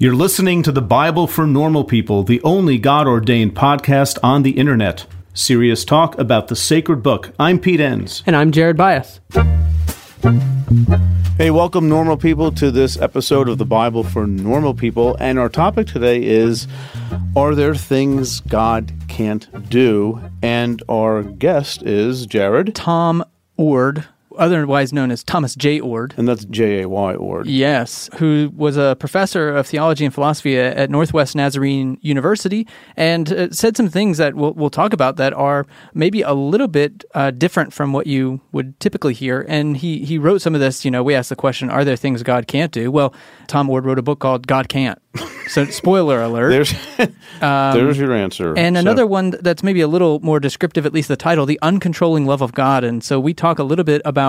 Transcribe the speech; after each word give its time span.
You're 0.00 0.16
listening 0.16 0.64
to 0.64 0.72
the 0.72 0.82
Bible 0.82 1.28
for 1.28 1.46
Normal 1.46 1.84
People, 1.84 2.24
the 2.24 2.42
only 2.42 2.78
God 2.78 3.06
ordained 3.06 3.54
podcast 3.54 4.18
on 4.24 4.42
the 4.42 4.50
internet. 4.50 5.06
Serious 5.34 5.84
talk 5.84 6.18
about 6.18 6.48
the 6.48 6.56
sacred 6.56 7.00
book. 7.00 7.32
I'm 7.38 7.60
Pete 7.60 7.78
Enns. 7.78 8.24
And 8.26 8.34
I'm 8.34 8.50
Jared 8.50 8.76
Byas. 8.76 9.20
Hey, 11.38 11.52
welcome, 11.52 11.88
normal 11.88 12.16
people, 12.16 12.50
to 12.50 12.72
this 12.72 12.96
episode 13.00 13.48
of 13.48 13.58
the 13.58 13.64
Bible 13.64 14.02
for 14.02 14.26
Normal 14.26 14.74
People. 14.74 15.16
And 15.20 15.38
our 15.38 15.48
topic 15.48 15.86
today 15.86 16.24
is 16.24 16.66
Are 17.36 17.54
there 17.54 17.76
things 17.76 18.40
God 18.40 18.92
can't 19.06 19.70
do? 19.70 20.20
And 20.42 20.82
our 20.88 21.22
guest 21.22 21.84
is 21.84 22.26
Jared. 22.26 22.74
Tom 22.74 23.24
Oord, 23.56 24.04
otherwise 24.38 24.92
known 24.92 25.10
as 25.10 25.22
Thomas 25.22 25.54
J. 25.54 25.80
Oord. 25.80 26.14
And 26.16 26.28
that's 26.28 26.44
J 26.46 26.82
A 26.82 26.88
Y 26.88 27.14
Oord. 27.14 27.46
Yes, 27.46 28.08
who 28.16 28.52
was 28.54 28.76
a 28.76 28.96
professor 28.98 29.54
of 29.54 29.66
theology 29.66 30.04
and 30.04 30.12
philosophy 30.12 30.58
at 30.58 30.90
Northwest 30.90 31.36
Nazarene 31.36 31.98
University 32.00 32.66
and 32.96 33.32
uh, 33.32 33.50
said 33.50 33.76
some 33.76 33.88
things 33.88 34.18
that 34.18 34.34
we'll, 34.34 34.52
we'll, 34.52 34.70
talk 34.74 34.92
about 34.92 35.16
that 35.16 35.32
are 35.34 35.66
maybe 35.92 36.22
a 36.22 36.32
little 36.32 36.66
bit 36.66 37.04
uh, 37.14 37.30
different 37.30 37.72
from 37.72 37.92
what 37.92 38.06
you 38.08 38.40
would 38.50 38.78
typically 38.80 39.14
hear. 39.14 39.44
And 39.48 39.76
he, 39.76 40.04
he 40.04 40.18
wrote 40.18 40.40
some 40.42 40.54
of 40.54 40.60
this. 40.60 40.84
You 40.84 40.90
know, 40.90 41.02
we 41.02 41.14
asked 41.14 41.28
the 41.28 41.36
question, 41.36 41.70
Are 41.70 41.84
there 41.84 41.96
things 41.96 42.22
God 42.22 42.46
can't 42.46 42.72
do? 42.72 42.90
Well, 42.90 43.14
Tom 43.46 43.68
Oord 43.68 43.84
wrote 43.84 43.98
a 43.98 44.02
book 44.02 44.18
called 44.18 44.46
God 44.46 44.68
Can't. 44.68 44.98
So, 45.46 45.64
spoiler 45.70 46.20
alert. 46.20 46.50
There's, 46.50 46.74
um, 47.40 47.74
there's 47.74 47.98
your 47.98 48.12
answer. 48.12 48.56
And 48.56 48.76
so. 48.76 48.80
another 48.80 49.06
one 49.06 49.30
that's 49.30 49.62
maybe 49.62 49.80
a 49.80 49.88
little 49.88 50.18
more 50.20 50.40
descriptive, 50.40 50.86
at 50.86 50.92
least 50.92 51.08
the 51.08 51.16
title, 51.16 51.46
The 51.46 51.58
Uncontrolling 51.62 52.26
Love 52.26 52.42
of 52.42 52.52
God. 52.52 52.82
And 52.82 53.04
so 53.04 53.20
we 53.20 53.32
talk 53.32 53.58
a 53.58 53.64
little 53.64 53.84
bit 53.84 54.02
about 54.04 54.23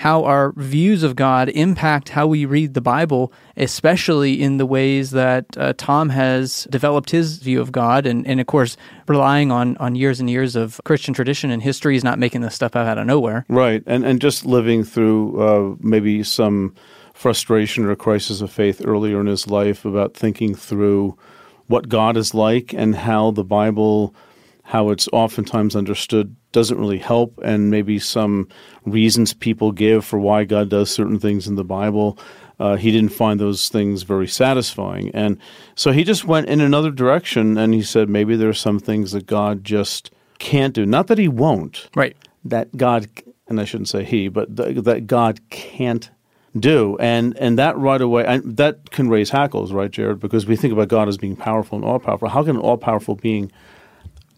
how 0.00 0.24
our 0.24 0.52
views 0.56 1.02
of 1.02 1.14
God 1.14 1.50
impact 1.50 2.08
how 2.08 2.26
we 2.26 2.46
read 2.46 2.72
the 2.72 2.80
Bible, 2.80 3.34
especially 3.58 4.40
in 4.40 4.56
the 4.56 4.64
ways 4.64 5.10
that 5.10 5.44
uh, 5.58 5.74
Tom 5.76 6.08
has 6.08 6.66
developed 6.70 7.10
his 7.10 7.36
view 7.36 7.60
of 7.60 7.70
God. 7.70 8.06
And, 8.06 8.26
and 8.26 8.40
of 8.40 8.46
course, 8.46 8.78
relying 9.08 9.52
on, 9.52 9.76
on 9.76 9.94
years 9.94 10.18
and 10.18 10.30
years 10.30 10.56
of 10.56 10.80
Christian 10.84 11.12
tradition 11.12 11.50
and 11.50 11.62
history 11.62 11.96
is 11.96 12.04
not 12.04 12.18
making 12.18 12.40
this 12.40 12.54
stuff 12.54 12.74
out 12.76 12.96
of 12.96 13.06
nowhere. 13.06 13.44
Right. 13.50 13.82
And, 13.86 14.06
and 14.06 14.22
just 14.22 14.46
living 14.46 14.84
through 14.84 15.20
uh, 15.38 15.76
maybe 15.80 16.22
some 16.22 16.74
frustration 17.12 17.84
or 17.84 17.90
a 17.90 17.96
crisis 17.96 18.40
of 18.40 18.50
faith 18.50 18.80
earlier 18.82 19.20
in 19.20 19.26
his 19.26 19.48
life 19.48 19.84
about 19.84 20.14
thinking 20.14 20.54
through 20.54 21.18
what 21.66 21.90
God 21.90 22.16
is 22.16 22.32
like 22.32 22.72
and 22.72 22.96
how 22.96 23.32
the 23.32 23.44
Bible, 23.44 24.14
how 24.62 24.88
it's 24.88 25.08
oftentimes 25.12 25.76
understood, 25.76 26.36
doesn't 26.52 26.78
really 26.78 26.98
help, 26.98 27.38
and 27.42 27.70
maybe 27.70 27.98
some 27.98 28.48
reasons 28.84 29.32
people 29.32 29.72
give 29.72 30.04
for 30.04 30.18
why 30.18 30.44
God 30.44 30.68
does 30.68 30.90
certain 30.90 31.18
things 31.18 31.46
in 31.46 31.54
the 31.54 31.64
Bible. 31.64 32.18
Uh, 32.58 32.76
he 32.76 32.90
didn't 32.90 33.12
find 33.12 33.40
those 33.40 33.68
things 33.68 34.02
very 34.02 34.28
satisfying. 34.28 35.10
And 35.14 35.38
so 35.74 35.92
he 35.92 36.04
just 36.04 36.26
went 36.26 36.48
in 36.48 36.60
another 36.60 36.90
direction 36.90 37.56
and 37.56 37.72
he 37.72 37.82
said 37.82 38.10
maybe 38.10 38.36
there 38.36 38.50
are 38.50 38.54
some 38.54 38.78
things 38.78 39.12
that 39.12 39.26
God 39.26 39.64
just 39.64 40.10
can't 40.38 40.74
do. 40.74 40.84
Not 40.84 41.06
that 41.06 41.16
he 41.16 41.26
won't. 41.26 41.88
Right. 41.94 42.16
That 42.44 42.76
God, 42.76 43.08
and 43.48 43.58
I 43.58 43.64
shouldn't 43.64 43.88
say 43.88 44.04
he, 44.04 44.28
but 44.28 44.56
th- 44.56 44.84
that 44.84 45.06
God 45.06 45.40
can't 45.48 46.10
do, 46.58 46.96
and 46.98 47.36
and 47.38 47.58
that 47.58 47.76
right 47.76 48.00
away, 48.00 48.24
and 48.26 48.56
that 48.56 48.90
can 48.90 49.08
raise 49.08 49.30
hackles, 49.30 49.72
right, 49.72 49.90
Jared? 49.90 50.18
Because 50.18 50.46
we 50.46 50.56
think 50.56 50.72
about 50.72 50.88
God 50.88 51.08
as 51.08 51.16
being 51.16 51.36
powerful 51.36 51.76
and 51.76 51.84
all 51.84 51.98
powerful. 51.98 52.28
How 52.28 52.42
can 52.42 52.56
an 52.56 52.62
all 52.62 52.76
powerful 52.76 53.14
being 53.14 53.52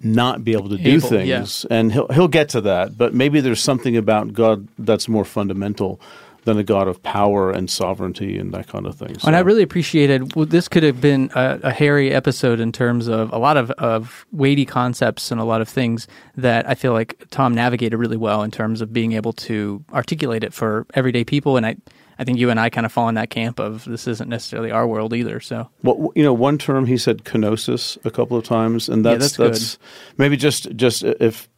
not 0.02 0.44
be 0.44 0.52
able 0.52 0.68
to 0.68 0.76
do 0.76 0.96
able, 0.96 1.08
things? 1.08 1.66
Yeah. 1.68 1.76
And 1.76 1.92
he'll 1.92 2.08
he'll 2.08 2.28
get 2.28 2.50
to 2.50 2.60
that, 2.62 2.96
but 2.96 3.14
maybe 3.14 3.40
there's 3.40 3.62
something 3.62 3.96
about 3.96 4.32
God 4.32 4.68
that's 4.78 5.08
more 5.08 5.24
fundamental 5.24 6.00
than 6.44 6.58
a 6.58 6.64
God 6.64 6.88
of 6.88 7.02
power 7.02 7.50
and 7.50 7.70
sovereignty 7.70 8.36
and 8.36 8.52
that 8.52 8.66
kind 8.66 8.86
of 8.86 8.96
thing. 8.96 9.18
So. 9.18 9.26
And 9.28 9.36
I 9.36 9.40
really 9.40 9.62
appreciated 9.62 10.34
well, 10.34 10.46
this 10.46 10.68
could 10.68 10.82
have 10.82 11.00
been 11.00 11.30
a, 11.34 11.60
a, 11.62 11.72
hairy 11.72 12.12
episode 12.12 12.58
in 12.58 12.72
terms 12.72 13.06
of 13.06 13.32
a 13.32 13.38
lot 13.38 13.56
of, 13.56 13.70
of 13.72 14.26
weighty 14.32 14.64
concepts 14.64 15.30
and 15.30 15.40
a 15.40 15.44
lot 15.44 15.60
of 15.60 15.68
things 15.68 16.08
that 16.36 16.68
I 16.68 16.74
feel 16.74 16.92
like 16.92 17.24
Tom 17.30 17.54
navigated 17.54 17.98
really 17.98 18.16
well 18.16 18.42
in 18.42 18.50
terms 18.50 18.80
of 18.80 18.92
being 18.92 19.12
able 19.12 19.32
to 19.34 19.84
articulate 19.92 20.42
it 20.42 20.52
for 20.52 20.86
everyday 20.94 21.24
people. 21.24 21.56
And 21.56 21.64
I 21.64 21.76
I 22.22 22.24
think 22.24 22.38
you 22.38 22.50
and 22.50 22.60
I 22.60 22.70
kind 22.70 22.86
of 22.86 22.92
fall 22.92 23.08
in 23.08 23.16
that 23.16 23.30
camp 23.30 23.58
of 23.58 23.84
this 23.84 24.06
isn't 24.06 24.28
necessarily 24.28 24.70
our 24.70 24.86
world 24.86 25.12
either. 25.12 25.40
So, 25.40 25.68
well, 25.82 26.12
you 26.14 26.22
know, 26.22 26.32
one 26.32 26.56
term 26.56 26.86
he 26.86 26.96
said 26.96 27.24
kenosis 27.24 27.98
a 28.06 28.12
couple 28.12 28.36
of 28.36 28.44
times, 28.44 28.88
and 28.88 29.04
that's 29.04 29.36
yeah, 29.36 29.46
that's, 29.46 29.60
that's 29.60 29.78
maybe 30.18 30.36
just 30.36 30.70
just 30.76 31.02
if 31.02 31.48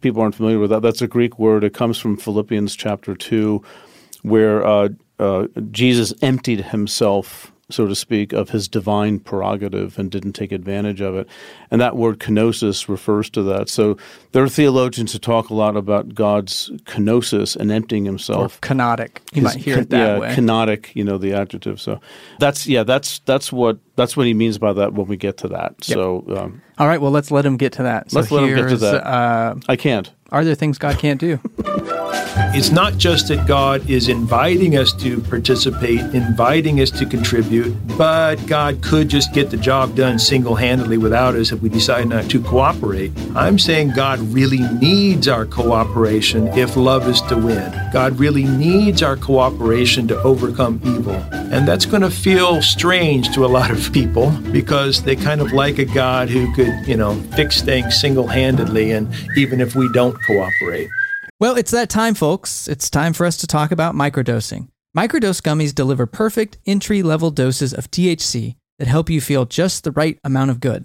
people 0.00 0.22
aren't 0.22 0.36
familiar 0.36 0.60
with 0.60 0.70
that, 0.70 0.80
that's 0.80 1.02
a 1.02 1.08
Greek 1.08 1.40
word. 1.40 1.64
It 1.64 1.74
comes 1.74 1.98
from 1.98 2.16
Philippians 2.16 2.76
chapter 2.76 3.16
two, 3.16 3.64
where 4.22 4.64
uh, 4.64 4.90
uh, 5.18 5.48
Jesus 5.72 6.14
emptied 6.22 6.60
himself 6.66 7.51
so 7.72 7.86
to 7.86 7.94
speak, 7.94 8.32
of 8.32 8.50
his 8.50 8.68
divine 8.68 9.18
prerogative 9.18 9.98
and 9.98 10.10
didn't 10.10 10.32
take 10.32 10.52
advantage 10.52 11.00
of 11.00 11.14
it. 11.16 11.28
And 11.70 11.80
that 11.80 11.96
word 11.96 12.18
kenosis 12.18 12.88
refers 12.88 13.30
to 13.30 13.42
that. 13.44 13.68
So 13.68 13.96
there 14.32 14.42
are 14.42 14.48
theologians 14.48 15.12
who 15.12 15.18
talk 15.18 15.50
a 15.50 15.54
lot 15.54 15.76
about 15.76 16.14
God's 16.14 16.70
kenosis 16.84 17.56
and 17.56 17.72
emptying 17.72 18.04
himself. 18.04 18.56
Or 18.56 18.60
kenotic. 18.60 19.18
You 19.32 19.42
his, 19.42 19.44
might 19.44 19.64
hear 19.64 19.78
it 19.78 19.90
that 19.90 19.98
yeah, 19.98 20.18
way. 20.18 20.34
Kenotic, 20.34 20.94
you 20.94 21.04
know, 21.04 21.18
the 21.18 21.32
adjective. 21.32 21.80
So 21.80 22.00
that's 22.38 22.66
yeah, 22.66 22.82
that's 22.82 23.20
that's 23.20 23.52
what 23.52 23.78
that's 23.96 24.16
what 24.16 24.26
he 24.26 24.34
means 24.34 24.58
by 24.58 24.72
that 24.72 24.92
when 24.94 25.06
we 25.06 25.16
get 25.16 25.38
to 25.38 25.48
that. 25.48 25.74
Yep. 25.86 25.94
So 25.96 26.24
um, 26.36 26.62
all 26.78 26.88
right, 26.88 27.00
well 27.00 27.10
let's 27.10 27.30
let 27.30 27.44
him 27.44 27.56
get 27.56 27.72
to 27.74 27.84
that. 27.84 28.12
Let's 28.12 28.30
let 28.30 28.44
him 28.44 28.54
get 28.54 28.68
to 28.68 28.76
that. 28.76 29.06
Uh, 29.06 29.54
I 29.68 29.76
can't. 29.76 30.10
Are 30.30 30.44
there 30.44 30.54
things 30.54 30.78
God 30.78 30.98
can't 30.98 31.20
do? 31.20 31.38
It's 32.54 32.70
not 32.70 32.96
just 32.96 33.28
that 33.28 33.46
God 33.46 33.88
is 33.88 34.08
inviting 34.08 34.76
us 34.76 34.92
to 34.94 35.20
participate, 35.20 36.00
inviting 36.14 36.80
us 36.80 36.90
to 36.92 37.04
contribute, 37.04 37.74
but 37.98 38.36
God 38.46 38.82
could 38.82 39.08
just 39.08 39.34
get 39.34 39.50
the 39.50 39.56
job 39.58 39.94
done 39.94 40.18
single 40.18 40.54
handedly 40.54 40.96
without 40.96 41.34
us 41.34 41.52
if 41.52 41.60
we 41.60 41.68
decide 41.68 42.08
not 42.08 42.30
to 42.30 42.42
cooperate. 42.42 43.12
I'm 43.34 43.58
saying 43.58 43.92
God 43.94 44.18
really 44.20 44.60
needs 44.78 45.28
our 45.28 45.44
cooperation 45.44 46.48
if 46.48 46.76
love 46.76 47.06
is 47.06 47.20
to 47.22 47.36
win. 47.36 47.70
God 47.92 48.18
really 48.18 48.44
needs 48.44 49.02
our 49.02 49.16
cooperation 49.16 50.08
to 50.08 50.22
overcome 50.22 50.80
evil. 50.84 51.16
And 51.32 51.68
that's 51.68 51.84
going 51.84 52.02
to 52.02 52.10
feel 52.10 52.62
strange 52.62 53.34
to 53.34 53.44
a 53.44 53.48
lot 53.48 53.70
of 53.70 53.92
people 53.92 54.30
because 54.52 55.02
they 55.02 55.16
kind 55.16 55.42
of 55.42 55.52
like 55.52 55.78
a 55.78 55.84
God 55.84 56.30
who 56.30 56.52
could, 56.54 56.61
you 56.86 56.96
know, 56.96 57.14
fix 57.34 57.62
things 57.62 58.00
single 58.00 58.26
handedly, 58.26 58.92
and 58.92 59.12
even 59.36 59.60
if 59.60 59.74
we 59.74 59.90
don't 59.92 60.16
cooperate. 60.24 60.88
Well, 61.40 61.56
it's 61.56 61.72
that 61.72 61.90
time, 61.90 62.14
folks. 62.14 62.68
It's 62.68 62.88
time 62.88 63.12
for 63.12 63.26
us 63.26 63.36
to 63.38 63.46
talk 63.46 63.72
about 63.72 63.94
microdosing. 63.94 64.68
Microdose 64.96 65.40
gummies 65.40 65.74
deliver 65.74 66.06
perfect 66.06 66.58
entry 66.66 67.02
level 67.02 67.30
doses 67.30 67.72
of 67.72 67.90
THC 67.90 68.56
that 68.78 68.88
help 68.88 69.08
you 69.08 69.20
feel 69.20 69.44
just 69.44 69.84
the 69.84 69.92
right 69.92 70.18
amount 70.22 70.50
of 70.50 70.60
good. 70.60 70.84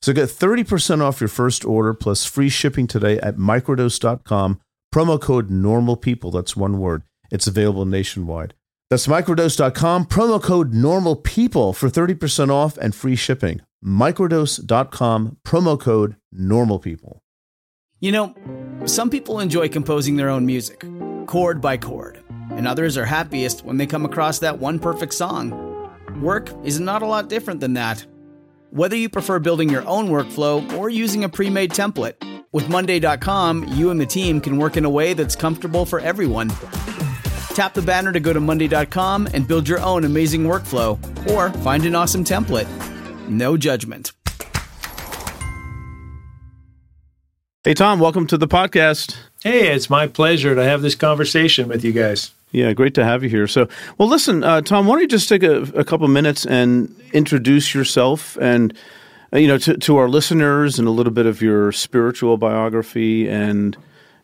So 0.00 0.12
get 0.12 0.28
30% 0.28 1.00
off 1.00 1.20
your 1.20 1.28
first 1.28 1.64
order 1.64 1.92
plus 1.92 2.24
free 2.24 2.48
shipping 2.48 2.86
today 2.86 3.18
at 3.18 3.36
microdose.com. 3.36 4.60
Promo 4.94 5.20
code 5.20 5.50
normal 5.50 5.96
people. 5.96 6.30
That's 6.30 6.56
one 6.56 6.78
word. 6.78 7.02
It's 7.30 7.46
available 7.46 7.84
nationwide. 7.84 8.54
That's 8.90 9.06
microdose.com. 9.06 10.06
Promo 10.06 10.42
code 10.42 10.72
normal 10.72 11.16
people 11.16 11.72
for 11.72 11.88
30% 11.88 12.50
off 12.50 12.78
and 12.78 12.94
free 12.94 13.16
shipping. 13.16 13.60
Microdose.com. 13.84 15.38
Promo 15.44 15.78
code 15.78 16.16
normal 16.32 16.78
people. 16.78 17.22
You 18.00 18.12
know, 18.12 18.34
some 18.86 19.10
people 19.10 19.40
enjoy 19.40 19.68
composing 19.68 20.16
their 20.16 20.28
own 20.28 20.46
music, 20.46 20.84
chord 21.26 21.60
by 21.60 21.76
chord, 21.76 22.22
and 22.52 22.66
others 22.66 22.96
are 22.96 23.04
happiest 23.04 23.64
when 23.64 23.76
they 23.76 23.86
come 23.86 24.04
across 24.04 24.38
that 24.38 24.58
one 24.58 24.78
perfect 24.78 25.14
song. 25.14 25.50
Work 26.22 26.50
is 26.64 26.78
not 26.78 27.02
a 27.02 27.06
lot 27.06 27.28
different 27.28 27.60
than 27.60 27.74
that. 27.74 28.06
Whether 28.70 28.96
you 28.96 29.08
prefer 29.08 29.38
building 29.38 29.70
your 29.70 29.86
own 29.88 30.08
workflow 30.08 30.70
or 30.74 30.90
using 30.90 31.24
a 31.24 31.28
pre 31.28 31.48
made 31.48 31.70
template, 31.70 32.14
with 32.52 32.68
Monday.com, 32.68 33.64
you 33.68 33.90
and 33.90 33.98
the 33.98 34.04
team 34.04 34.42
can 34.42 34.58
work 34.58 34.76
in 34.76 34.84
a 34.84 34.90
way 34.90 35.14
that's 35.14 35.34
comfortable 35.34 35.86
for 35.86 36.00
everyone. 36.00 36.50
Tap 37.54 37.72
the 37.72 37.82
banner 37.82 38.12
to 38.12 38.20
go 38.20 38.32
to 38.32 38.40
Monday.com 38.40 39.26
and 39.32 39.48
build 39.48 39.66
your 39.66 39.80
own 39.80 40.04
amazing 40.04 40.44
workflow, 40.44 40.98
or 41.30 41.50
find 41.60 41.86
an 41.86 41.94
awesome 41.94 42.24
template. 42.24 42.68
No 43.26 43.56
judgment. 43.56 44.12
Hey, 47.64 47.72
Tom, 47.72 48.00
welcome 48.00 48.26
to 48.26 48.36
the 48.36 48.48
podcast. 48.48 49.16
Hey, 49.42 49.72
it's 49.74 49.88
my 49.88 50.06
pleasure 50.06 50.54
to 50.54 50.62
have 50.62 50.82
this 50.82 50.94
conversation 50.94 51.68
with 51.68 51.84
you 51.84 51.92
guys. 51.92 52.32
Yeah, 52.50 52.72
great 52.72 52.94
to 52.94 53.04
have 53.04 53.22
you 53.22 53.28
here. 53.28 53.46
So, 53.46 53.68
well, 53.98 54.08
listen, 54.08 54.42
uh, 54.42 54.62
Tom, 54.62 54.86
why 54.86 54.94
don't 54.94 55.02
you 55.02 55.08
just 55.08 55.28
take 55.28 55.42
a, 55.42 55.62
a 55.74 55.84
couple 55.84 56.08
minutes 56.08 56.46
and 56.46 56.94
introduce 57.12 57.74
yourself 57.74 58.38
and 58.40 58.74
uh, 59.32 59.38
you 59.38 59.46
know, 59.46 59.58
to, 59.58 59.76
to 59.76 59.96
our 59.98 60.08
listeners 60.08 60.78
and 60.78 60.88
a 60.88 60.90
little 60.90 61.12
bit 61.12 61.26
of 61.26 61.42
your 61.42 61.70
spiritual 61.72 62.38
biography 62.38 63.28
and, 63.28 63.76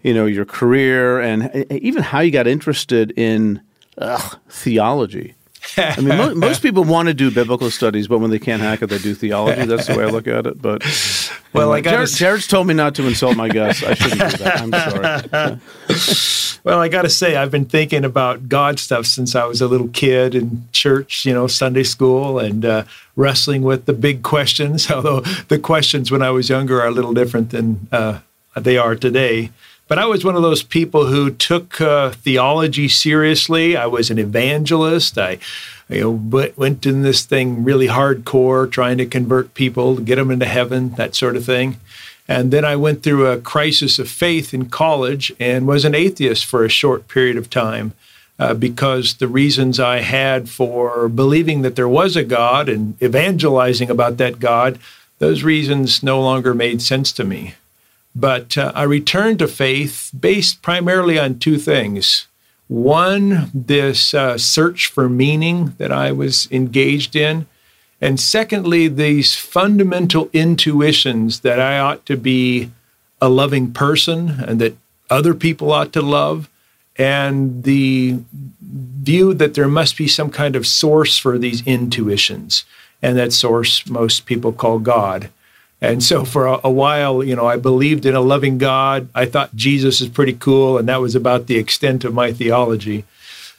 you 0.02 0.14
know, 0.14 0.24
your 0.24 0.46
career 0.46 1.20
and 1.20 1.66
even 1.70 2.02
how 2.02 2.20
you 2.20 2.30
got 2.30 2.46
interested 2.46 3.12
in 3.12 3.60
ugh, 3.98 4.38
theology. 4.48 5.34
I 5.76 6.00
mean, 6.00 6.16
mo- 6.16 6.34
most 6.34 6.62
people 6.62 6.84
want 6.84 7.08
to 7.08 7.14
do 7.14 7.30
biblical 7.30 7.70
studies, 7.70 8.08
but 8.08 8.18
when 8.18 8.30
they 8.30 8.38
can't 8.38 8.62
hack 8.62 8.82
it, 8.82 8.86
they 8.86 8.98
do 8.98 9.14
theology. 9.14 9.64
That's 9.66 9.86
the 9.86 9.96
way 9.96 10.04
I 10.04 10.08
look 10.08 10.26
at 10.26 10.46
it. 10.46 10.60
But 10.60 10.82
well, 11.52 11.72
anyway, 11.72 11.78
I 11.78 11.80
got 11.80 11.90
Jared, 11.90 12.10
Jared's 12.10 12.46
told 12.46 12.66
me 12.66 12.74
not 12.74 12.94
to 12.96 13.06
insult 13.06 13.36
my 13.36 13.48
guests. 13.48 13.82
I 13.82 13.94
shouldn't 13.94 14.30
do 14.30 14.36
that. 14.44 14.60
I'm 14.60 15.58
sorry. 15.88 16.58
well, 16.64 16.80
I 16.80 16.88
got 16.88 17.02
to 17.02 17.10
say, 17.10 17.36
I've 17.36 17.50
been 17.50 17.64
thinking 17.64 18.04
about 18.04 18.48
God 18.48 18.78
stuff 18.78 19.06
since 19.06 19.34
I 19.34 19.44
was 19.44 19.60
a 19.60 19.68
little 19.68 19.88
kid 19.88 20.34
in 20.34 20.66
church, 20.72 21.24
you 21.26 21.32
know, 21.32 21.46
Sunday 21.46 21.84
school, 21.84 22.38
and 22.38 22.64
uh, 22.64 22.84
wrestling 23.16 23.62
with 23.62 23.86
the 23.86 23.92
big 23.92 24.22
questions. 24.22 24.90
Although 24.90 25.20
the 25.48 25.58
questions 25.58 26.10
when 26.10 26.22
I 26.22 26.30
was 26.30 26.48
younger 26.48 26.80
are 26.80 26.88
a 26.88 26.92
little 26.92 27.14
different 27.14 27.50
than 27.50 27.88
uh, 27.92 28.20
they 28.56 28.78
are 28.78 28.94
today. 28.96 29.50
But 29.94 30.02
I 30.02 30.06
was 30.06 30.24
one 30.24 30.34
of 30.34 30.42
those 30.42 30.64
people 30.64 31.06
who 31.06 31.30
took 31.30 31.80
uh, 31.80 32.10
theology 32.10 32.88
seriously. 32.88 33.76
I 33.76 33.86
was 33.86 34.10
an 34.10 34.18
evangelist. 34.18 35.16
I 35.16 35.38
you 35.88 36.00
know, 36.00 36.10
went 36.56 36.84
in 36.84 37.02
this 37.02 37.24
thing 37.24 37.62
really 37.62 37.86
hardcore, 37.86 38.68
trying 38.68 38.98
to 38.98 39.06
convert 39.06 39.54
people, 39.54 39.98
get 39.98 40.16
them 40.16 40.32
into 40.32 40.46
heaven, 40.46 40.88
that 40.96 41.14
sort 41.14 41.36
of 41.36 41.44
thing. 41.44 41.76
And 42.26 42.50
then 42.50 42.64
I 42.64 42.74
went 42.74 43.04
through 43.04 43.28
a 43.28 43.40
crisis 43.40 44.00
of 44.00 44.08
faith 44.08 44.52
in 44.52 44.68
college 44.68 45.32
and 45.38 45.64
was 45.64 45.84
an 45.84 45.94
atheist 45.94 46.44
for 46.44 46.64
a 46.64 46.68
short 46.68 47.06
period 47.06 47.36
of 47.36 47.48
time 47.48 47.92
uh, 48.40 48.52
because 48.54 49.14
the 49.14 49.28
reasons 49.28 49.78
I 49.78 50.00
had 50.00 50.48
for 50.48 51.08
believing 51.08 51.62
that 51.62 51.76
there 51.76 51.88
was 51.88 52.16
a 52.16 52.24
God 52.24 52.68
and 52.68 53.00
evangelizing 53.00 53.90
about 53.90 54.16
that 54.16 54.40
God, 54.40 54.80
those 55.20 55.44
reasons 55.44 56.02
no 56.02 56.20
longer 56.20 56.52
made 56.52 56.82
sense 56.82 57.12
to 57.12 57.22
me. 57.22 57.54
But 58.14 58.56
uh, 58.56 58.72
I 58.74 58.84
returned 58.84 59.40
to 59.40 59.48
faith 59.48 60.10
based 60.18 60.62
primarily 60.62 61.18
on 61.18 61.38
two 61.38 61.58
things. 61.58 62.26
One, 62.68 63.50
this 63.52 64.14
uh, 64.14 64.38
search 64.38 64.86
for 64.86 65.08
meaning 65.08 65.74
that 65.78 65.92
I 65.92 66.12
was 66.12 66.48
engaged 66.50 67.16
in. 67.16 67.46
And 68.00 68.20
secondly, 68.20 68.88
these 68.88 69.34
fundamental 69.34 70.30
intuitions 70.32 71.40
that 71.40 71.60
I 71.60 71.78
ought 71.78 72.06
to 72.06 72.16
be 72.16 72.70
a 73.20 73.28
loving 73.28 73.72
person 73.72 74.40
and 74.46 74.60
that 74.60 74.76
other 75.10 75.34
people 75.34 75.72
ought 75.72 75.92
to 75.92 76.02
love, 76.02 76.48
and 76.96 77.64
the 77.64 78.18
view 78.60 79.34
that 79.34 79.54
there 79.54 79.68
must 79.68 79.96
be 79.96 80.08
some 80.08 80.30
kind 80.30 80.56
of 80.56 80.66
source 80.66 81.18
for 81.18 81.38
these 81.38 81.66
intuitions. 81.66 82.64
And 83.02 83.18
that 83.18 83.32
source 83.32 83.86
most 83.86 84.24
people 84.24 84.52
call 84.52 84.78
God. 84.78 85.30
And 85.90 86.02
so 86.02 86.24
for 86.24 86.46
a, 86.46 86.60
a, 86.64 86.70
while, 86.70 87.22
you 87.22 87.36
know, 87.36 87.46
I 87.46 87.56
believed 87.56 88.06
in 88.06 88.14
a 88.14 88.20
loving 88.20 88.58
God. 88.58 89.08
I 89.14 89.26
thought 89.26 89.54
Jesus 89.54 90.00
is 90.00 90.08
pretty 90.08 90.34
cool, 90.34 90.78
and 90.78 90.88
that 90.88 91.00
was 91.00 91.14
about 91.14 91.46
the 91.46 91.56
extent 91.56 92.04
of 92.04 92.14
my 92.14 92.32
theology. 92.32 93.04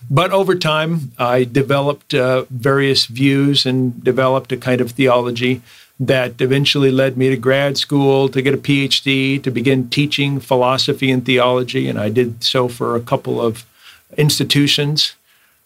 But 0.10 0.31
over 0.31 0.56
time, 0.56 1.12
I 1.18 1.44
developed 1.44 2.13
uh, 2.13 2.45
various 2.50 3.06
views 3.07 3.66
and 3.66 4.04
developed 4.04 4.51
a 4.51 4.57
kind 4.57 4.81
of 4.81 4.92
theology 4.92 5.62
that 6.00 6.42
eventually 6.42 6.92
led 6.92 7.18
me 7.18 7.30
to 7.30 7.38
grad 7.38 7.77
school 7.77 8.28
to 8.30 8.42
get 8.42 8.54
a 8.54 8.57
PhD, 8.57 9.42
to 9.42 9.50
begin 9.50 9.89
teaching 9.89 10.39
philosophy 10.39 11.10
and 11.10 11.25
theology. 11.25 11.88
And 11.88 11.98
I 11.98 12.10
did 12.10 12.44
so 12.44 12.68
for 12.68 12.95
a 12.95 13.01
couple 13.01 13.42
of 13.42 13.66
institutions. 14.18 15.16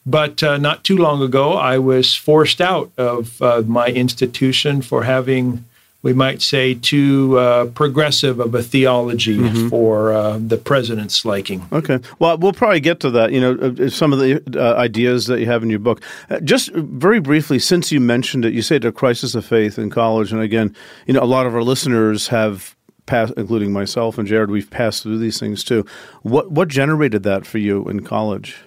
But 0.05 0.41
uh, 0.41 0.57
not 0.57 0.83
too 0.83 0.97
long 0.97 1.21
ago, 1.21 1.53
I 1.53 1.77
was 1.77 2.15
forced 2.15 2.61
out 2.61 2.91
of 2.97 3.41
uh, 3.41 3.63
my 3.65 3.87
institution 3.87 4.81
for 4.81 5.03
having 5.03 5.65
we 6.01 6.13
might 6.13 6.41
say, 6.41 6.75
too 6.75 7.37
uh, 7.37 7.65
progressive 7.65 8.39
of 8.39 8.55
a 8.55 8.63
theology 8.63 9.37
mm-hmm. 9.37 9.67
for 9.67 10.13
uh, 10.13 10.37
the 10.37 10.57
president's 10.57 11.25
liking. 11.25 11.67
Okay. 11.73 11.99
Well, 12.19 12.37
we'll 12.37 12.53
probably 12.53 12.79
get 12.79 13.01
to 13.01 13.09
that. 13.11 13.33
You 13.33 13.41
know, 13.41 13.75
uh, 13.85 13.89
some 13.89 14.13
of 14.13 14.19
the 14.19 14.41
uh, 14.55 14.75
ideas 14.77 15.25
that 15.25 15.39
you 15.39 15.45
have 15.47 15.61
in 15.61 15.69
your 15.69 15.79
book. 15.79 16.01
Uh, 16.29 16.39
just 16.39 16.71
very 16.73 17.19
briefly, 17.19 17.59
since 17.59 17.91
you 17.91 17.99
mentioned 17.99 18.45
it, 18.45 18.53
you 18.53 18.61
said 18.61 18.85
a 18.85 18.91
crisis 18.91 19.35
of 19.35 19.45
faith 19.45 19.77
in 19.77 19.89
college, 19.89 20.31
and 20.31 20.41
again, 20.41 20.73
you 21.05 21.13
know, 21.13 21.21
a 21.21 21.25
lot 21.25 21.45
of 21.45 21.53
our 21.53 21.63
listeners 21.63 22.29
have 22.29 22.75
passed, 23.05 23.33
including 23.35 23.73
myself 23.73 24.17
and 24.17 24.27
Jared, 24.27 24.51
we've 24.51 24.69
passed 24.69 25.03
through 25.03 25.17
these 25.17 25.39
things 25.39 25.63
too. 25.63 25.85
What 26.21 26.51
what 26.51 26.69
generated 26.69 27.23
that 27.23 27.45
for 27.45 27.57
you 27.57 27.89
in 27.89 28.05
college? 28.05 28.63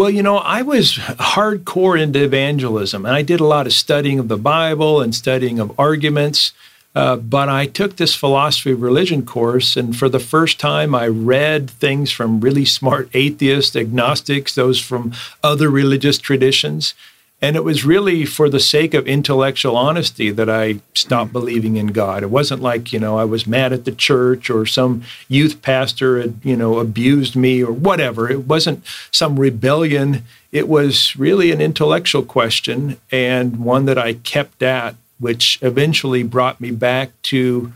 Well, 0.00 0.08
you 0.08 0.22
know, 0.22 0.38
I 0.38 0.62
was 0.62 0.94
hardcore 0.94 2.00
into 2.00 2.24
evangelism, 2.24 3.04
and 3.04 3.14
I 3.14 3.20
did 3.20 3.38
a 3.38 3.44
lot 3.44 3.66
of 3.66 3.74
studying 3.74 4.18
of 4.18 4.28
the 4.28 4.38
Bible 4.38 5.02
and 5.02 5.14
studying 5.14 5.58
of 5.58 5.78
arguments. 5.78 6.54
Uh, 6.94 7.16
but 7.16 7.50
I 7.50 7.66
took 7.66 7.96
this 7.96 8.14
philosophy 8.14 8.70
of 8.70 8.80
religion 8.80 9.26
course, 9.26 9.76
and 9.76 9.94
for 9.94 10.08
the 10.08 10.18
first 10.18 10.58
time, 10.58 10.94
I 10.94 11.06
read 11.06 11.68
things 11.68 12.10
from 12.10 12.40
really 12.40 12.64
smart 12.64 13.10
atheists, 13.12 13.76
agnostics, 13.76 14.54
those 14.54 14.80
from 14.80 15.12
other 15.44 15.68
religious 15.68 16.16
traditions. 16.16 16.94
And 17.42 17.56
it 17.56 17.64
was 17.64 17.86
really 17.86 18.26
for 18.26 18.50
the 18.50 18.60
sake 18.60 18.92
of 18.92 19.06
intellectual 19.06 19.74
honesty 19.74 20.30
that 20.30 20.50
I 20.50 20.80
stopped 20.94 21.32
believing 21.32 21.76
in 21.76 21.88
God. 21.88 22.22
It 22.22 22.30
wasn't 22.30 22.60
like, 22.60 22.92
you 22.92 22.98
know, 22.98 23.18
I 23.18 23.24
was 23.24 23.46
mad 23.46 23.72
at 23.72 23.86
the 23.86 23.92
church 23.92 24.50
or 24.50 24.66
some 24.66 25.02
youth 25.26 25.62
pastor 25.62 26.20
had, 26.20 26.38
you 26.42 26.54
know, 26.54 26.78
abused 26.78 27.36
me 27.36 27.62
or 27.62 27.72
whatever. 27.72 28.30
It 28.30 28.46
wasn't 28.46 28.84
some 29.10 29.40
rebellion. 29.40 30.24
It 30.52 30.68
was 30.68 31.16
really 31.16 31.50
an 31.50 31.62
intellectual 31.62 32.24
question 32.24 32.98
and 33.10 33.58
one 33.64 33.86
that 33.86 33.96
I 33.96 34.14
kept 34.14 34.62
at, 34.62 34.96
which 35.18 35.58
eventually 35.62 36.22
brought 36.22 36.60
me 36.60 36.70
back 36.70 37.10
to 37.22 37.72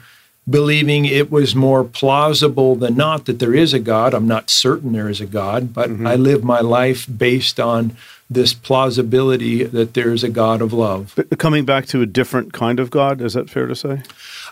believing 0.48 1.06
it 1.06 1.30
was 1.30 1.54
more 1.54 1.84
plausible 1.84 2.76
than 2.76 2.96
not 2.96 3.24
that 3.24 3.38
there 3.38 3.54
is 3.54 3.72
a 3.72 3.78
God. 3.78 4.12
I'm 4.12 4.28
not 4.28 4.50
certain 4.50 4.92
there 4.92 5.08
is 5.08 5.22
a 5.22 5.26
God, 5.26 5.72
but 5.72 5.88
mm-hmm. 5.88 6.06
I 6.06 6.16
live 6.16 6.44
my 6.44 6.60
life 6.60 7.06
based 7.16 7.58
on 7.58 7.96
this 8.30 8.54
plausibility 8.54 9.64
that 9.64 9.94
there 9.94 10.12
is 10.12 10.24
a 10.24 10.28
God 10.28 10.62
of 10.62 10.72
love. 10.72 11.12
But 11.14 11.38
coming 11.38 11.64
back 11.64 11.86
to 11.86 12.00
a 12.00 12.06
different 12.06 12.52
kind 12.52 12.80
of 12.80 12.90
God, 12.90 13.20
is 13.20 13.34
that 13.34 13.50
fair 13.50 13.66
to 13.66 13.76
say? 13.76 14.02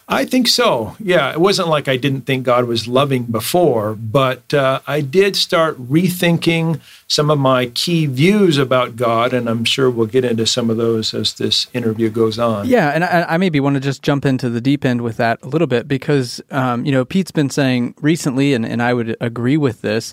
I 0.09 0.25
think 0.25 0.49
so. 0.49 0.97
Yeah, 0.99 1.31
it 1.31 1.41
wasn't 1.41 1.69
like 1.69 1.89
I 1.89 1.97
didn't 1.97 2.23
think 2.23 2.45
God 2.45 2.65
was 2.65 2.89
loving 2.89 3.25
before, 3.25 3.95
but 3.95 4.53
uh, 4.53 4.81
I 4.87 5.01
did 5.01 5.37
start 5.37 5.81
rethinking 5.81 6.81
some 7.07 7.31
of 7.31 7.39
my 7.39 7.67
key 7.67 8.07
views 8.07 8.59
about 8.59 8.97
God, 8.97 9.33
and 9.33 9.49
I'm 9.49 9.65
sure 9.65 9.91
we'll 9.91 10.07
get 10.07 10.25
into 10.25 10.47
some 10.47 10.71
of 10.71 10.77
those 10.77 11.15
as 11.15 11.35
this 11.35 11.67
interview 11.73 12.11
goes 12.11 12.39
on. 12.39 12.67
Yeah, 12.67 12.91
and 12.91 13.05
I, 13.05 13.27
I 13.29 13.37
maybe 13.37 13.61
want 13.61 13.75
to 13.75 13.81
just 13.81 14.03
jump 14.03 14.27
into 14.27 14.51
the 14.51 14.61
deep 14.61 14.85
end 14.85 15.03
with 15.03 15.19
that 15.19 15.39
a 15.43 15.49
little 15.49 15.67
bit 15.67 15.87
because, 15.87 16.41
um, 16.51 16.85
you 16.85 16.93
know, 16.93 17.05
Pete's 17.05 17.31
been 17.31 17.51
saying 17.51 17.95
recently, 18.01 18.55
and, 18.55 18.67
and 18.67 18.83
I 18.83 18.95
would 18.95 19.17
agree 19.21 19.57
with 19.57 19.83
this, 19.83 20.13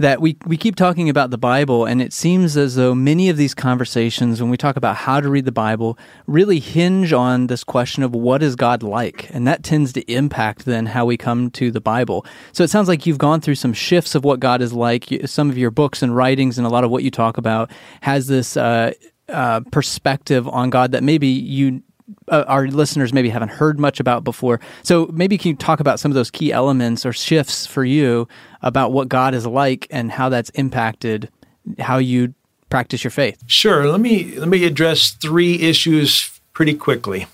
that 0.00 0.22
we, 0.22 0.38
we 0.46 0.56
keep 0.56 0.76
talking 0.76 1.10
about 1.10 1.30
the 1.30 1.36
Bible, 1.36 1.84
and 1.84 2.00
it 2.00 2.14
seems 2.14 2.56
as 2.56 2.74
though 2.74 2.94
many 2.94 3.28
of 3.28 3.36
these 3.36 3.52
conversations, 3.54 4.40
when 4.40 4.50
we 4.50 4.56
talk 4.56 4.76
about 4.76 4.96
how 4.96 5.20
to 5.20 5.28
read 5.28 5.44
the 5.44 5.52
Bible, 5.52 5.98
really 6.26 6.58
hinge 6.58 7.12
on 7.12 7.48
this 7.48 7.62
question 7.62 8.02
of 8.02 8.14
what 8.14 8.42
is 8.42 8.56
God 8.56 8.82
like? 8.82 9.28
And 9.34 9.46
that 9.46 9.62
tends 9.62 9.92
to 9.92 10.12
impact 10.12 10.64
then 10.64 10.86
how 10.86 11.04
we 11.04 11.18
come 11.18 11.50
to 11.50 11.70
the 11.70 11.82
Bible. 11.82 12.24
So 12.52 12.64
it 12.64 12.70
sounds 12.70 12.88
like 12.88 13.04
you've 13.04 13.18
gone 13.18 13.42
through 13.42 13.56
some 13.56 13.74
shifts 13.74 14.14
of 14.14 14.24
what 14.24 14.40
God 14.40 14.62
is 14.62 14.72
like. 14.72 15.06
Some 15.26 15.50
of 15.50 15.58
your 15.58 15.70
books 15.70 16.02
and 16.02 16.16
writings 16.16 16.56
and 16.56 16.66
a 16.66 16.70
lot 16.70 16.82
of 16.82 16.90
what 16.90 17.02
you 17.02 17.10
talk 17.10 17.36
about 17.36 17.70
has 18.00 18.26
this 18.26 18.56
uh, 18.56 18.94
uh, 19.28 19.60
perspective 19.70 20.48
on 20.48 20.70
God 20.70 20.92
that 20.92 21.02
maybe 21.02 21.28
you 21.28 21.82
uh, 22.28 22.44
our 22.46 22.66
listeners 22.68 23.12
maybe 23.12 23.28
haven't 23.28 23.50
heard 23.50 23.78
much 23.78 24.00
about 24.00 24.24
before. 24.24 24.60
So 24.82 25.08
maybe 25.12 25.38
can 25.38 25.50
you 25.50 25.56
talk 25.56 25.80
about 25.80 26.00
some 26.00 26.10
of 26.10 26.14
those 26.14 26.30
key 26.30 26.52
elements 26.52 27.04
or 27.04 27.12
shifts 27.12 27.66
for 27.66 27.84
you 27.84 28.28
about 28.62 28.92
what 28.92 29.08
God 29.08 29.34
is 29.34 29.46
like 29.46 29.86
and 29.90 30.10
how 30.10 30.28
that's 30.28 30.50
impacted 30.50 31.30
how 31.78 31.98
you 31.98 32.34
practice 32.68 33.04
your 33.04 33.10
faith? 33.10 33.42
Sure. 33.46 33.86
Let 33.86 34.00
me 34.00 34.38
let 34.38 34.48
me 34.48 34.64
address 34.64 35.10
three 35.10 35.60
issues 35.60 36.40
pretty 36.52 36.74
quickly. 36.74 37.26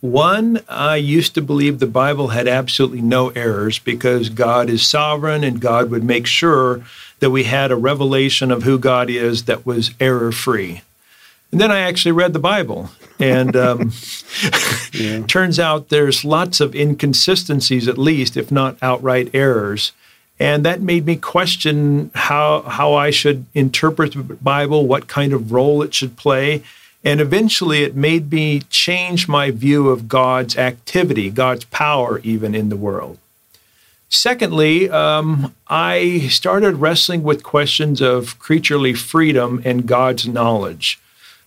One, 0.00 0.60
I 0.68 0.96
used 0.96 1.34
to 1.34 1.40
believe 1.40 1.78
the 1.78 1.86
Bible 1.86 2.28
had 2.28 2.46
absolutely 2.46 3.00
no 3.00 3.30
errors 3.30 3.78
because 3.78 4.28
God 4.28 4.68
is 4.68 4.86
sovereign 4.86 5.42
and 5.42 5.60
God 5.60 5.90
would 5.90 6.04
make 6.04 6.26
sure 6.26 6.84
that 7.20 7.30
we 7.30 7.44
had 7.44 7.70
a 7.70 7.76
revelation 7.76 8.50
of 8.50 8.64
who 8.64 8.78
God 8.78 9.08
is 9.08 9.44
that 9.44 9.64
was 9.64 9.92
error 9.98 10.30
free. 10.30 10.82
And 11.54 11.60
then 11.60 11.70
I 11.70 11.82
actually 11.82 12.10
read 12.10 12.32
the 12.32 12.40
Bible, 12.40 12.90
and 13.20 13.54
um, 13.54 13.92
yeah. 14.92 15.22
turns 15.28 15.60
out 15.60 15.88
there's 15.88 16.24
lots 16.24 16.58
of 16.58 16.74
inconsistencies, 16.74 17.86
at 17.86 17.96
least, 17.96 18.36
if 18.36 18.50
not 18.50 18.76
outright 18.82 19.30
errors. 19.32 19.92
And 20.40 20.64
that 20.64 20.80
made 20.80 21.06
me 21.06 21.14
question 21.14 22.10
how, 22.12 22.62
how 22.62 22.94
I 22.94 23.12
should 23.12 23.46
interpret 23.54 24.14
the 24.14 24.24
Bible, 24.24 24.88
what 24.88 25.06
kind 25.06 25.32
of 25.32 25.52
role 25.52 25.80
it 25.80 25.94
should 25.94 26.16
play. 26.16 26.64
And 27.04 27.20
eventually, 27.20 27.84
it 27.84 27.94
made 27.94 28.32
me 28.32 28.62
change 28.62 29.28
my 29.28 29.52
view 29.52 29.90
of 29.90 30.08
God's 30.08 30.58
activity, 30.58 31.30
God's 31.30 31.66
power, 31.66 32.18
even 32.24 32.52
in 32.56 32.68
the 32.68 32.76
world. 32.76 33.16
Secondly, 34.08 34.90
um, 34.90 35.54
I 35.68 36.26
started 36.30 36.78
wrestling 36.78 37.22
with 37.22 37.44
questions 37.44 38.00
of 38.00 38.40
creaturely 38.40 38.92
freedom 38.92 39.62
and 39.64 39.86
God's 39.86 40.26
knowledge. 40.26 40.98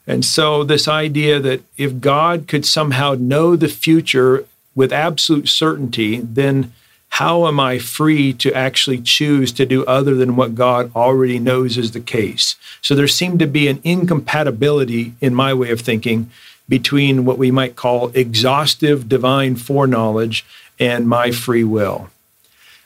And 0.08 0.24
so, 0.24 0.64
this 0.64 0.88
idea 0.88 1.40
that 1.42 1.62
if 1.78 2.00
God 2.00 2.48
could 2.48 2.66
somehow 2.66 3.16
know 3.20 3.58
the 3.58 3.68
future 3.68 4.46
with 4.74 4.94
absolute 4.94 5.50
certainty, 5.50 6.22
then 6.22 6.74
how 7.10 7.48
am 7.48 7.60
I 7.60 7.78
free 7.78 8.32
to 8.34 8.54
actually 8.54 9.02
choose 9.02 9.52
to 9.54 9.66
do 9.66 9.86
other 9.86 10.16
than 10.16 10.36
what 10.36 10.56
God 10.56 10.92
already 10.96 11.40
knows 11.40 11.78
is 11.78 11.92
the 11.92 12.00
case? 12.00 12.56
So, 12.82 12.96
there 12.96 13.08
seemed 13.08 13.40
to 13.40 13.48
be 13.48 13.68
an 13.68 13.82
incompatibility 13.84 15.14
in 15.20 15.36
my 15.36 15.54
way 15.54 15.72
of 15.72 15.82
thinking 15.82 16.32
between 16.70 17.26
what 17.26 17.38
we 17.38 17.52
might 17.52 17.76
call 17.76 18.10
exhaustive 18.10 19.10
divine 19.10 19.58
foreknowledge 19.58 20.46
and 20.80 21.08
my 21.08 21.32
free 21.32 21.64
will. 21.64 22.10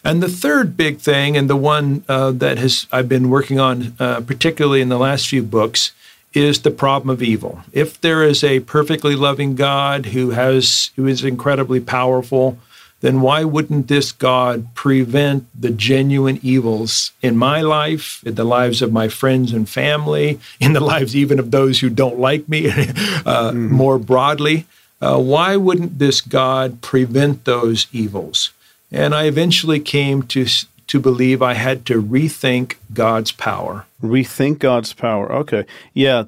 And 0.04 0.24
the 0.24 0.30
third 0.30 0.76
big 0.76 0.98
thing, 0.98 1.38
and 1.38 1.48
the 1.50 1.56
one 1.56 2.04
uh, 2.08 2.32
that 2.32 2.58
has 2.58 2.88
I've 2.92 3.10
been 3.10 3.30
working 3.30 3.60
on, 3.60 3.96
uh, 4.00 4.22
particularly 4.22 4.82
in 4.82 4.90
the 4.90 4.98
last 4.98 5.28
few 5.28 5.44
books, 5.44 5.92
is 6.34 6.62
the 6.62 6.72
problem 6.72 7.10
of 7.10 7.22
evil. 7.22 7.62
If 7.74 8.00
there 8.00 8.24
is 8.24 8.44
a 8.44 8.62
perfectly 8.62 9.16
loving 9.16 9.56
God 9.56 10.08
who 10.08 10.32
has 10.32 10.92
who 10.96 11.08
is 11.08 11.24
incredibly 11.24 11.80
powerful, 11.80 12.58
then 13.02 13.22
why 13.22 13.44
wouldn't 13.44 13.88
this 13.88 14.12
God 14.12 14.74
prevent 14.76 15.48
the 15.60 15.72
genuine 15.72 16.40
evils 16.42 17.12
in 17.22 17.36
my 17.36 17.62
life, 17.62 18.24
in 18.26 18.36
the 18.36 18.44
lives 18.44 18.82
of 18.82 18.94
my 18.94 19.10
friends 19.10 19.52
and 19.52 19.68
family, 19.68 20.40
in 20.60 20.74
the 20.74 20.80
lives 20.80 21.16
even 21.16 21.40
of 21.40 21.52
those 21.52 21.80
who 21.80 21.90
don't 21.90 22.20
like 22.20 22.48
me 22.48 22.68
uh, 22.70 22.74
mm-hmm. 22.74 23.74
more 23.74 23.98
broadly? 24.00 24.66
Uh, 25.02 25.20
why 25.20 25.56
wouldn't 25.56 25.98
this 25.98 26.22
God 26.22 26.82
prevent 26.82 27.46
those 27.46 27.88
evils? 27.92 28.52
And 28.92 29.16
I 29.16 29.26
eventually 29.26 29.80
came 29.80 30.22
to 30.24 30.46
to 30.92 31.00
believe 31.00 31.42
I 31.42 31.54
had 31.54 31.86
to 31.86 32.04
rethink 32.04 32.76
God's 32.94 33.32
power. 33.32 33.86
Rethink 34.04 34.60
God's 34.60 34.92
power. 34.92 35.32
Okay. 35.32 35.66
Yeah. 35.94 36.26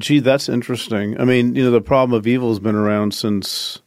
Gee, 0.00 0.18
that's 0.18 0.48
interesting. 0.48 1.20
I 1.20 1.24
mean, 1.24 1.54
you 1.54 1.62
know, 1.62 1.70
the 1.70 1.80
problem 1.80 2.18
of 2.18 2.26
evil 2.26 2.48
has 2.48 2.58
been 2.58 2.74
around 2.74 3.14
since, 3.14 3.78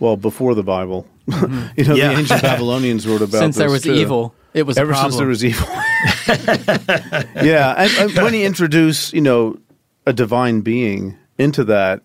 well, 0.00 0.16
before 0.16 0.56
the 0.56 0.64
Bible. 0.64 1.06
Mm-hmm. 1.28 1.68
you 1.80 1.84
know, 1.84 1.94
yeah. 1.94 2.08
the 2.08 2.18
ancient 2.18 2.42
Babylonians 2.42 3.06
wrote 3.06 3.22
about 3.22 3.38
since 3.38 3.54
there 3.54 3.70
was 3.70 3.84
too. 3.84 3.92
evil. 3.92 4.34
It 4.52 4.64
was 4.64 4.78
ever 4.78 4.96
since 4.96 5.16
there 5.16 5.28
was 5.28 5.44
evil. 5.44 5.68
yeah, 6.28 7.72
and, 7.78 7.92
and 7.98 8.12
when 8.16 8.34
you 8.34 8.44
introduce, 8.44 9.12
you 9.12 9.20
know, 9.20 9.60
a 10.06 10.12
divine 10.12 10.62
being 10.62 11.16
into 11.38 11.62
that, 11.64 12.02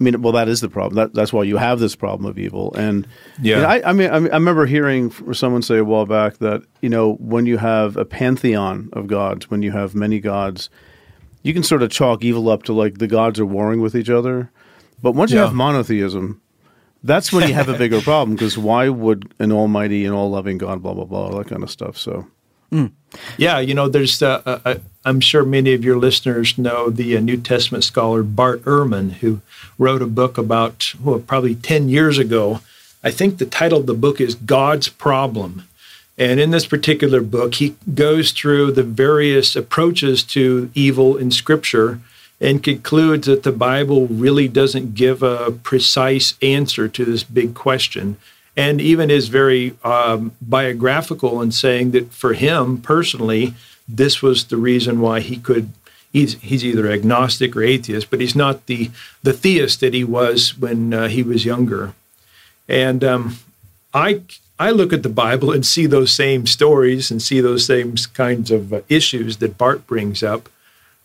I 0.00 0.02
mean, 0.02 0.22
well, 0.22 0.32
that 0.32 0.48
is 0.48 0.62
the 0.62 0.70
problem. 0.70 0.94
That, 0.94 1.14
that's 1.14 1.32
why 1.32 1.42
you 1.42 1.58
have 1.58 1.78
this 1.78 1.94
problem 1.94 2.28
of 2.28 2.38
evil. 2.38 2.72
And 2.74 3.06
yeah, 3.40 3.56
you 3.56 3.62
know, 3.62 3.68
I, 3.68 3.90
I, 3.90 3.92
mean, 3.92 4.10
I, 4.10 4.14
I 4.14 4.18
remember 4.38 4.64
hearing 4.64 5.12
someone 5.34 5.60
say 5.60 5.76
a 5.76 5.84
while 5.84 6.06
back 6.06 6.38
that 6.38 6.62
you 6.80 6.88
know 6.88 7.14
when 7.14 7.44
you 7.44 7.58
have 7.58 7.98
a 7.98 8.06
pantheon 8.06 8.88
of 8.94 9.06
gods, 9.06 9.50
when 9.50 9.60
you 9.62 9.72
have 9.72 9.94
many 9.94 10.18
gods, 10.18 10.70
you 11.42 11.52
can 11.52 11.62
sort 11.62 11.82
of 11.82 11.90
chalk 11.90 12.24
evil 12.24 12.48
up 12.48 12.62
to 12.64 12.72
like 12.72 12.96
the 12.98 13.06
gods 13.06 13.38
are 13.38 13.46
warring 13.46 13.82
with 13.82 13.94
each 13.94 14.08
other. 14.08 14.50
But 15.02 15.12
once 15.12 15.32
yeah. 15.32 15.40
you 15.40 15.44
have 15.44 15.54
monotheism, 15.54 16.40
that's 17.02 17.30
when 17.30 17.46
you 17.46 17.54
have 17.54 17.68
a 17.68 17.76
bigger 17.76 18.00
problem 18.00 18.36
because 18.36 18.56
why 18.56 18.88
would 18.88 19.34
an 19.38 19.52
almighty 19.52 20.06
and 20.06 20.14
all 20.14 20.30
loving 20.30 20.56
God, 20.56 20.82
blah 20.82 20.94
blah 20.94 21.04
blah, 21.04 21.26
all 21.26 21.38
that 21.38 21.48
kind 21.48 21.62
of 21.62 21.70
stuff. 21.70 21.98
So. 21.98 22.26
Mm. 22.72 22.92
Yeah, 23.36 23.58
you 23.58 23.74
know, 23.74 23.88
there's. 23.88 24.22
Uh, 24.22 24.42
uh, 24.44 24.58
uh, 24.64 24.74
I'm 25.04 25.20
sure 25.20 25.44
many 25.44 25.72
of 25.72 25.84
your 25.84 25.98
listeners 25.98 26.58
know 26.58 26.90
the 26.90 27.16
uh, 27.16 27.20
New 27.20 27.38
Testament 27.38 27.84
scholar 27.84 28.22
Bart 28.22 28.62
Ehrman, 28.64 29.12
who 29.14 29.40
wrote 29.78 30.02
a 30.02 30.06
book 30.06 30.38
about 30.38 30.94
well, 31.02 31.18
probably 31.18 31.54
ten 31.54 31.88
years 31.88 32.18
ago. 32.18 32.60
I 33.02 33.10
think 33.10 33.38
the 33.38 33.46
title 33.46 33.80
of 33.80 33.86
the 33.86 33.94
book 33.94 34.20
is 34.20 34.34
God's 34.34 34.88
Problem, 34.88 35.64
and 36.18 36.38
in 36.38 36.50
this 36.50 36.66
particular 36.66 37.20
book, 37.22 37.54
he 37.54 37.76
goes 37.94 38.32
through 38.32 38.72
the 38.72 38.82
various 38.82 39.56
approaches 39.56 40.22
to 40.24 40.70
evil 40.74 41.16
in 41.16 41.30
Scripture 41.30 42.00
and 42.40 42.62
concludes 42.62 43.26
that 43.26 43.42
the 43.42 43.52
Bible 43.52 44.06
really 44.06 44.48
doesn't 44.48 44.94
give 44.94 45.22
a 45.22 45.50
precise 45.50 46.34
answer 46.40 46.88
to 46.88 47.04
this 47.04 47.22
big 47.22 47.54
question 47.54 48.16
and 48.60 48.78
even 48.78 49.10
is 49.10 49.28
very 49.28 49.74
um, 49.84 50.32
biographical 50.42 51.40
in 51.40 51.50
saying 51.50 51.92
that 51.92 52.12
for 52.12 52.34
him 52.34 52.76
personally, 52.76 53.54
this 53.88 54.20
was 54.20 54.44
the 54.44 54.58
reason 54.58 55.00
why 55.00 55.20
he 55.20 55.38
could. 55.38 55.70
He's, 56.12 56.34
he's 56.40 56.64
either 56.64 56.90
agnostic 56.90 57.56
or 57.56 57.62
atheist, 57.62 58.10
but 58.10 58.20
he's 58.20 58.34
not 58.34 58.66
the, 58.66 58.90
the 59.22 59.32
theist 59.32 59.78
that 59.80 59.94
he 59.94 60.02
was 60.02 60.58
when 60.58 60.92
uh, 60.92 61.08
he 61.08 61.22
was 61.22 61.44
younger. 61.44 61.94
And 62.68 63.04
um, 63.04 63.36
I, 63.94 64.22
I 64.58 64.72
look 64.72 64.92
at 64.92 65.04
the 65.04 65.08
Bible 65.08 65.52
and 65.52 65.64
see 65.64 65.86
those 65.86 66.12
same 66.12 66.46
stories 66.46 67.12
and 67.12 67.22
see 67.22 67.40
those 67.40 67.64
same 67.64 67.94
kinds 68.12 68.50
of 68.50 68.72
uh, 68.72 68.80
issues 68.88 69.36
that 69.36 69.56
Bart 69.56 69.86
brings 69.86 70.22
up. 70.22 70.48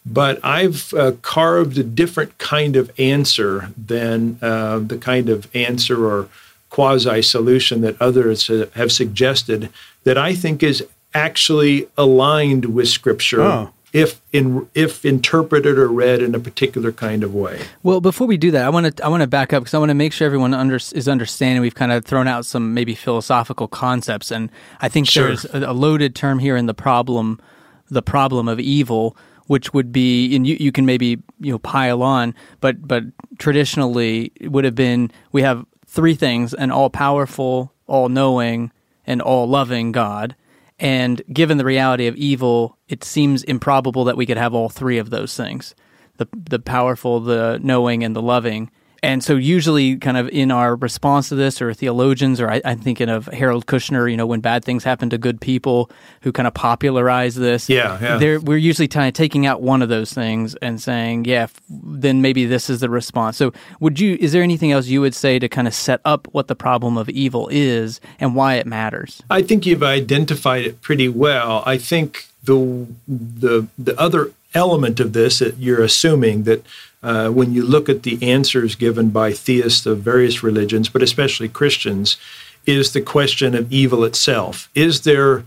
But 0.04 0.44
I've 0.44 0.92
uh, 0.94 1.14
carved 1.22 1.78
a 1.78 1.84
different 1.84 2.38
kind 2.40 2.76
of 2.76 2.92
answer 3.00 3.70
than 3.78 4.40
uh, 4.42 4.80
the 4.80 4.98
kind 4.98 5.30
of 5.30 5.48
answer 5.56 6.06
or 6.06 6.28
quasi 6.70 7.22
solution 7.22 7.82
that 7.82 8.00
others 8.02 8.48
have 8.48 8.92
suggested 8.92 9.70
that 10.04 10.18
I 10.18 10.34
think 10.34 10.64
is 10.64 10.86
actually 11.14 11.88
aligned 11.98 12.66
with 12.66 12.88
Scripture. 12.88 13.42
Oh. 13.42 13.72
If 13.94 14.20
in 14.34 14.68
if 14.74 15.06
interpreted 15.06 15.78
or 15.78 15.88
read 15.88 16.22
in 16.22 16.36
a 16.36 16.40
particular 16.40 16.92
kind 16.92 17.24
of 17.24 17.34
way. 17.34 17.62
Well, 17.82 18.02
before 18.02 18.28
we 18.28 18.36
do 18.36 18.52
that, 18.52 18.66
I 18.66 18.70
want 18.70 18.98
to 18.98 19.06
I 19.06 19.08
want 19.08 19.22
to 19.22 19.28
back 19.28 19.54
up 19.54 19.64
because 19.64 19.74
I 19.74 19.78
want 19.78 19.90
to 19.90 19.96
make 19.96 20.12
sure 20.12 20.26
everyone 20.26 20.54
under, 20.54 20.76
is 20.76 21.08
understanding. 21.08 21.62
We've 21.62 21.76
kind 21.76 21.94
of 21.94 22.04
thrown 22.04 22.28
out 22.28 22.46
some 22.46 22.74
maybe 22.74 22.94
philosophical 22.94 23.70
concepts, 23.70 24.32
and 24.32 24.50
I 24.82 24.90
think 24.90 25.08
sure. 25.08 25.28
there's 25.28 25.46
a, 25.46 25.72
a 25.72 25.72
loaded 25.72 26.14
term 26.14 26.40
here 26.40 26.58
in 26.58 26.66
the 26.66 26.74
problem, 26.74 27.40
the 27.90 28.02
problem 28.02 28.50
of 28.50 28.60
evil, 28.60 29.16
which 29.48 29.74
would 29.74 29.94
be, 29.94 30.36
and 30.36 30.46
you, 30.46 30.58
you 30.60 30.74
can 30.74 30.86
maybe 30.86 31.18
you 31.40 31.54
know 31.54 31.60
pile 31.60 32.04
on, 32.04 32.36
but 32.60 32.86
but 32.86 33.04
traditionally 33.38 34.34
it 34.36 34.52
would 34.52 34.66
have 34.66 34.76
been 34.76 35.10
we 35.32 35.42
have 35.42 35.66
three 35.96 36.14
things 36.14 36.54
an 36.54 36.72
all 36.72 36.90
powerful, 36.90 37.74
all 37.88 38.10
knowing, 38.10 38.72
and 39.08 39.22
all 39.22 39.48
loving 39.48 39.92
God. 39.92 40.36
And 40.78 41.22
given 41.32 41.58
the 41.58 41.66
reality 41.66 42.08
of 42.08 42.18
evil, 42.18 42.78
it 42.90 43.04
seems 43.04 43.44
improbable 43.44 44.04
that 44.04 44.18
we 44.18 44.25
could 44.25 44.38
have 44.38 44.54
all 44.54 44.68
three 44.68 44.98
of 44.98 45.10
those 45.10 45.36
things 45.36 45.74
the, 46.18 46.28
the 46.34 46.60
powerful, 46.60 47.20
the 47.20 47.60
knowing, 47.62 48.04
and 48.04 48.16
the 48.16 48.22
loving. 48.22 48.70
And 49.04 49.24
so, 49.24 49.36
usually, 49.36 49.98
kind 49.98 50.18
of 50.18 50.28
in 50.30 50.52
our 50.52 50.75
response 50.75 51.30
to 51.30 51.36
this, 51.36 51.62
or 51.62 51.74
theologians, 51.74 52.42
or 52.42 52.50
I, 52.50 52.58
am 52.64 52.80
thinking 52.80 53.10
of 53.10 53.28
Harold 53.28 53.66
Kushner, 53.66 54.10
you 54.10 54.18
know, 54.18 54.25
when 54.25 54.42
bad 54.42 54.66
things 54.66 54.84
happen 54.84 55.10
to 55.12 55.18
good 55.18 55.40
people 55.40 55.90
who 56.22 56.32
kind 56.32 56.48
of 56.48 56.54
popularize 56.54 57.36
this. 57.36 57.70
Yeah, 57.70 58.00
yeah. 58.20 58.38
We're 58.38 58.58
usually 58.58 58.88
kind 58.88 59.08
of 59.08 59.14
taking 59.14 59.46
out 59.46 59.62
one 59.62 59.82
of 59.82 59.90
those 59.90 60.14
things 60.14 60.56
and 60.56 60.82
saying, 60.82 61.25
yeah, 61.25 61.44
f- 61.44 61.62
then 61.70 62.22
maybe 62.22 62.46
this 62.46 62.70
is 62.70 62.80
the 62.80 62.90
response. 62.90 63.38
So, 63.38 63.54
would 63.80 64.00
you, 64.00 64.18
is 64.20 64.32
there 64.32 64.44
anything 64.44 64.72
else 64.72 64.88
you 64.88 65.02
would 65.02 65.16
say 65.16 65.40
to 65.40 65.48
kind 65.48 65.68
of 65.68 65.74
set 65.74 66.02
up 66.06 66.28
what 66.32 66.48
the 66.48 66.56
problem 66.56 66.98
of 66.98 67.10
evil 67.10 67.48
is 67.52 68.02
and 68.20 68.36
why 68.36 68.56
it 68.56 68.66
matters? 68.66 69.22
I 69.30 69.42
think 69.42 69.66
you've 69.66 69.84
identified 69.84 70.66
it 70.66 70.82
pretty 70.82 71.10
well. 71.10 71.64
I 71.66 71.78
think 71.78 72.28
the, 72.44 72.88
the, 73.08 73.68
the 73.78 74.00
other 74.00 74.32
element 74.56 75.00
of 75.00 75.14
this 75.14 75.40
that 75.40 75.58
you're 75.58 75.84
assuming 75.84 76.44
that 76.44 76.66
uh, 77.04 77.30
when 77.30 77.54
you 77.54 77.64
look 77.64 77.90
at 77.90 78.04
the 78.04 78.18
answers 78.22 78.75
given 78.75 79.10
by 79.10 79.32
theists 79.32 79.86
of 79.86 80.00
various 80.00 80.44
religions, 80.44 80.90
but 80.90 81.04
especially 81.04 81.50
Christians, 81.50 82.18
is 82.66 82.94
the 82.94 83.02
question 83.02 83.54
of 83.56 83.72
evil 83.72 84.04
itself. 84.04 84.70
Is 84.74 85.02
there 85.02 85.46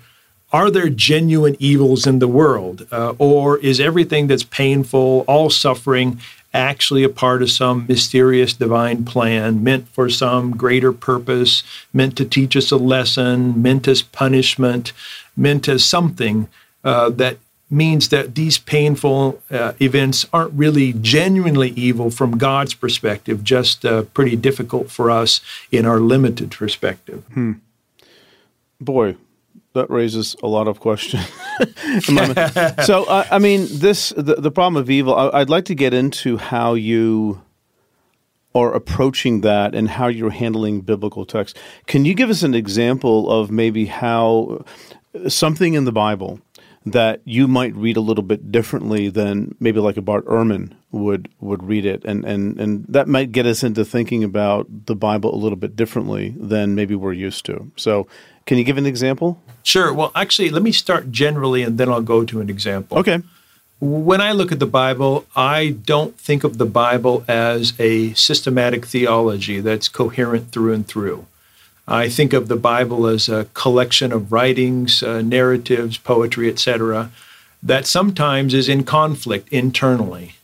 are 0.51 0.71
there 0.71 0.89
genuine 0.89 1.57
evils 1.59 2.07
in 2.07 2.21
the 2.21 2.29
world, 2.29 2.87
uh, 2.91 3.13
or 3.19 3.59
is 3.59 3.81
everything 3.81 4.29
that's 4.29 4.45
painful, 4.45 5.25
all 5.29 5.51
suffering, 5.51 6.21
actually 6.55 7.05
a 7.05 7.09
part 7.09 7.43
of 7.43 7.51
some 7.51 7.85
mysterious 7.87 8.55
divine 8.55 9.05
plan 9.05 9.63
meant 9.63 9.87
for 9.89 10.09
some 10.09 10.53
greater 10.53 10.93
purpose, 10.93 11.63
meant 11.93 12.17
to 12.17 12.25
teach 12.25 12.57
us 12.57 12.71
a 12.71 12.77
lesson, 12.77 13.61
meant 13.61 13.87
as 13.87 14.01
punishment, 14.01 14.93
meant 15.37 15.69
as 15.69 15.85
something 15.85 16.49
uh, 16.83 17.11
that 17.11 17.37
means 17.71 18.09
that 18.09 18.35
these 18.35 18.59
painful 18.59 19.41
uh, 19.51 19.73
events 19.81 20.27
aren't 20.33 20.53
really 20.55 20.95
genuinely 20.95 21.71
evil 21.71 22.11
from 22.11 22.39
God's 22.39 22.75
perspective, 22.75 23.45
just 23.45 23.85
uh, 23.85 24.03
pretty 24.15 24.37
difficult 24.37 24.91
for 24.91 25.11
us 25.11 25.41
in 25.71 25.85
our 25.85 26.01
limited 26.01 26.51
perspective. 26.51 27.23
Hmm. 27.35 27.53
Boy, 28.81 29.17
that 29.75 29.91
raises 29.91 30.35
a 30.43 30.47
lot 30.47 30.67
of 30.67 30.81
questions. 30.81 31.27
so, 32.85 33.05
uh, 33.05 33.27
I 33.31 33.39
mean, 33.39 33.67
this 33.71 34.11
the, 34.11 34.37
the 34.37 34.51
problem 34.51 34.81
of 34.81 34.89
evil. 34.89 35.15
I, 35.15 35.41
I'd 35.41 35.51
like 35.51 35.67
to 35.67 35.75
get 35.75 35.93
into 35.93 36.39
how 36.39 36.75
you 36.75 37.43
are 38.55 38.73
approaching 38.73 39.43
that 39.43 39.75
and 39.75 39.89
how 39.89 40.07
you're 40.09 40.31
handling 40.31 40.81
biblical 40.81 41.27
text. 41.27 41.59
Can 41.87 42.05
you 42.05 42.15
give 42.15 42.31
us 42.31 42.43
an 42.43 42.55
example 42.55 43.31
of 43.31 43.51
maybe 43.51 43.87
how 43.87 44.65
something 45.27 45.75
in 45.75 45.85
the 45.85 45.93
Bible 45.93 46.41
that 46.87 47.21
you 47.25 47.49
might 47.49 47.75
read 47.75 47.97
a 47.97 48.01
little 48.01 48.23
bit 48.23 48.51
differently 48.51 49.09
than 49.09 49.55
maybe 49.61 49.81
like 49.81 49.97
a 49.97 50.03
Bart 50.03 50.25
Ehrman 50.27 50.73
would 50.91 51.29
would 51.41 51.63
read 51.63 51.85
it, 51.85 52.05
and 52.05 52.25
and 52.25 52.59
and 52.59 52.85
that 52.89 53.09
might 53.09 53.33
get 53.33 53.47
us 53.47 53.63
into 53.63 53.85
thinking 53.85 54.25
about 54.25 54.67
the 54.87 54.95
Bible 54.97 55.35
a 55.35 55.37
little 55.37 55.57
bit 55.57 55.77
differently 55.77 56.35
than 56.39 56.75
maybe 56.75 56.95
we're 56.95 57.13
used 57.13 57.45
to. 57.47 57.71
So, 57.77 58.07
can 58.47 58.59
you 58.59 58.65
give 58.65 58.79
an 58.79 58.87
example? 58.87 59.41
Sure. 59.63 59.93
Well, 59.93 60.13
actually, 60.15 60.49
let 60.51 60.63
me 60.63 60.73
start 60.73 61.13
generally, 61.13 61.63
and 61.63 61.77
then 61.79 61.89
I'll 61.91 62.01
go 62.01 62.25
to 62.25 62.41
an 62.41 62.49
example. 62.49 62.99
Okay. 62.99 63.21
when 63.81 64.21
I 64.21 64.33
look 64.33 64.51
at 64.51 64.59
the 64.59 64.67
Bible, 64.67 65.25
I 65.37 65.77
don't 65.85 66.19
think 66.19 66.43
of 66.43 66.59
the 66.59 66.67
Bible 66.67 67.25
as 67.29 67.75
a 67.79 68.13
systematic 68.15 68.87
theology 68.87 69.61
that's 69.61 69.89
coherent 69.89 70.51
through 70.51 70.73
and 70.73 70.87
through. 70.87 71.27
I 71.91 72.11
think 72.11 72.35
of 72.35 72.49
the 72.49 72.57
Bible 72.57 73.07
as 73.07 73.31
a 73.31 73.47
collection 73.55 74.13
of 74.13 74.31
writings, 74.31 75.03
uh, 75.03 75.23
narratives, 75.23 75.97
poetry, 75.97 76.51
etc., 76.51 77.11
that 77.63 77.87
sometimes 77.87 78.53
is 78.53 78.69
in 78.69 78.85
conflict 78.85 79.49
internally. 79.49 80.35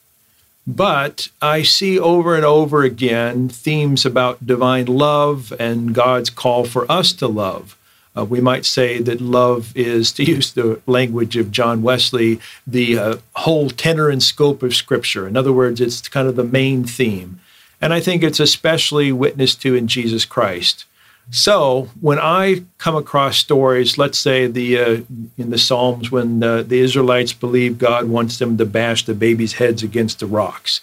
But 0.66 1.28
I 1.42 1.62
see 1.62 1.98
over 1.98 2.34
and 2.34 2.46
over 2.46 2.82
again 2.82 3.50
themes 3.50 4.06
about 4.06 4.46
divine 4.46 4.86
love 4.86 5.52
and 5.60 5.94
God's 5.94 6.30
call 6.30 6.64
for 6.64 6.90
us 6.90 7.12
to 7.12 7.28
love. 7.28 7.76
Uh, 8.16 8.24
we 8.24 8.40
might 8.40 8.64
say 8.64 9.00
that 9.02 9.20
love 9.20 9.76
is, 9.76 10.12
to 10.12 10.24
use 10.24 10.52
the 10.52 10.80
language 10.86 11.36
of 11.36 11.50
John 11.50 11.82
Wesley, 11.82 12.40
the 12.66 12.98
uh, 12.98 13.16
whole 13.36 13.68
tenor 13.68 14.08
and 14.08 14.22
scope 14.22 14.62
of 14.62 14.74
Scripture. 14.74 15.28
In 15.28 15.36
other 15.36 15.52
words, 15.52 15.78
it's 15.78 16.08
kind 16.08 16.26
of 16.26 16.36
the 16.36 16.44
main 16.44 16.84
theme. 16.84 17.38
And 17.82 17.92
I 17.92 18.00
think 18.00 18.22
it's 18.22 18.40
especially 18.40 19.12
witnessed 19.12 19.60
to 19.60 19.74
in 19.74 19.88
Jesus 19.88 20.24
Christ. 20.24 20.86
So 21.30 21.88
when 22.00 22.18
I 22.18 22.64
come 22.78 22.96
across 22.96 23.38
stories, 23.38 23.98
let's 23.98 24.18
say 24.18 24.46
the 24.46 24.78
uh, 24.78 25.00
in 25.38 25.50
the 25.50 25.58
Psalms 25.58 26.10
when 26.10 26.42
uh, 26.42 26.62
the 26.62 26.80
Israelites 26.80 27.32
believe 27.32 27.78
God 27.78 28.08
wants 28.08 28.38
them 28.38 28.58
to 28.58 28.66
bash 28.66 29.04
the 29.04 29.14
babies' 29.14 29.54
heads 29.54 29.82
against 29.82 30.20
the 30.20 30.26
rocks, 30.26 30.82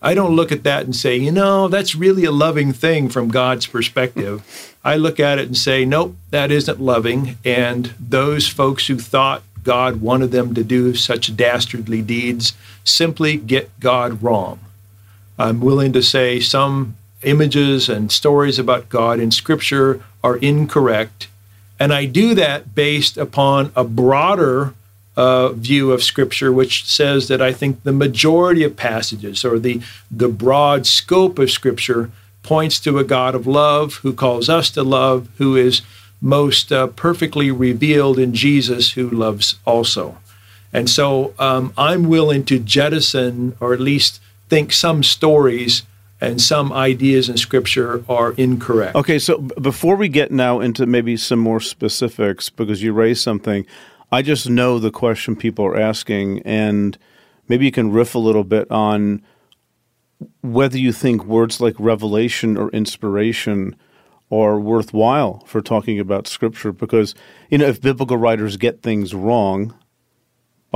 I 0.00 0.14
don't 0.14 0.36
look 0.36 0.52
at 0.52 0.62
that 0.64 0.84
and 0.84 0.94
say, 0.94 1.16
you 1.16 1.32
know, 1.32 1.68
that's 1.68 1.94
really 1.94 2.24
a 2.24 2.30
loving 2.30 2.72
thing 2.72 3.08
from 3.08 3.28
God's 3.28 3.66
perspective. 3.66 4.74
I 4.84 4.96
look 4.96 5.18
at 5.18 5.38
it 5.38 5.46
and 5.46 5.56
say, 5.56 5.84
nope, 5.84 6.16
that 6.30 6.50
isn't 6.50 6.80
loving. 6.80 7.38
And 7.44 7.94
those 7.98 8.46
folks 8.46 8.86
who 8.86 8.98
thought 8.98 9.42
God 9.64 10.00
wanted 10.00 10.30
them 10.30 10.54
to 10.54 10.62
do 10.62 10.94
such 10.94 11.34
dastardly 11.36 12.02
deeds 12.02 12.52
simply 12.84 13.36
get 13.36 13.80
God 13.80 14.22
wrong. 14.22 14.60
I'm 15.38 15.60
willing 15.60 15.92
to 15.92 16.02
say 16.02 16.40
some 16.40 16.96
images 17.22 17.88
and 17.88 18.12
stories 18.12 18.58
about 18.58 18.88
God 18.88 19.18
in 19.20 19.30
Scripture 19.30 20.02
are 20.22 20.36
incorrect. 20.36 21.28
And 21.78 21.92
I 21.92 22.04
do 22.06 22.34
that 22.34 22.74
based 22.74 23.16
upon 23.16 23.72
a 23.76 23.84
broader 23.84 24.74
uh, 25.16 25.50
view 25.50 25.92
of 25.92 26.02
Scripture, 26.02 26.52
which 26.52 26.86
says 26.86 27.28
that 27.28 27.40
I 27.40 27.52
think 27.52 27.82
the 27.82 27.92
majority 27.92 28.62
of 28.64 28.76
passages 28.76 29.44
or 29.44 29.58
the, 29.58 29.80
the 30.10 30.28
broad 30.28 30.86
scope 30.86 31.38
of 31.38 31.50
Scripture 31.50 32.10
points 32.42 32.78
to 32.80 32.98
a 32.98 33.04
God 33.04 33.34
of 33.34 33.46
love 33.46 33.94
who 33.96 34.12
calls 34.12 34.48
us 34.48 34.70
to 34.70 34.82
love, 34.82 35.28
who 35.38 35.56
is 35.56 35.82
most 36.20 36.70
uh, 36.72 36.86
perfectly 36.86 37.50
revealed 37.50 38.18
in 38.18 38.34
Jesus, 38.34 38.92
who 38.92 39.08
loves 39.08 39.56
also. 39.64 40.18
And 40.72 40.88
so 40.88 41.34
um, 41.38 41.72
I'm 41.76 42.08
willing 42.08 42.44
to 42.46 42.58
jettison 42.58 43.56
or 43.60 43.72
at 43.72 43.80
least 43.80 44.20
think 44.48 44.72
some 44.72 45.02
stories 45.02 45.82
and 46.20 46.40
some 46.40 46.72
ideas 46.72 47.28
in 47.28 47.36
scripture 47.36 48.04
are 48.08 48.32
incorrect. 48.32 48.94
Okay, 48.94 49.18
so 49.18 49.38
before 49.38 49.96
we 49.96 50.08
get 50.08 50.32
now 50.32 50.60
into 50.60 50.86
maybe 50.86 51.16
some 51.16 51.38
more 51.38 51.60
specifics, 51.60 52.48
because 52.48 52.82
you 52.82 52.92
raised 52.92 53.22
something, 53.22 53.66
I 54.10 54.22
just 54.22 54.48
know 54.48 54.78
the 54.78 54.90
question 54.90 55.36
people 55.36 55.64
are 55.66 55.78
asking, 55.78 56.40
and 56.42 56.96
maybe 57.48 57.64
you 57.66 57.72
can 57.72 57.92
riff 57.92 58.14
a 58.14 58.18
little 58.18 58.44
bit 58.44 58.70
on 58.70 59.22
whether 60.40 60.78
you 60.78 60.92
think 60.92 61.24
words 61.24 61.60
like 61.60 61.74
revelation 61.78 62.56
or 62.56 62.70
inspiration 62.70 63.76
are 64.30 64.58
worthwhile 64.58 65.44
for 65.46 65.60
talking 65.60 66.00
about 66.00 66.26
scripture 66.26 66.72
because 66.72 67.14
you 67.50 67.58
know 67.58 67.66
if 67.66 67.80
biblical 67.80 68.16
writers 68.16 68.56
get 68.56 68.82
things 68.82 69.14
wrong 69.14 69.74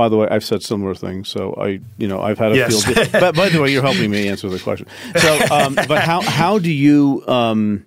by 0.01 0.09
the 0.09 0.17
way, 0.17 0.27
I've 0.31 0.43
said 0.43 0.63
similar 0.63 0.95
things, 0.95 1.29
so 1.29 1.53
I, 1.61 1.79
you 1.99 2.07
know, 2.07 2.19
I've 2.19 2.39
had 2.39 2.53
a 2.53 2.55
yes. 2.55 2.83
field. 2.83 3.09
but 3.11 3.35
by 3.35 3.49
the 3.49 3.61
way, 3.61 3.71
you're 3.71 3.83
helping 3.83 4.09
me 4.09 4.27
answer 4.27 4.49
the 4.49 4.57
question. 4.57 4.87
So, 5.15 5.39
um, 5.51 5.75
but 5.75 6.01
how 6.01 6.21
how 6.21 6.57
do 6.57 6.71
you 6.71 7.23
um, 7.27 7.85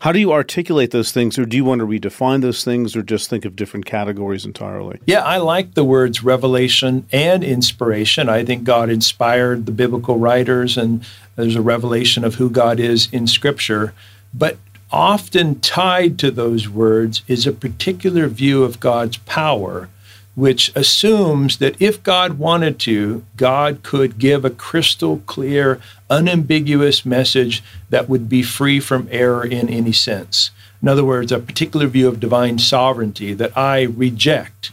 how 0.00 0.10
do 0.10 0.18
you 0.18 0.32
articulate 0.32 0.90
those 0.90 1.12
things, 1.12 1.38
or 1.38 1.46
do 1.46 1.56
you 1.56 1.64
want 1.64 1.78
to 1.78 1.86
redefine 1.86 2.40
those 2.40 2.64
things, 2.64 2.96
or 2.96 3.02
just 3.04 3.30
think 3.30 3.44
of 3.44 3.54
different 3.54 3.86
categories 3.86 4.44
entirely? 4.44 4.98
Yeah, 5.06 5.20
I 5.20 5.36
like 5.36 5.74
the 5.74 5.84
words 5.84 6.24
revelation 6.24 7.06
and 7.12 7.44
inspiration. 7.44 8.28
I 8.28 8.44
think 8.44 8.64
God 8.64 8.90
inspired 8.90 9.64
the 9.64 9.70
biblical 9.70 10.18
writers, 10.18 10.76
and 10.76 11.04
there's 11.36 11.54
a 11.54 11.62
revelation 11.62 12.24
of 12.24 12.34
who 12.34 12.50
God 12.50 12.80
is 12.80 13.08
in 13.12 13.28
Scripture. 13.28 13.94
But 14.34 14.56
often 14.90 15.60
tied 15.60 16.18
to 16.18 16.32
those 16.32 16.68
words 16.68 17.22
is 17.28 17.46
a 17.46 17.52
particular 17.52 18.26
view 18.26 18.64
of 18.64 18.80
God's 18.80 19.18
power 19.18 19.88
which 20.34 20.72
assumes 20.74 21.58
that 21.58 21.80
if 21.80 22.02
God 22.02 22.38
wanted 22.38 22.78
to, 22.80 23.24
God 23.36 23.82
could 23.82 24.18
give 24.18 24.44
a 24.44 24.50
crystal 24.50 25.18
clear, 25.26 25.80
unambiguous 26.08 27.04
message 27.04 27.62
that 27.90 28.08
would 28.08 28.28
be 28.28 28.42
free 28.42 28.80
from 28.80 29.08
error 29.10 29.44
in 29.44 29.68
any 29.68 29.92
sense. 29.92 30.50
In 30.80 30.88
other 30.88 31.04
words, 31.04 31.30
a 31.30 31.38
particular 31.38 31.86
view 31.86 32.08
of 32.08 32.18
divine 32.18 32.58
sovereignty 32.58 33.34
that 33.34 33.56
I 33.56 33.82
reject. 33.82 34.72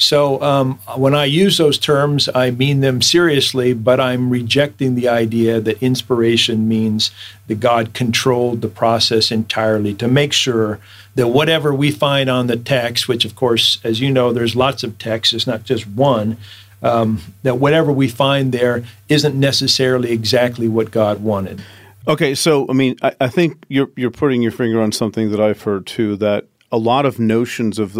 So 0.00 0.40
um, 0.40 0.78
when 0.96 1.14
I 1.14 1.26
use 1.26 1.58
those 1.58 1.76
terms, 1.76 2.26
I 2.34 2.50
mean 2.50 2.80
them 2.80 3.02
seriously, 3.02 3.74
but 3.74 4.00
I'm 4.00 4.30
rejecting 4.30 4.94
the 4.94 5.08
idea 5.08 5.60
that 5.60 5.82
inspiration 5.82 6.66
means 6.66 7.10
that 7.48 7.60
God 7.60 7.92
controlled 7.92 8.62
the 8.62 8.68
process 8.68 9.30
entirely 9.30 9.92
to 9.94 10.08
make 10.08 10.32
sure 10.32 10.80
that 11.16 11.28
whatever 11.28 11.74
we 11.74 11.90
find 11.90 12.30
on 12.30 12.46
the 12.46 12.56
text, 12.56 13.08
which 13.08 13.26
of 13.26 13.36
course, 13.36 13.78
as 13.84 14.00
you 14.00 14.10
know, 14.10 14.32
there's 14.32 14.56
lots 14.56 14.82
of 14.82 14.98
texts, 14.98 15.34
it's 15.34 15.46
not 15.46 15.64
just 15.64 15.86
one, 15.86 16.38
um, 16.82 17.20
that 17.42 17.58
whatever 17.58 17.92
we 17.92 18.08
find 18.08 18.52
there 18.52 18.82
isn't 19.10 19.38
necessarily 19.38 20.12
exactly 20.12 20.66
what 20.66 20.90
God 20.90 21.22
wanted. 21.22 21.62
Okay, 22.08 22.34
so 22.34 22.66
I 22.70 22.72
mean, 22.72 22.96
I, 23.02 23.12
I 23.20 23.28
think 23.28 23.66
you're 23.68 23.90
you're 23.96 24.10
putting 24.10 24.40
your 24.40 24.52
finger 24.52 24.80
on 24.80 24.92
something 24.92 25.30
that 25.30 25.40
I've 25.40 25.60
heard 25.60 25.86
too. 25.86 26.16
That 26.16 26.46
a 26.72 26.78
lot 26.78 27.06
of 27.06 27.18
notions 27.18 27.78
of 27.78 27.98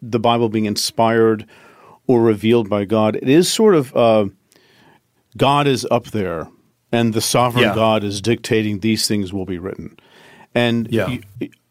the, 0.00 0.18
Bible 0.18 0.48
being 0.48 0.66
inspired 0.66 1.46
or 2.06 2.22
revealed 2.22 2.68
by 2.68 2.84
God, 2.84 3.16
it 3.16 3.28
is 3.28 3.50
sort 3.50 3.74
of 3.74 3.96
uh, 3.96 4.26
God 5.36 5.66
is 5.66 5.86
up 5.90 6.06
there, 6.06 6.48
and 6.92 7.14
the 7.14 7.20
sovereign 7.20 7.64
yeah. 7.64 7.74
God 7.74 8.04
is 8.04 8.20
dictating 8.20 8.80
these 8.80 9.06
things 9.08 9.32
will 9.32 9.46
be 9.46 9.58
written. 9.58 9.96
And 10.54 10.92
yeah. 10.92 11.18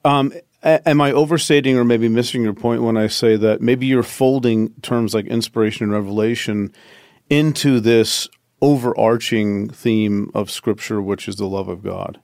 um, 0.05 0.33
am 0.63 1.01
I 1.01 1.11
overstating 1.11 1.77
or 1.77 1.83
maybe 1.83 2.07
missing 2.07 2.41
your 2.41 2.53
point 2.53 2.81
when 2.81 2.97
I 2.97 3.07
say 3.07 3.35
that 3.35 3.61
maybe 3.61 3.85
you're 3.85 4.03
folding 4.03 4.73
terms 4.81 5.13
like 5.13 5.25
inspiration 5.25 5.83
and 5.83 5.93
revelation 5.93 6.73
into 7.29 7.79
this 7.79 8.27
overarching 8.61 9.69
theme 9.69 10.31
of 10.33 10.49
Scripture, 10.49 11.01
which 11.01 11.27
is 11.27 11.35
the 11.35 11.47
love 11.47 11.67
of 11.67 11.83
God? 11.83 12.19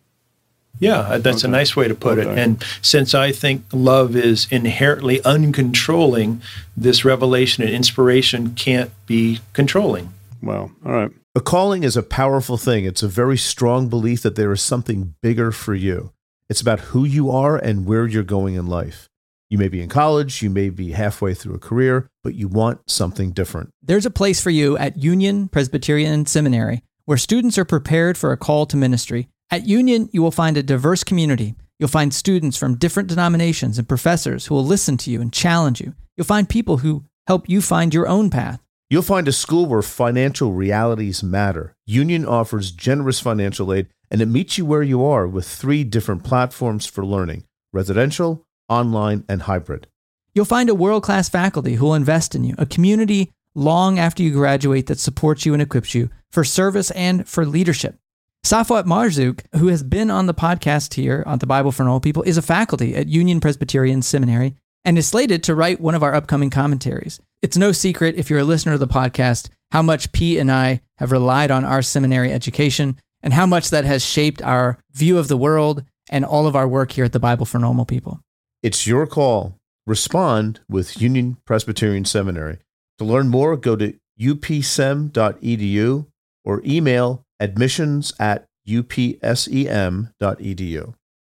Yeah, 0.80 1.00
uh, 1.00 1.18
that's 1.20 1.44
okay. 1.44 1.48
a 1.48 1.52
nice 1.52 1.76
way 1.76 1.88
to 1.88 1.96
put 1.96 2.20
okay. 2.20 2.30
it. 2.30 2.38
And 2.38 2.64
since 2.82 3.14
I 3.14 3.32
think 3.32 3.64
love 3.72 4.16
is 4.16 4.48
inherently 4.52 5.20
uncontrolling, 5.20 6.42
this 6.76 7.06
revelation 7.06 7.64
and 7.64 7.74
inspiration 7.74 8.56
can't 8.56 8.92
be 9.06 9.40
controlling. 9.54 10.14
Well, 10.42 10.72
all 10.86 10.92
right. 10.92 11.12
A 11.34 11.42
calling 11.42 11.84
is 11.84 11.98
a 11.98 12.04
powerful 12.04 12.58
thing. 12.58 12.86
It's 12.86 13.04
a 13.04 13.08
very 13.08 13.38
strong 13.38 13.90
belief 13.90 14.22
that 14.22 14.36
there 14.36 14.52
is 14.52 14.62
something 14.62 15.16
bigger 15.22 15.52
for 15.52 15.74
you. 15.74 16.12
It's 16.50 16.62
about 16.62 16.80
who 16.80 17.04
you 17.04 17.32
are 17.32 17.58
and 17.58 17.86
where 17.86 18.06
you're 18.06 18.24
going 18.24 18.56
in 18.56 18.68
life. 18.68 19.10
You 19.50 19.58
may 19.58 19.68
be 19.68 19.82
in 19.82 19.90
college, 19.90 20.42
you 20.42 20.50
may 20.50 20.70
be 20.70 20.92
halfway 20.92 21.34
through 21.34 21.56
a 21.56 21.60
career, 21.60 22.08
but 22.24 22.36
you 22.36 22.48
want 22.48 22.90
something 22.90 23.32
different. 23.32 23.70
There's 23.82 24.06
a 24.06 24.12
place 24.12 24.42
for 24.42 24.50
you 24.50 24.78
at 24.78 24.98
Union 24.98 25.48
Presbyterian 25.48 26.26
Seminary 26.26 26.84
where 27.06 27.18
students 27.18 27.58
are 27.58 27.66
prepared 27.66 28.18
for 28.18 28.32
a 28.32 28.38
call 28.38 28.66
to 28.66 28.78
ministry. 28.78 29.28
At 29.52 29.68
Union, 29.68 30.10
you 30.12 30.22
will 30.24 30.32
find 30.32 30.58
a 30.58 30.64
diverse 30.64 31.04
community. 31.04 31.56
You'll 31.78 31.90
find 31.90 32.14
students 32.14 32.58
from 32.58 32.78
different 32.78 33.10
denominations 33.10 33.78
and 33.78 33.88
professors 33.88 34.48
who 34.48 34.56
will 34.56 34.66
listen 34.66 34.98
to 34.98 35.12
you 35.12 35.22
and 35.22 35.32
challenge 35.32 35.80
you. 35.80 35.94
You'll 36.18 36.26
find 36.26 36.50
people 36.50 36.78
who 36.78 37.06
help 37.28 37.48
you 37.48 37.62
find 37.62 37.94
your 37.94 38.08
own 38.08 38.30
path. 38.30 38.62
You'll 38.90 39.02
find 39.02 39.28
a 39.28 39.32
school 39.32 39.66
where 39.66 39.82
financial 39.82 40.52
realities 40.52 41.22
matter. 41.24 41.76
Union 41.86 42.26
offers 42.26 42.72
generous 42.72 43.20
financial 43.20 43.74
aid 43.74 43.88
and 44.10 44.22
it 44.22 44.28
meets 44.28 44.58
you 44.58 44.66
where 44.66 44.84
you 44.84 45.04
are 45.04 45.28
with 45.28 45.48
three 45.48 45.84
different 45.84 46.24
platforms 46.24 46.86
for 46.86 47.06
learning 47.06 47.44
residential, 47.74 48.46
online, 48.70 49.26
and 49.28 49.44
hybrid. 49.44 49.88
You'll 50.34 50.46
find 50.46 50.70
a 50.70 50.76
world 50.76 51.04
class 51.04 51.30
faculty 51.30 51.76
who 51.76 51.86
will 51.86 51.94
invest 51.94 52.34
in 52.34 52.44
you, 52.44 52.56
a 52.58 52.66
community 52.66 53.32
long 53.54 54.00
after 54.00 54.24
you 54.24 54.32
graduate 54.32 54.88
that 54.88 55.00
supports 55.00 55.46
you 55.46 55.54
and 55.54 55.62
equips 55.62 55.94
you 55.94 56.10
for 56.32 56.44
service 56.44 56.90
and 56.92 57.28
for 57.28 57.46
leadership. 57.46 57.98
Safwat 58.46 58.84
Marzouk, 58.84 59.40
who 59.56 59.70
has 59.70 59.82
been 59.82 60.12
on 60.12 60.28
the 60.28 60.34
podcast 60.36 60.94
here 60.94 61.24
on 61.26 61.40
the 61.40 61.48
Bible 61.48 61.72
for 61.72 61.82
Normal 61.82 62.00
People, 62.00 62.22
is 62.22 62.38
a 62.38 62.44
faculty 62.44 62.96
at 62.96 63.08
Union 63.08 63.40
Presbyterian 63.40 64.04
Seminary 64.04 64.54
and 64.84 65.00
is 65.00 65.08
slated 65.08 65.42
to 65.46 65.56
write 65.56 65.82
one 65.82 65.96
of 65.96 66.04
our 66.04 66.14
upcoming 66.14 66.52
commentaries. 66.52 67.20
It's 67.42 67.58
no 67.58 67.72
secret, 67.72 68.18
if 68.18 68.30
you're 68.30 68.38
a 68.38 68.44
listener 68.44 68.74
to 68.74 68.78
the 68.78 68.86
podcast, 68.86 69.50
how 69.72 69.82
much 69.82 70.12
Pete 70.12 70.38
and 70.38 70.52
I 70.52 70.82
have 71.00 71.12
relied 71.12 71.50
on 71.50 71.66
our 71.66 71.82
seminary 71.82 72.32
education 72.32 73.00
and 73.24 73.34
how 73.34 73.48
much 73.48 73.72
that 73.72 73.84
has 73.84 74.06
shaped 74.06 74.44
our 74.44 74.78
view 74.92 75.18
of 75.18 75.28
the 75.28 75.38
world 75.38 75.84
and 76.12 76.24
all 76.24 76.46
of 76.46 76.56
our 76.56 76.68
work 76.68 76.92
here 76.92 77.06
at 77.06 77.14
the 77.14 77.20
Bible 77.20 77.48
for 77.48 77.58
Normal 77.58 77.86
People. 77.86 78.20
It's 78.62 78.86
your 78.86 79.08
call. 79.08 79.56
Respond 79.88 80.60
with 80.70 81.02
Union 81.02 81.38
Presbyterian 81.46 82.06
Seminary. 82.06 82.60
To 83.00 83.06
learn 83.06 83.28
more, 83.30 83.58
go 83.58 83.76
to 83.76 83.96
upsem.edu 84.22 86.06
or 86.44 86.62
email 86.64 87.25
admissions 87.40 88.14
at 88.20 88.46
upsem.edu. 88.68 90.14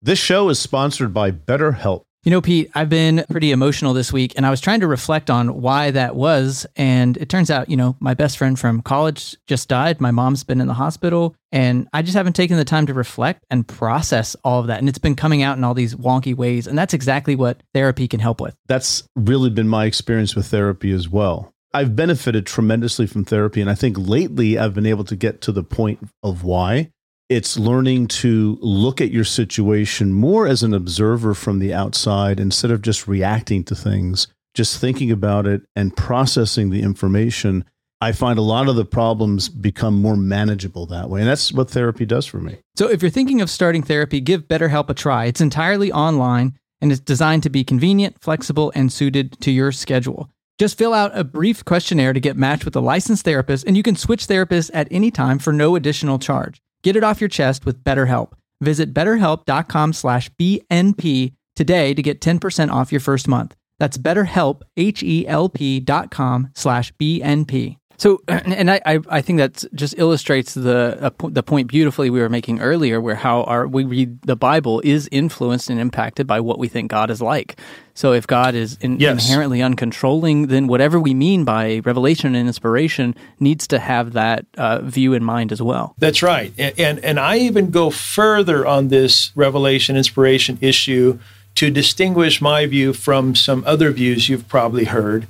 This 0.03 0.19
show 0.19 0.49
is 0.49 0.59
sponsored 0.59 1.13
by 1.13 1.31
BetterHelp. 1.31 2.03
You 2.27 2.31
know, 2.31 2.41
Pete, 2.41 2.71
I've 2.75 2.89
been 2.89 3.25
pretty 3.31 3.53
emotional 3.53 3.95
this 3.95 4.13
week 4.13 4.33
and 4.37 4.45
I 4.45 4.51
was 4.51 4.61
trying 4.61 4.81
to 4.81 4.89
reflect 4.89 5.31
on 5.31 5.61
why 5.61 5.93
that 5.93 6.17
was. 6.17 6.67
And 6.75 7.17
it 7.19 7.29
turns 7.29 7.53
out, 7.53 7.71
you 7.71 7.77
know, 7.77 7.95
my 8.01 8.15
best 8.15 8.37
friend 8.37 8.59
from 8.59 8.83
college 8.83 9.37
just 9.47 9.69
died. 9.69 10.01
My 10.01 10.11
mom's 10.11 10.43
been 10.43 10.61
in 10.61 10.67
the 10.67 10.75
hospital 10.75 11.37
and 11.53 11.89
I 11.93 12.03
just 12.03 12.17
haven't 12.17 12.35
taken 12.35 12.57
the 12.57 12.65
time 12.65 12.87
to 12.87 12.95
reflect 12.95 13.45
and 13.49 13.67
process 13.67 14.35
all 14.43 14.59
of 14.59 14.67
that. 14.67 14.81
And 14.81 14.89
it's 14.89 14.99
been 14.99 15.15
coming 15.15 15.45
out 15.45 15.57
in 15.57 15.63
all 15.63 15.75
these 15.75 15.95
wonky 15.95 16.35
ways. 16.35 16.67
And 16.67 16.77
that's 16.77 16.95
exactly 16.95 17.37
what 17.37 17.63
therapy 17.75 18.09
can 18.09 18.19
help 18.19 18.41
with. 18.41 18.57
That's 18.67 19.05
really 19.15 19.51
been 19.51 19.69
my 19.69 19.85
experience 19.85 20.35
with 20.35 20.47
therapy 20.47 20.91
as 20.91 21.09
well. 21.09 21.53
I've 21.77 21.95
benefited 21.95 22.47
tremendously 22.47 23.07
from 23.07 23.27
therapy. 23.27 23.61
And 23.61 23.69
I 23.69 23.75
think 23.75 23.99
lately 23.99 24.59
I've 24.59 24.73
been 24.73 24.87
able 24.87 25.05
to 25.05 25.15
get 25.15 25.43
to 25.43 25.53
the 25.53 25.63
point 25.63 25.99
of 26.23 26.43
why 26.43 26.91
it's 27.29 27.59
learning 27.59 28.09
to 28.09 28.57
look 28.63 29.03
at 29.03 29.11
your 29.11 29.25
situation 29.25 30.15
more 30.15 30.47
as 30.47 30.63
an 30.63 30.73
observer 30.73 31.35
from 31.35 31.59
the 31.59 31.75
outside 31.75 32.41
instead 32.41 32.71
of 32.71 32.81
just 32.81 33.07
reacting 33.07 33.63
to 33.65 33.75
things, 33.75 34.29
just 34.55 34.81
thinking 34.81 35.11
about 35.11 35.47
it 35.47 35.65
and 35.77 35.95
processing 35.95 36.71
the 36.71 36.81
information. 36.81 37.63
I 38.01 38.13
find 38.13 38.39
a 38.39 38.43
lot 38.43 38.71
of 38.71 38.77
the 38.77 38.87
problems 38.87 39.51
become 39.51 40.01
more 40.01 40.17
manageable 40.17 40.87
that 40.87 41.11
way. 41.11 41.21
And 41.21 41.29
that's 41.29 41.53
what 41.53 41.69
therapy 41.69 42.07
does 42.07 42.25
for 42.25 42.39
me. 42.39 42.57
So 42.77 42.89
if 42.89 43.03
you're 43.03 43.11
thinking 43.11 43.43
of 43.43 43.51
starting 43.51 43.83
therapy, 43.83 44.23
give 44.23 44.49
BetterHelp 44.49 44.89
a 44.89 44.95
try. 44.95 45.27
It's 45.27 45.43
entirely 45.43 45.93
online 45.93 46.55
and 46.81 46.91
it's 46.91 47.03
designed 47.03 47.43
to 47.43 47.51
be 47.51 47.65
convenient, 47.65 48.17
flexible, 48.23 48.73
and 48.75 48.91
suited 48.91 49.39
to 49.43 49.51
your 49.51 49.73
schedule. 49.73 50.31
Just 50.59 50.79
fill 50.79 50.95
out 50.95 51.17
a 51.17 51.23
brief 51.23 51.65
questionnaire 51.65 52.15
to 52.15 52.21
get 52.21 52.37
matched 52.37 52.65
with 52.65 52.75
a 52.77 52.81
licensed 52.81 53.25
therapist, 53.25 53.67
and 53.67 53.77
you 53.77 53.83
can 53.83 53.95
switch 53.95 54.27
therapists 54.27 54.71
at 54.73 54.89
any 54.91 55.11
time 55.11 55.39
for 55.39 55.53
no 55.53 55.77
additional 55.77 56.19
charge. 56.19 56.63
Get 56.83 56.97
it 56.97 57.05
off 57.05 57.21
your 57.21 57.29
chest 57.29 57.67
with 57.67 57.85
BetterHelp. 57.85 58.33
Visit 58.61 58.95
betterhelp.com 58.95 59.93
slash 59.93 60.31
BNP 60.41 61.35
today 61.55 61.93
to 61.93 62.03
get 62.03 62.21
10% 62.21 62.71
off 62.71 62.91
your 62.91 63.01
first 63.03 63.29
month. 63.29 63.55
That's 63.79 63.99
betterhelp, 63.99 64.63
H-E-L-P 64.79 65.81
dot 65.81 66.11
com 66.11 66.49
slash 66.55 66.93
BNP. 66.95 67.77
So, 67.99 68.23
and 68.29 68.71
I, 68.71 68.81
I 69.09 69.21
think 69.21 69.39
that 69.39 69.65
just 69.75 69.95
illustrates 69.99 70.55
the 70.55 71.13
the 71.29 71.43
point 71.43 71.69
beautifully 71.69 72.11
we 72.11 72.21
were 72.21 72.29
making 72.29 72.61
earlier, 72.61 73.01
where 73.01 73.15
how 73.15 73.45
our 73.45 73.67
we 73.67 73.85
read 73.85 74.23
the 74.23 74.37
Bible 74.37 74.81
is 74.85 75.09
influenced 75.11 75.71
and 75.71 75.81
impacted 75.81 76.27
by 76.27 76.41
what 76.41 76.59
we 76.59 76.69
think 76.69 76.91
God 76.91 77.11
is 77.11 77.23
like. 77.23 77.59
So, 77.95 78.13
if 78.13 78.27
God 78.27 78.55
is 78.55 78.77
in, 78.81 79.01
yes. 79.01 79.27
inherently 79.27 79.61
uncontrolling, 79.61 80.49
then 80.49 80.67
whatever 80.67 81.01
we 81.01 81.15
mean 81.15 81.45
by 81.45 81.81
revelation 81.85 82.35
and 82.35 82.47
inspiration 82.47 83.15
needs 83.41 83.67
to 83.69 83.79
have 83.79 84.13
that 84.13 84.45
uh, 84.59 84.81
view 84.83 85.15
in 85.15 85.25
mind 85.25 85.53
as 85.53 85.63
well. 85.63 85.95
That's 85.99 86.23
right, 86.23 86.53
and, 86.59 86.79
and 86.79 86.99
and 87.05 87.21
I 87.21 87.39
even 87.39 87.71
go 87.71 87.91
further 87.91 88.67
on 88.67 88.89
this 88.89 89.33
revelation 89.35 89.97
inspiration 89.97 90.59
issue 90.61 91.19
to 91.57 91.71
distinguish 91.71 92.43
my 92.43 92.67
view 92.67 92.93
from 92.93 93.35
some 93.35 93.65
other 93.67 93.91
views 93.91 94.29
you've 94.29 94.47
probably 94.47 94.85
heard 94.85 95.27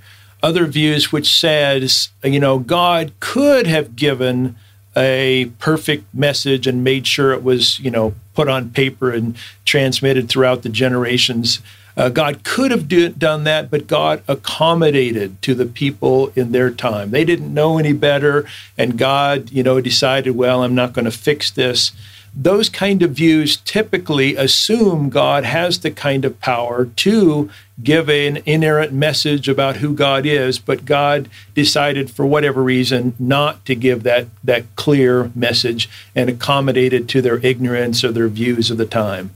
other 0.46 0.66
views 0.66 1.10
which 1.10 1.34
says, 1.34 2.10
you 2.22 2.38
know, 2.38 2.60
God 2.60 3.12
could 3.18 3.66
have 3.66 3.96
given 3.96 4.54
a 4.96 5.46
perfect 5.58 6.04
message 6.14 6.68
and 6.68 6.84
made 6.84 7.04
sure 7.04 7.32
it 7.32 7.42
was, 7.42 7.80
you 7.80 7.90
know, 7.90 8.14
put 8.32 8.48
on 8.48 8.70
paper 8.70 9.10
and 9.10 9.36
transmitted 9.64 10.28
throughout 10.28 10.62
the 10.62 10.68
generations. 10.68 11.60
Uh, 11.96 12.10
God 12.10 12.44
could 12.44 12.70
have 12.70 12.86
do, 12.86 13.08
done 13.08 13.42
that, 13.42 13.72
but 13.72 13.88
God 13.88 14.22
accommodated 14.28 15.42
to 15.42 15.52
the 15.52 15.66
people 15.66 16.28
in 16.36 16.52
their 16.52 16.70
time. 16.70 17.10
They 17.10 17.24
didn't 17.24 17.52
know 17.52 17.78
any 17.78 17.92
better, 17.92 18.46
and 18.78 18.96
God, 18.96 19.50
you 19.50 19.64
know, 19.64 19.80
decided, 19.80 20.36
well, 20.36 20.62
I'm 20.62 20.76
not 20.76 20.92
going 20.92 21.06
to 21.06 21.10
fix 21.10 21.50
this 21.50 21.90
those 22.36 22.68
kind 22.68 23.02
of 23.02 23.12
views 23.12 23.56
typically 23.56 24.36
assume 24.36 25.08
God 25.08 25.44
has 25.44 25.80
the 25.80 25.90
kind 25.90 26.22
of 26.26 26.38
power 26.38 26.84
to 26.84 27.50
give 27.82 28.10
an 28.10 28.42
inerrant 28.44 28.92
message 28.92 29.48
about 29.48 29.76
who 29.76 29.94
God 29.94 30.26
is, 30.26 30.58
but 30.58 30.84
God 30.84 31.30
decided 31.54 32.10
for 32.10 32.26
whatever 32.26 32.62
reason 32.62 33.14
not 33.18 33.64
to 33.64 33.74
give 33.74 34.02
that, 34.02 34.26
that 34.44 34.64
clear 34.76 35.30
message 35.34 35.88
and 36.14 36.28
accommodated 36.28 37.08
to 37.08 37.22
their 37.22 37.38
ignorance 37.38 38.04
or 38.04 38.12
their 38.12 38.28
views 38.28 38.70
of 38.70 38.76
the 38.76 38.86
time. 38.86 39.30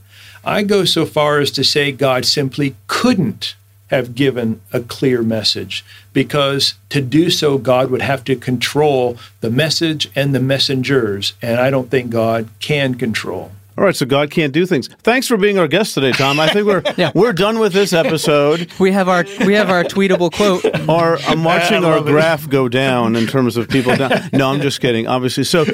I 0.45 0.61
go 0.61 0.85
so 0.85 1.05
far 1.05 1.39
as 1.39 1.49
to 1.51 1.63
say 1.63 1.91
God 1.91 2.25
simply 2.25 2.75
couldn't 2.85 3.55
have 3.91 4.15
given 4.15 4.61
a 4.73 4.79
clear 4.79 5.21
message 5.21 5.85
because 6.13 6.75
to 6.89 7.01
do 7.01 7.29
so, 7.29 7.57
God 7.57 7.91
would 7.91 8.01
have 8.01 8.23
to 8.23 8.35
control 8.35 9.17
the 9.41 9.51
message 9.51 10.09
and 10.15 10.33
the 10.33 10.39
messengers. 10.39 11.33
And 11.41 11.59
I 11.59 11.69
don't 11.69 11.91
think 11.91 12.09
God 12.09 12.49
can 12.59 12.95
control. 12.95 13.51
All 13.77 13.85
right, 13.85 13.95
so 13.95 14.05
God 14.05 14.31
can't 14.31 14.53
do 14.53 14.65
things. 14.65 14.87
Thanks 15.01 15.27
for 15.27 15.37
being 15.37 15.57
our 15.57 15.67
guest 15.67 15.93
today, 15.93 16.11
Tom. 16.11 16.39
I 16.39 16.49
think 16.49 16.67
we're 16.67 16.83
yeah. 16.97 17.11
we're 17.15 17.33
done 17.33 17.59
with 17.59 17.73
this 17.73 17.93
episode. 17.93 18.71
We 18.79 18.91
have 18.91 19.09
our 19.09 19.25
we 19.45 19.53
have 19.53 19.69
our 19.69 19.83
tweetable 19.83 20.31
quote. 20.33 20.65
Our 20.89 21.17
I'm 21.19 21.43
watching 21.43 21.83
our 21.83 22.01
graph 22.01 22.49
go 22.49 22.67
down 22.67 23.15
in 23.15 23.27
terms 23.27 23.57
of 23.57 23.69
people 23.69 23.95
down. 23.95 24.29
No, 24.33 24.49
I'm 24.49 24.61
just 24.61 24.81
kidding. 24.81 25.07
Obviously, 25.07 25.43
so 25.43 25.65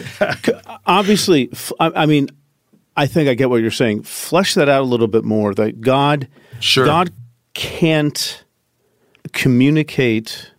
obviously, 0.85 1.51
I 1.79 2.05
mean, 2.05 2.29
I 2.95 3.05
think 3.05 3.29
I 3.29 3.35
get 3.35 3.49
what 3.49 3.61
you're 3.61 3.71
saying. 3.71 4.03
Flesh 4.03 4.55
that 4.55 4.67
out 4.67 4.81
a 4.81 4.85
little 4.85 5.07
bit 5.07 5.23
more. 5.23 5.53
That 5.53 5.81
God, 5.81 6.27
sure. 6.59 6.85
God 6.85 7.11
can't 7.57 8.43
communicate 9.33 10.51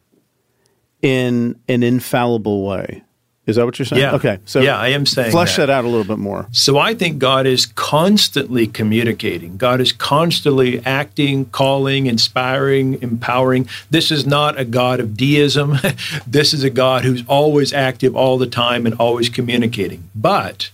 in 1.00 1.54
an 1.68 1.84
infallible 1.84 2.66
way. 2.66 3.04
Is 3.46 3.54
that 3.54 3.64
what 3.64 3.78
you're 3.78 3.86
saying? 3.86 4.02
Yeah. 4.02 4.14
Okay. 4.16 4.40
So 4.46 4.60
yeah, 4.60 4.76
I 4.76 4.88
am 4.88 5.06
saying 5.06 5.30
flesh 5.30 5.56
that. 5.56 5.66
that 5.66 5.72
out 5.72 5.84
a 5.84 5.88
little 5.88 6.04
bit 6.04 6.18
more. 6.18 6.48
So 6.50 6.76
I 6.76 6.94
think 6.94 7.18
God 7.18 7.46
is 7.46 7.66
constantly 7.66 8.66
communicating. 8.66 9.56
God 9.56 9.80
is 9.80 9.92
constantly 9.92 10.84
acting, 10.84 11.46
calling, 11.46 12.06
inspiring, 12.06 13.00
empowering. 13.00 13.68
This 13.90 14.10
is 14.10 14.26
not 14.26 14.58
a 14.58 14.64
God 14.64 14.98
of 14.98 15.16
deism. 15.16 15.78
this 16.26 16.52
is 16.52 16.64
a 16.64 16.68
God 16.68 17.04
who's 17.04 17.22
always 17.28 17.72
active 17.72 18.16
all 18.16 18.38
the 18.38 18.48
time 18.48 18.84
and 18.86 18.94
always 18.96 19.28
communicating. 19.28 20.10
But 20.16 20.70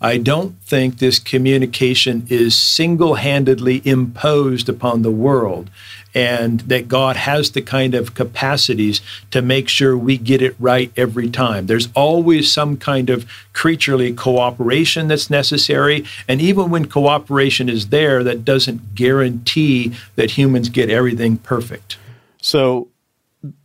I 0.00 0.16
don't 0.16 0.58
think 0.62 0.98
this 0.98 1.18
communication 1.18 2.26
is 2.30 2.58
single 2.58 3.16
handedly 3.16 3.82
imposed 3.84 4.68
upon 4.68 5.02
the 5.02 5.10
world, 5.10 5.68
and 6.14 6.60
that 6.60 6.88
God 6.88 7.16
has 7.16 7.50
the 7.50 7.60
kind 7.60 7.94
of 7.94 8.14
capacities 8.14 9.02
to 9.30 9.42
make 9.42 9.68
sure 9.68 9.96
we 9.96 10.16
get 10.16 10.40
it 10.40 10.56
right 10.58 10.90
every 10.96 11.28
time. 11.28 11.66
There's 11.66 11.88
always 11.94 12.50
some 12.50 12.78
kind 12.78 13.10
of 13.10 13.30
creaturely 13.52 14.12
cooperation 14.14 15.08
that's 15.08 15.28
necessary, 15.28 16.06
and 16.26 16.40
even 16.40 16.70
when 16.70 16.86
cooperation 16.86 17.68
is 17.68 17.90
there, 17.90 18.24
that 18.24 18.44
doesn't 18.44 18.94
guarantee 18.94 19.94
that 20.16 20.32
humans 20.32 20.70
get 20.70 20.88
everything 20.88 21.36
perfect. 21.36 21.98
So, 22.40 22.88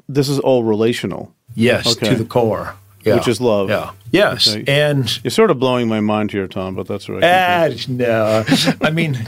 this 0.10 0.28
is 0.28 0.40
all 0.40 0.66
relational. 0.66 1.34
Yes, 1.56 1.96
okay. 1.96 2.10
to 2.10 2.16
the 2.16 2.26
core 2.26 2.76
yeah. 3.06 3.16
which 3.16 3.28
is 3.28 3.40
love. 3.40 3.70
Yeah. 3.70 3.92
Yes. 4.12 4.56
Okay. 4.56 4.64
And 4.68 5.24
you're 5.24 5.32
sort 5.32 5.52
of 5.52 5.60
blowing 5.60 5.88
my 5.88 6.00
mind 6.00 6.32
here, 6.32 6.48
Tom, 6.48 6.76
but 6.76 6.88
that's 6.88 7.08
right. 7.08 7.24
Ah, 7.24 7.70
no. 7.88 8.44
I 8.82 8.90
mean, 8.90 9.28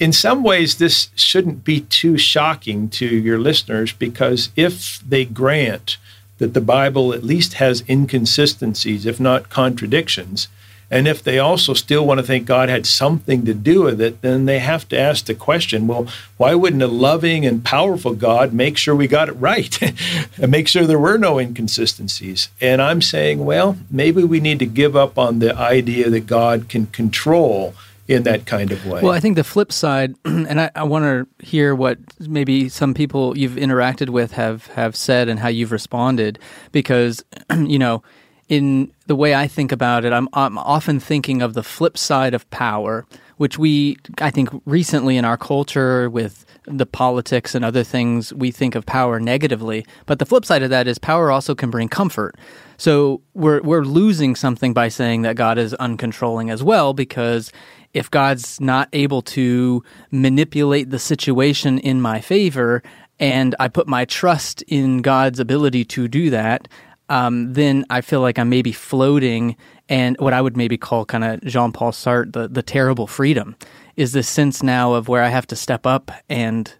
in 0.00 0.12
some 0.12 0.42
ways, 0.42 0.78
this 0.78 1.10
shouldn't 1.14 1.64
be 1.64 1.82
too 1.82 2.18
shocking 2.18 2.88
to 2.90 3.06
your 3.06 3.38
listeners 3.38 3.92
because 3.92 4.50
if 4.56 5.00
they 5.06 5.24
grant 5.24 5.98
that 6.38 6.54
the 6.54 6.60
Bible 6.60 7.12
at 7.12 7.24
least 7.24 7.54
has 7.54 7.84
inconsistencies, 7.88 9.06
if 9.06 9.18
not 9.20 9.50
contradictions, 9.50 10.48
and 10.90 11.06
if 11.06 11.22
they 11.22 11.38
also 11.38 11.74
still 11.74 12.06
want 12.06 12.18
to 12.18 12.26
think 12.26 12.46
God 12.46 12.68
had 12.68 12.86
something 12.86 13.44
to 13.44 13.52
do 13.52 13.82
with 13.82 14.00
it, 14.00 14.22
then 14.22 14.46
they 14.46 14.58
have 14.58 14.88
to 14.88 14.98
ask 14.98 15.26
the 15.26 15.34
question 15.34 15.86
well, 15.86 16.06
why 16.36 16.54
wouldn't 16.54 16.82
a 16.82 16.86
loving 16.86 17.44
and 17.44 17.64
powerful 17.64 18.14
God 18.14 18.52
make 18.52 18.78
sure 18.78 18.96
we 18.96 19.06
got 19.06 19.28
it 19.28 19.32
right 19.32 19.80
and 20.38 20.50
make 20.50 20.68
sure 20.68 20.86
there 20.86 20.98
were 20.98 21.18
no 21.18 21.38
inconsistencies? 21.38 22.48
And 22.60 22.80
I'm 22.80 23.02
saying, 23.02 23.44
well, 23.44 23.76
maybe 23.90 24.24
we 24.24 24.40
need 24.40 24.58
to 24.60 24.66
give 24.66 24.96
up 24.96 25.18
on 25.18 25.40
the 25.40 25.54
idea 25.54 26.08
that 26.08 26.26
God 26.26 26.68
can 26.68 26.86
control 26.86 27.74
in 28.06 28.22
that 28.22 28.46
kind 28.46 28.72
of 28.72 28.86
way. 28.86 29.02
Well, 29.02 29.12
I 29.12 29.20
think 29.20 29.36
the 29.36 29.44
flip 29.44 29.70
side, 29.70 30.14
and 30.24 30.58
I, 30.58 30.70
I 30.74 30.84
want 30.84 31.04
to 31.04 31.46
hear 31.46 31.74
what 31.74 31.98
maybe 32.18 32.70
some 32.70 32.94
people 32.94 33.36
you've 33.36 33.52
interacted 33.52 34.08
with 34.08 34.32
have, 34.32 34.66
have 34.68 34.96
said 34.96 35.28
and 35.28 35.38
how 35.38 35.48
you've 35.48 35.72
responded, 35.72 36.38
because, 36.72 37.22
you 37.54 37.78
know, 37.78 38.02
in 38.48 38.90
the 39.06 39.16
way 39.16 39.34
I 39.34 39.46
think 39.46 39.72
about 39.72 40.04
it, 40.04 40.12
I'm, 40.12 40.28
I'm 40.32 40.58
often 40.58 41.00
thinking 41.00 41.42
of 41.42 41.54
the 41.54 41.62
flip 41.62 41.98
side 41.98 42.34
of 42.34 42.48
power, 42.50 43.06
which 43.36 43.58
we, 43.58 43.98
I 44.18 44.30
think, 44.30 44.48
recently 44.64 45.16
in 45.16 45.24
our 45.24 45.36
culture 45.36 46.08
with 46.08 46.46
the 46.64 46.86
politics 46.86 47.54
and 47.54 47.64
other 47.64 47.82
things, 47.82 48.32
we 48.34 48.50
think 48.50 48.74
of 48.74 48.84
power 48.84 49.20
negatively. 49.20 49.86
But 50.06 50.18
the 50.18 50.26
flip 50.26 50.44
side 50.44 50.62
of 50.62 50.70
that 50.70 50.86
is 50.86 50.98
power 50.98 51.30
also 51.30 51.54
can 51.54 51.70
bring 51.70 51.88
comfort. 51.88 52.36
So 52.76 53.22
we're 53.34 53.60
we're 53.62 53.84
losing 53.84 54.34
something 54.34 54.72
by 54.72 54.88
saying 54.88 55.22
that 55.22 55.36
God 55.36 55.58
is 55.58 55.74
uncontrolling 55.80 56.50
as 56.50 56.62
well, 56.62 56.92
because 56.92 57.52
if 57.94 58.10
God's 58.10 58.60
not 58.60 58.88
able 58.92 59.22
to 59.22 59.82
manipulate 60.10 60.90
the 60.90 60.98
situation 60.98 61.78
in 61.78 62.00
my 62.00 62.20
favor, 62.20 62.82
and 63.18 63.54
I 63.58 63.68
put 63.68 63.88
my 63.88 64.04
trust 64.04 64.62
in 64.62 65.02
God's 65.02 65.40
ability 65.40 65.84
to 65.86 66.06
do 66.06 66.30
that, 66.30 66.68
um, 67.08 67.52
then 67.52 67.84
I 67.90 68.00
feel 68.00 68.20
like 68.20 68.38
I'm 68.38 68.48
maybe 68.48 68.72
floating 68.72 69.56
and 69.88 70.16
what 70.18 70.32
I 70.32 70.40
would 70.40 70.56
maybe 70.56 70.76
call 70.76 71.04
kind 71.04 71.24
of 71.24 71.42
Jean 71.44 71.72
Paul 71.72 71.92
Sartre, 71.92 72.32
the, 72.32 72.48
the 72.48 72.62
terrible 72.62 73.06
freedom, 73.06 73.56
is 73.96 74.12
this 74.12 74.28
sense 74.28 74.62
now 74.62 74.94
of 74.94 75.08
where 75.08 75.22
I 75.22 75.28
have 75.28 75.46
to 75.48 75.56
step 75.56 75.86
up 75.86 76.10
and 76.28 76.72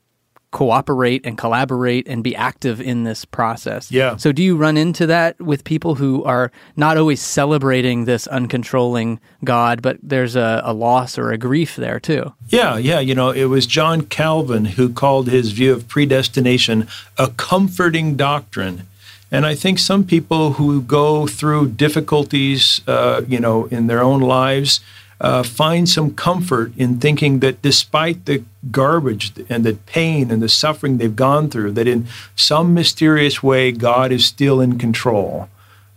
cooperate 0.51 1.27
and 1.27 1.37
collaborate 1.37 2.09
and 2.09 2.25
be 2.25 2.35
active 2.35 2.81
in 2.81 3.05
this 3.05 3.25
process. 3.25 3.93
Yeah. 3.93 4.17
So 4.17 4.33
do 4.33 4.43
you 4.43 4.57
run 4.57 4.77
into 4.77 5.07
that 5.07 5.38
with 5.41 5.64
people 5.64 5.97
who 5.97 6.25
are 6.25 6.51
not 6.77 6.97
always 6.97 7.21
celebrating 7.21 8.07
this 8.07 8.27
uncontrolling 8.29 9.19
God, 9.45 9.83
but 9.83 9.99
there's 10.03 10.37
a, 10.37 10.62
a 10.64 10.73
loss 10.73 11.19
or 11.19 11.33
a 11.33 11.38
grief 11.38 11.77
there 11.77 12.01
too? 12.01 12.33
Yeah, 12.49 12.79
yeah. 12.79 12.99
You 12.99 13.14
know, 13.14 13.31
it 13.31 13.45
was 13.45 13.67
John 13.67 14.03
Calvin 14.03 14.64
who 14.64 14.91
called 14.91 15.29
his 15.29 15.53
view 15.53 15.73
of 15.73 15.87
predestination 15.87 16.88
a 17.19 17.29
comforting 17.29 18.17
doctrine. 18.17 18.87
And 19.31 19.45
I 19.45 19.55
think 19.55 19.79
some 19.79 20.05
people 20.05 20.55
who 20.55 20.81
go 20.81 21.27
through 21.27 21.71
difficulties, 21.71 22.81
uh, 22.87 23.23
you 23.29 23.38
know, 23.38 23.67
in 23.67 23.87
their 23.87 24.03
own 24.03 24.21
lives, 24.21 24.81
uh, 25.21 25.43
find 25.43 25.88
some 25.88 26.14
comfort 26.14 26.73
in 26.77 26.99
thinking 26.99 27.41
that 27.41 27.61
despite 27.61 28.25
the 28.25 28.45
garbage 28.71 29.33
and 29.49 29.64
the 29.64 29.75
pain 29.75 30.31
and 30.31 30.41
the 30.41 30.49
suffering 30.49 30.99
they've 30.99 31.17
gone 31.17 31.51
through, 31.51 31.73
that 31.73 31.88
in 31.88 32.07
some 32.37 32.73
mysterious 32.73 33.43
way 33.43 33.73
God 33.73 34.12
is 34.12 34.25
still 34.25 34.61
in 34.61 34.79
control. 34.79 35.49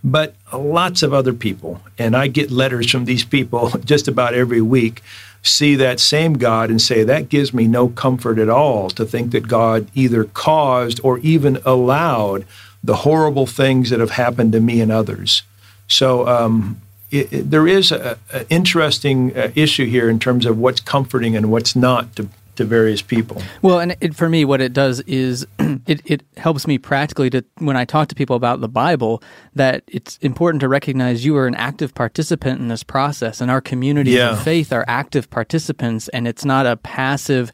But 0.04 0.36
lots 0.52 1.04
of 1.04 1.14
other 1.14 1.34
people, 1.34 1.82
and 2.00 2.18
I 2.18 2.28
get 2.28 2.50
letters 2.50 2.90
from 2.90 3.06
these 3.06 3.24
people 3.24 3.70
just 3.86 4.08
about 4.08 4.34
every 4.34 4.62
week, 4.62 5.04
see 5.44 5.76
that 5.76 6.00
same 6.00 6.34
God 6.34 6.70
and 6.70 6.82
say, 6.82 7.04
that 7.04 7.30
gives 7.30 7.54
me 7.54 7.68
no 7.68 7.90
comfort 7.90 8.40
at 8.40 8.50
all 8.50 8.90
to 8.92 9.06
think 9.06 9.32
that 9.32 9.48
God 9.48 9.88
either 9.94 10.24
caused 10.26 11.00
or 11.04 11.20
even 11.20 11.60
allowed 11.66 12.46
the 12.84 12.96
horrible 12.98 13.46
things 13.46 13.90
that 13.90 14.00
have 14.00 14.12
happened 14.12 14.52
to 14.54 14.60
me 14.60 14.82
and 14.82 14.92
others. 14.92 15.44
So, 15.88 16.28
um, 16.28 16.82
it, 17.12 17.32
it, 17.34 17.52
there 17.52 17.68
is 17.68 17.92
an 17.92 18.18
interesting 18.50 19.36
uh, 19.38 19.52
issue 19.56 19.86
here 19.86 20.10
in 20.10 20.18
terms 20.20 20.46
of 20.46 20.58
what's 20.58 20.80
comforting 20.80 21.36
and 21.36 21.52
what's 21.52 21.76
not 21.76 22.16
to, 22.16 22.30
to 22.56 22.64
various 22.64 23.02
people. 23.02 23.42
Well, 23.62 23.80
and 23.82 23.98
it, 24.00 24.16
for 24.16 24.30
me, 24.30 24.46
what 24.46 24.62
it 24.62 24.72
does 24.72 25.02
is 25.02 25.46
it, 25.60 26.02
it 26.06 26.24
helps 26.38 26.66
me 26.68 26.78
practically 26.78 27.30
to 27.32 27.44
when 27.58 27.76
I 27.76 27.84
talk 27.84 28.08
to 28.10 28.16
people 28.16 28.38
about 28.38 28.62
the 28.62 28.70
Bible 28.70 29.22
that 29.56 29.84
it's 29.88 30.18
important 30.22 30.62
to 30.62 30.70
recognize 30.70 31.26
you 31.26 31.36
are 31.36 31.48
an 31.48 31.56
active 31.56 31.94
participant 31.94 32.62
in 32.62 32.70
this 32.70 32.84
process, 32.84 33.42
and 33.42 33.52
our 33.52 33.60
communities 33.62 34.14
Yeah. 34.16 34.32
of 34.32 34.42
faith 34.44 34.72
are 34.72 34.86
active 34.88 35.30
participants, 35.30 36.08
and 36.10 36.28
it's 36.30 36.46
not 36.46 36.66
a 36.66 36.78
passive. 36.78 37.52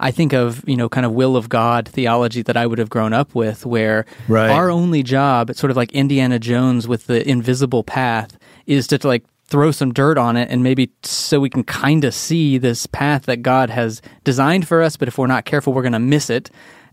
I 0.00 0.10
think 0.10 0.32
of 0.32 0.66
you 0.68 0.76
know 0.76 0.88
kind 0.88 1.06
of 1.06 1.12
will 1.12 1.36
of 1.36 1.48
God 1.48 1.86
theology 1.88 2.42
that 2.42 2.56
I 2.56 2.66
would 2.66 2.78
have 2.78 2.90
grown 2.90 3.12
up 3.12 3.34
with, 3.34 3.64
where 3.66 4.06
Right. 4.28 4.50
our 4.50 4.70
only 4.70 5.02
job, 5.02 5.50
it's 5.50 5.60
sort 5.60 5.70
of 5.70 5.76
like 5.76 5.92
Indiana 5.92 6.38
Jones 6.38 6.88
with 6.88 7.06
the 7.06 7.28
invisible 7.28 7.84
path, 7.84 8.38
is 8.66 8.86
to 8.88 8.98
like 9.06 9.24
throw 9.46 9.70
some 9.72 9.92
dirt 9.92 10.16
on 10.16 10.36
it 10.36 10.48
and 10.48 10.62
maybe 10.62 10.90
so 11.02 11.40
we 11.40 11.50
can 11.50 11.64
kind 11.64 12.04
of 12.04 12.14
see 12.14 12.56
this 12.56 12.86
path 12.86 13.24
that 13.24 13.42
God 13.42 13.68
has 13.68 14.00
designed 14.22 14.66
for 14.68 14.80
us. 14.80 14.96
But 14.96 15.08
if 15.08 15.18
we're 15.18 15.26
not 15.26 15.44
careful, 15.44 15.72
we're 15.72 15.82
going 15.82 15.92
to 15.92 15.98
miss 15.98 16.30
it. 16.30 16.50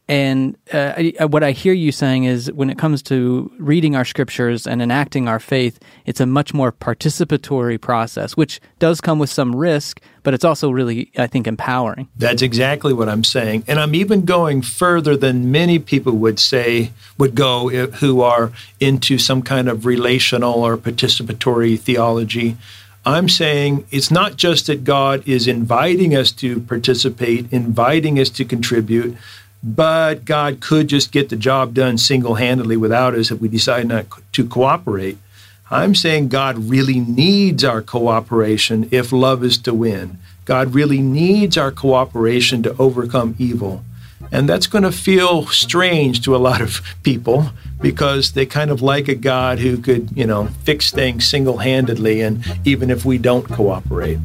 And 0.09 0.57
uh, 0.73 0.93
I, 1.19 1.25
what 1.25 1.43
I 1.43 1.51
hear 1.51 1.73
you 1.73 1.91
saying 1.91 2.23
is 2.23 2.49
when 2.53 2.69
it 2.69 2.77
comes 2.77 3.01
to 3.03 3.51
reading 3.59 3.95
our 3.95 4.05
scriptures 4.05 4.65
and 4.65 4.81
enacting 4.81 5.27
our 5.27 5.39
faith, 5.39 5.79
it's 6.05 6.21
a 6.21 6.25
much 6.25 6.53
more 6.53 6.71
participatory 6.71 7.79
process, 7.79 8.37
which 8.37 8.61
does 8.79 9.01
come 9.01 9.19
with 9.19 9.29
some 9.29 9.53
risk, 9.53 10.01
but 10.23 10.33
it's 10.33 10.45
also 10.45 10.71
really, 10.71 11.11
I 11.17 11.27
think, 11.27 11.45
empowering. 11.45 12.07
That's 12.17 12.41
exactly 12.41 12.93
what 12.93 13.09
I'm 13.09 13.25
saying. 13.25 13.65
And 13.67 13.79
I'm 13.79 13.95
even 13.95 14.23
going 14.23 14.61
further 14.61 15.17
than 15.17 15.51
many 15.51 15.77
people 15.77 16.13
would 16.13 16.39
say, 16.39 16.91
would 17.17 17.35
go 17.35 17.67
who 17.67 18.21
are 18.21 18.53
into 18.79 19.17
some 19.17 19.41
kind 19.41 19.67
of 19.67 19.85
relational 19.85 20.63
or 20.63 20.77
participatory 20.77 21.77
theology. 21.77 22.55
I'm 23.05 23.29
saying 23.29 23.85
it's 23.89 24.11
not 24.11 24.35
just 24.35 24.67
that 24.67 24.83
God 24.83 25.25
is 25.25 25.47
inviting 25.47 26.15
us 26.15 26.31
to 26.33 26.59
participate, 26.61 27.51
inviting 27.51 28.19
us 28.19 28.29
to 28.31 28.43
contribute, 28.43 29.15
but 29.63 30.25
God 30.25 30.59
could 30.59 30.87
just 30.87 31.11
get 31.11 31.29
the 31.29 31.35
job 31.35 31.73
done 31.73 31.97
single 31.97 32.35
handedly 32.35 32.77
without 32.77 33.15
us 33.15 33.31
if 33.31 33.39
we 33.39 33.47
decide 33.47 33.87
not 33.87 34.05
to 34.33 34.47
cooperate. 34.47 35.17
I'm 35.69 35.95
saying 35.95 36.29
God 36.29 36.57
really 36.57 36.99
needs 36.99 37.63
our 37.63 37.81
cooperation 37.81 38.87
if 38.91 39.11
love 39.11 39.43
is 39.43 39.57
to 39.59 39.73
win. 39.73 40.17
God 40.45 40.73
really 40.73 41.01
needs 41.01 41.57
our 41.57 41.71
cooperation 41.71 42.63
to 42.63 42.75
overcome 42.79 43.35
evil. 43.37 43.83
And 44.31 44.47
that's 44.47 44.67
going 44.67 44.83
to 44.83 44.91
feel 44.91 45.47
strange 45.47 46.21
to 46.23 46.35
a 46.35 46.37
lot 46.37 46.61
of 46.61 46.81
people 47.03 47.49
because 47.81 48.31
they 48.31 48.45
kind 48.45 48.71
of 48.71 48.81
like 48.81 49.07
a 49.07 49.15
God 49.15 49.59
who 49.59 49.77
could, 49.77 50.15
you 50.15 50.25
know, 50.25 50.45
fix 50.63 50.91
things 50.91 51.29
single 51.29 51.57
handedly, 51.57 52.21
and 52.21 52.43
even 52.65 52.89
if 52.89 53.05
we 53.05 53.17
don't 53.17 53.47
cooperate. 53.47 54.17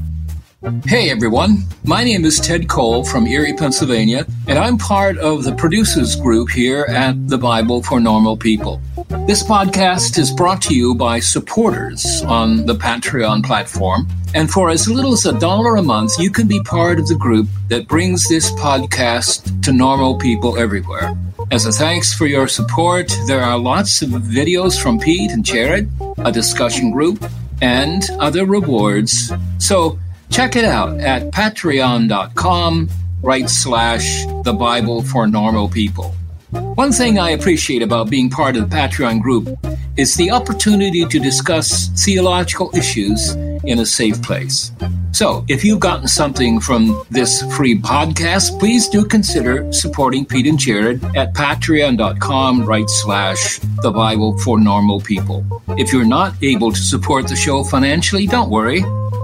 Hey 0.87 1.11
everyone, 1.11 1.65
my 1.85 2.05
name 2.05 2.25
is 2.25 2.39
Ted 2.39 2.69
Cole 2.69 3.03
from 3.03 3.27
Erie, 3.27 3.53
Pennsylvania, 3.53 4.25
and 4.47 4.57
I'm 4.57 4.79
part 4.79 5.19
of 5.19 5.43
the 5.43 5.57
producers 5.57 6.15
group 6.15 6.51
here 6.51 6.87
at 6.89 7.29
the 7.29 7.37
Bible 7.37 7.83
for 7.83 7.99
Normal 7.99 8.37
People. 8.37 8.81
This 9.27 9.43
podcast 9.43 10.19
is 10.19 10.31
brought 10.31 10.63
to 10.63 10.75
you 10.75 10.95
by 10.95 11.19
supporters 11.19 12.23
on 12.29 12.65
the 12.65 12.77
Patreon 12.77 13.45
platform, 13.45 14.07
and 14.37 14.49
for 14.49 14.71
as 14.71 14.89
little 14.89 15.13
as 15.13 15.27
a 15.27 15.37
dollar 15.37 15.75
a 15.75 15.83
month, 15.83 16.13
you 16.21 16.31
can 16.31 16.47
be 16.47 16.61
part 16.61 17.01
of 17.01 17.09
the 17.09 17.17
group 17.17 17.49
that 17.67 17.89
brings 17.89 18.29
this 18.29 18.53
podcast 18.53 19.65
to 19.65 19.73
normal 19.73 20.17
people 20.17 20.57
everywhere. 20.57 21.13
As 21.51 21.67
a 21.67 21.73
thanks 21.73 22.15
for 22.15 22.27
your 22.27 22.47
support, 22.47 23.13
there 23.27 23.43
are 23.43 23.59
lots 23.59 24.01
of 24.01 24.11
videos 24.11 24.81
from 24.81 25.01
Pete 25.01 25.33
and 25.33 25.45
Jared, 25.45 25.91
a 26.19 26.31
discussion 26.31 26.93
group, 26.93 27.25
and 27.61 28.05
other 28.21 28.47
rewards. 28.47 29.33
So 29.59 29.99
check 30.33 30.57
it 30.57 30.65
out 30.65 30.99
at 30.99 31.31
patreon.com 31.31 32.89
right 33.23 33.49
slash 33.49 34.25
the 34.45 34.53
Bible 34.53 35.03
for 35.03 35.27
normal 35.27 35.69
people. 35.69 36.15
One 36.51 36.93
thing 36.93 37.19
I 37.19 37.31
appreciate 37.31 37.83
about 37.83 38.11
being 38.11 38.29
part 38.29 38.57
of 38.57 38.69
the 38.69 38.77
Patreon 38.77 39.21
group 39.21 39.49
is 39.97 40.15
the 40.17 40.31
opportunity 40.31 41.05
to 41.05 41.19
discuss 41.19 41.89
theological 42.05 42.71
issues 42.75 43.35
in 43.65 43.79
a 43.79 43.87
safe 43.87 44.21
place. 44.23 44.73
So, 45.13 45.45
if 45.49 45.65
you've 45.65 45.81
gotten 45.81 46.09
something 46.09 46.61
from 46.61 47.05
this 47.11 47.43
free 47.55 47.79
podcast, 47.79 48.59
please 48.59 48.89
do 48.89 49.05
consider 49.05 49.71
supporting 49.73 50.25
Pete 50.25 50.47
and 50.47 50.59
Jared 50.59 51.05
at 51.15 51.35
patreon.com 51.35 52.65
right 52.65 52.89
slash 52.89 53.59
the 53.83 53.91
Bible 53.91 54.39
for 54.39 54.59
normal 54.59 55.01
people. 55.01 55.45
If 55.79 55.93
you're 55.93 56.07
not 56.07 56.35
able 56.43 56.73
to 56.73 56.81
support 56.81 57.29
the 57.29 57.37
show 57.37 57.65
financially, 57.65 58.27
don't 58.27 58.51
worry. 58.51 58.83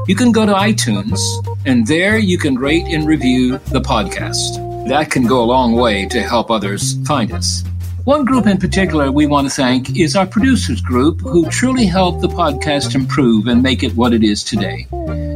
You 0.09 0.15
can 0.15 0.33
go 0.33 0.47
to 0.47 0.55
iTunes 0.55 1.21
and 1.67 1.87
there 1.87 2.17
you 2.17 2.39
can 2.39 2.55
rate 2.55 2.87
and 2.87 3.07
review 3.07 3.59
the 3.59 3.83
podcast. 3.83 4.89
That 4.89 5.11
can 5.11 5.27
go 5.27 5.43
a 5.43 5.45
long 5.45 5.75
way 5.75 6.07
to 6.07 6.23
help 6.23 6.51
others 6.51 6.97
find 7.07 7.31
us. 7.31 7.63
One 8.05 8.25
group 8.25 8.47
in 8.47 8.57
particular 8.57 9.13
we 9.13 9.27
want 9.27 9.51
to 9.51 9.55
thank 9.55 9.99
is 9.99 10.17
our 10.17 10.27
producers 10.27 10.81
group 10.81 11.21
who 11.21 11.45
truly 11.51 11.85
helped 11.85 12.23
the 12.23 12.29
podcast 12.29 12.95
improve 12.95 13.49
and 13.49 13.63
make 13.63 13.83
it 13.83 13.95
what 13.97 14.15
it 14.15 14.25
is 14.25 14.43
today. 14.43 14.87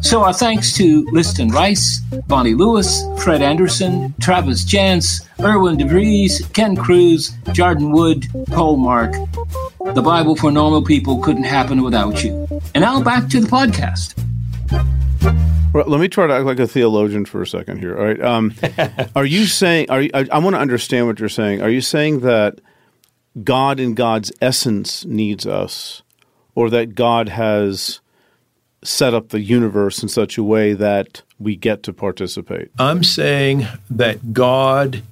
So 0.01 0.23
our 0.23 0.33
thanks 0.33 0.73
to 0.79 1.07
Liston 1.13 1.51
Rice, 1.51 2.01
Bonnie 2.27 2.55
Lewis, 2.55 3.05
Fred 3.23 3.43
Anderson, 3.43 4.15
Travis 4.23 4.65
Jantz, 4.65 5.21
Erwin 5.39 5.77
DeVries, 5.77 6.51
Ken 6.55 6.77
Cruz, 6.77 7.37
Jordan 7.53 7.93
Wood, 7.93 8.27
Paul 8.47 8.79
Mark. 8.79 9.13
The 9.95 10.01
Bible 10.01 10.35
for 10.35 10.51
Normal 10.51 10.83
People 10.83 11.19
couldn't 11.19 11.43
happen 11.43 11.83
without 11.83 12.25
you. 12.25 12.49
And 12.75 12.81
now 12.81 13.03
back 13.03 13.29
to 13.29 13.41
the 13.41 13.49
podcast. 13.49 14.15
Well, 15.73 15.87
let 15.87 16.01
me 16.01 16.09
try 16.09 16.27
to 16.27 16.35
act 16.35 16.45
like 16.45 16.59
a 16.59 16.67
theologian 16.67 17.25
for 17.25 17.41
a 17.41 17.47
second 17.47 17.79
here. 17.79 17.97
All 17.97 18.05
right. 18.05 18.21
Um, 18.21 18.55
are 19.17 19.25
you 19.25 19.47
saying? 19.47 19.89
Are 19.89 20.03
you, 20.03 20.11
I, 20.13 20.27
I 20.31 20.39
want 20.39 20.55
to 20.55 20.61
understand 20.61 21.07
what 21.07 21.19
you're 21.19 21.31
saying. 21.31 21.63
Are 21.63 21.71
you 21.71 21.81
saying 21.81 22.21
that 22.21 22.61
God, 23.43 23.81
in 23.81 23.95
God's 23.95 24.31
essence, 24.43 25.05
needs 25.07 25.47
us, 25.47 26.03
or 26.55 26.69
that 26.71 26.95
God 26.95 27.31
has 27.31 28.01
set 28.85 29.15
up 29.15 29.29
the 29.29 29.41
universe 29.41 30.03
in 30.03 30.09
such 30.09 30.37
a 30.37 30.43
way 30.43 30.75
that 30.75 31.23
we 31.39 31.57
get 31.57 31.83
to 31.85 31.93
participate? 31.93 32.71
I'm 32.79 33.03
saying 33.03 33.67
that 33.89 34.35
God 34.35 35.03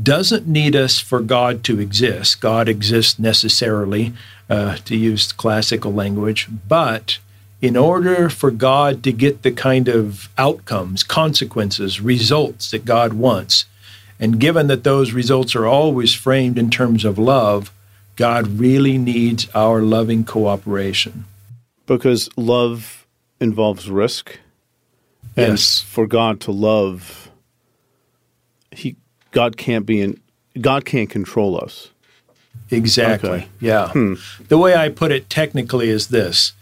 doesn't 0.00 0.46
need 0.46 0.74
us 0.74 0.98
for 0.98 1.20
God 1.20 1.62
to 1.64 1.80
exist. 1.80 2.40
God 2.40 2.68
exists 2.68 3.18
necessarily, 3.18 4.12
uh, 4.50 4.76
to 4.84 4.96
use 4.96 5.32
classical 5.32 5.92
language, 5.92 6.48
but 6.66 7.18
in 7.60 7.76
order 7.76 8.28
for 8.28 8.50
God 8.50 9.02
to 9.02 9.12
get 9.12 9.42
the 9.42 9.50
kind 9.50 9.88
of 9.88 10.28
outcomes, 10.38 11.02
consequences, 11.02 12.00
results 12.00 12.70
that 12.70 12.84
God 12.84 13.14
wants, 13.14 13.64
and 14.20 14.38
given 14.40 14.66
that 14.68 14.84
those 14.84 15.12
results 15.12 15.54
are 15.56 15.66
always 15.66 16.14
framed 16.14 16.58
in 16.58 16.70
terms 16.70 17.04
of 17.04 17.18
love, 17.18 17.72
God 18.16 18.46
really 18.58 18.98
needs 18.98 19.48
our 19.54 19.80
loving 19.80 20.24
cooperation. 20.24 21.24
Because 21.86 22.28
love 22.36 23.06
involves 23.40 23.88
risk. 23.88 24.38
And 25.36 25.52
Yes. 25.52 25.80
for 25.80 26.06
God 26.06 26.40
to 26.42 26.52
love, 26.52 27.30
he 28.72 28.96
God 29.30 29.56
can't 29.56 29.86
be 29.86 30.00
in 30.00 30.20
God 30.60 30.84
can't 30.84 31.08
control 31.08 31.60
us. 31.60 31.88
Exactly. 32.70 33.30
Okay. 33.30 33.48
Yeah. 33.60 33.90
Hmm. 33.90 34.14
The 34.48 34.58
way 34.58 34.74
I 34.74 34.88
put 34.88 35.12
it 35.12 35.30
technically 35.30 35.88
is 35.88 36.08
this 36.08 36.52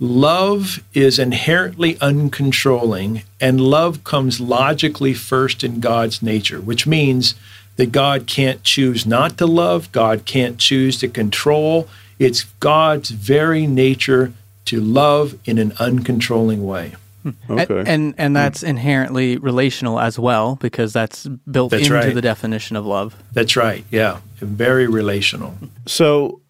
love 0.00 0.82
is 0.94 1.18
inherently 1.18 1.94
uncontrolling, 1.96 3.22
and 3.40 3.60
love 3.60 4.02
comes 4.02 4.40
logically 4.40 5.14
first 5.14 5.62
in 5.62 5.78
God's 5.78 6.22
nature, 6.22 6.60
which 6.60 6.86
means 6.86 7.34
that 7.76 7.92
God 7.92 8.26
can't 8.26 8.62
choose 8.64 9.06
not 9.06 9.38
to 9.38 9.46
love, 9.46 9.92
God 9.92 10.24
can't 10.24 10.58
choose 10.58 10.98
to 10.98 11.08
control. 11.08 11.88
It's 12.18 12.44
God's 12.58 13.10
very 13.10 13.66
nature 13.66 14.32
to 14.66 14.80
love 14.80 15.38
in 15.44 15.58
an 15.58 15.72
uncontrolling 15.72 16.64
way. 16.66 16.94
Hmm. 17.22 17.30
Okay. 17.50 17.80
And, 17.80 17.88
and 17.88 18.14
and 18.18 18.36
that's 18.36 18.62
inherently 18.62 19.36
relational 19.36 20.00
as 20.00 20.18
well 20.18 20.56
because 20.56 20.92
that's 20.92 21.26
built 21.26 21.70
That's 21.70 21.84
into 21.84 21.94
right. 21.94 22.14
the 22.14 22.22
definition 22.22 22.76
of 22.76 22.86
love. 22.86 23.14
That's 23.32 23.56
right. 23.56 23.84
Yeah. 23.90 24.20
Very 24.36 24.86
relational. 24.86 25.54
So 25.86 26.40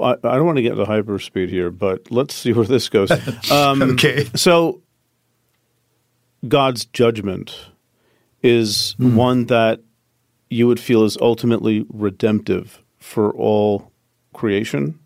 I 0.00 0.10
I 0.12 0.36
don't 0.36 0.46
want 0.46 0.56
to 0.56 0.62
get 0.62 0.72
into 0.72 0.84
hyperspeed 0.84 1.48
here, 1.48 1.70
but 1.70 2.10
let's 2.10 2.34
see 2.34 2.52
where 2.52 2.64
this 2.66 2.88
goes. 2.88 3.10
Um, 3.50 3.82
Okay. 3.82 4.26
So 4.34 4.80
God's 6.46 6.84
judgment 6.86 7.56
is 8.42 8.94
one 8.98 9.46
that 9.46 9.80
you 10.50 10.66
would 10.66 10.80
feel 10.80 11.04
is 11.04 11.16
ultimately 11.20 11.86
redemptive 11.88 12.82
for 12.98 13.30
all 13.32 13.92
creation, 14.32 14.98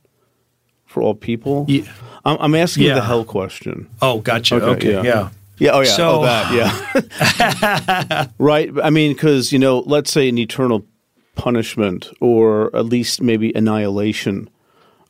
for 0.86 1.02
all 1.02 1.14
people. 1.14 1.66
Yeah. 1.68 1.82
I'm, 2.24 2.36
I'm 2.40 2.54
asking 2.54 2.84
you 2.84 2.94
the 2.94 3.02
hell 3.02 3.24
question. 3.24 3.88
Oh, 4.02 4.20
gotcha. 4.20 4.56
Okay, 4.56 4.66
Okay. 4.72 4.92
yeah. 4.92 5.02
yeah. 5.02 5.28
Yeah. 5.58 5.70
Oh, 5.72 5.80
yeah. 5.80 5.90
So- 5.90 6.20
oh, 6.20 6.22
that. 6.24 6.52
Yeah. 6.54 8.26
right. 8.38 8.70
I 8.82 8.90
mean, 8.90 9.12
because 9.12 9.52
you 9.52 9.58
know, 9.58 9.80
let's 9.80 10.10
say 10.10 10.28
an 10.28 10.38
eternal 10.38 10.84
punishment, 11.34 12.08
or 12.20 12.74
at 12.74 12.86
least 12.86 13.20
maybe 13.22 13.52
annihilation 13.54 14.48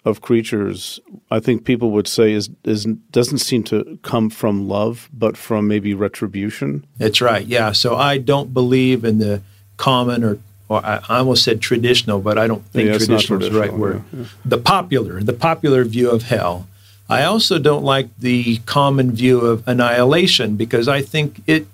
of 0.06 0.20
creatures. 0.20 1.00
I 1.30 1.40
think 1.40 1.64
people 1.64 1.90
would 1.90 2.06
say 2.06 2.32
is 2.32 2.48
is 2.64 2.84
doesn't 3.10 3.38
seem 3.38 3.64
to 3.64 3.98
come 4.02 4.30
from 4.30 4.68
love, 4.68 5.10
but 5.12 5.36
from 5.36 5.66
maybe 5.66 5.92
retribution. 5.92 6.86
That's 6.96 7.20
right. 7.20 7.44
Yeah. 7.44 7.72
So 7.72 7.96
I 7.96 8.16
don't 8.18 8.54
believe 8.54 9.04
in 9.04 9.18
the 9.18 9.42
common 9.76 10.24
or, 10.24 10.38
or 10.68 10.86
I 10.86 11.00
almost 11.08 11.42
said 11.44 11.60
traditional, 11.60 12.20
but 12.20 12.38
I 12.38 12.46
don't 12.46 12.64
think 12.66 12.86
Yeah, 12.86 12.92
not 12.92 13.00
traditional 13.00 13.42
is 13.42 13.50
the 13.50 13.58
right 13.58 13.70
traditional, 13.70 14.02
word. 14.14 14.28
The 14.44 14.58
popular, 14.58 15.20
the 15.22 15.32
popular 15.34 15.84
view 15.84 16.08
of 16.10 16.22
hell. 16.22 16.68
I 17.08 17.24
also 17.24 17.58
don't 17.58 17.84
like 17.84 18.08
the 18.18 18.58
common 18.58 19.12
view 19.12 19.40
of 19.40 19.66
annihilation 19.66 20.56
because 20.56 20.88
I 20.88 21.02
think 21.02 21.40
it 21.46 21.66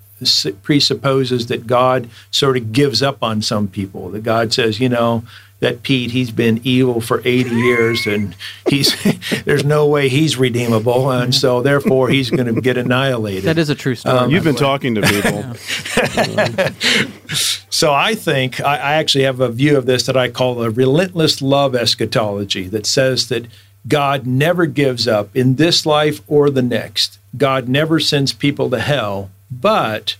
presupposes 0.63 1.47
that 1.47 1.67
God 1.67 2.09
sort 2.31 2.57
of 2.57 2.71
gives 2.71 3.01
up 3.03 3.21
on 3.23 3.41
some 3.41 3.67
people. 3.67 4.09
That 4.09 4.23
God 4.23 4.53
says, 4.53 4.79
you 4.79 4.89
know, 4.89 5.23
that 5.63 5.81
Pete, 5.81 6.11
he's 6.11 6.29
been 6.29 6.59
evil 6.65 6.99
for 6.99 7.21
80 7.23 7.49
years 7.49 8.05
and 8.05 8.35
he's 8.67 9.01
there's 9.45 9.63
no 9.63 9.87
way 9.87 10.09
he's 10.09 10.37
redeemable. 10.37 11.09
And 11.09 11.33
so 11.33 11.61
therefore 11.61 12.09
he's 12.09 12.29
going 12.29 12.53
to 12.53 12.61
get 12.61 12.77
annihilated. 12.77 13.45
That 13.45 13.57
is 13.57 13.69
a 13.69 13.75
true 13.75 13.95
story. 13.95 14.17
Um, 14.17 14.29
You've 14.29 14.43
been 14.43 14.55
way. 14.55 14.59
talking 14.59 14.95
to 14.95 15.01
people. 17.29 17.37
So 17.69 17.93
I 17.93 18.13
think 18.13 18.61
I, 18.61 18.75
I 18.75 18.93
actually 18.95 19.23
have 19.23 19.39
a 19.39 19.49
view 19.49 19.77
of 19.77 19.85
this 19.85 20.05
that 20.05 20.17
I 20.17 20.29
call 20.29 20.61
a 20.61 20.69
relentless 20.69 21.41
love 21.41 21.75
eschatology 21.75 22.67
that 22.67 22.85
says 22.85 23.29
that 23.29 23.47
God 23.87 24.27
never 24.27 24.65
gives 24.65 25.07
up 25.07 25.35
in 25.35 25.55
this 25.55 25.85
life 25.85 26.21
or 26.27 26.49
the 26.49 26.61
next. 26.61 27.19
God 27.37 27.67
never 27.67 27.99
sends 27.99 28.33
people 28.33 28.69
to 28.69 28.79
hell, 28.79 29.31
but 29.49 30.17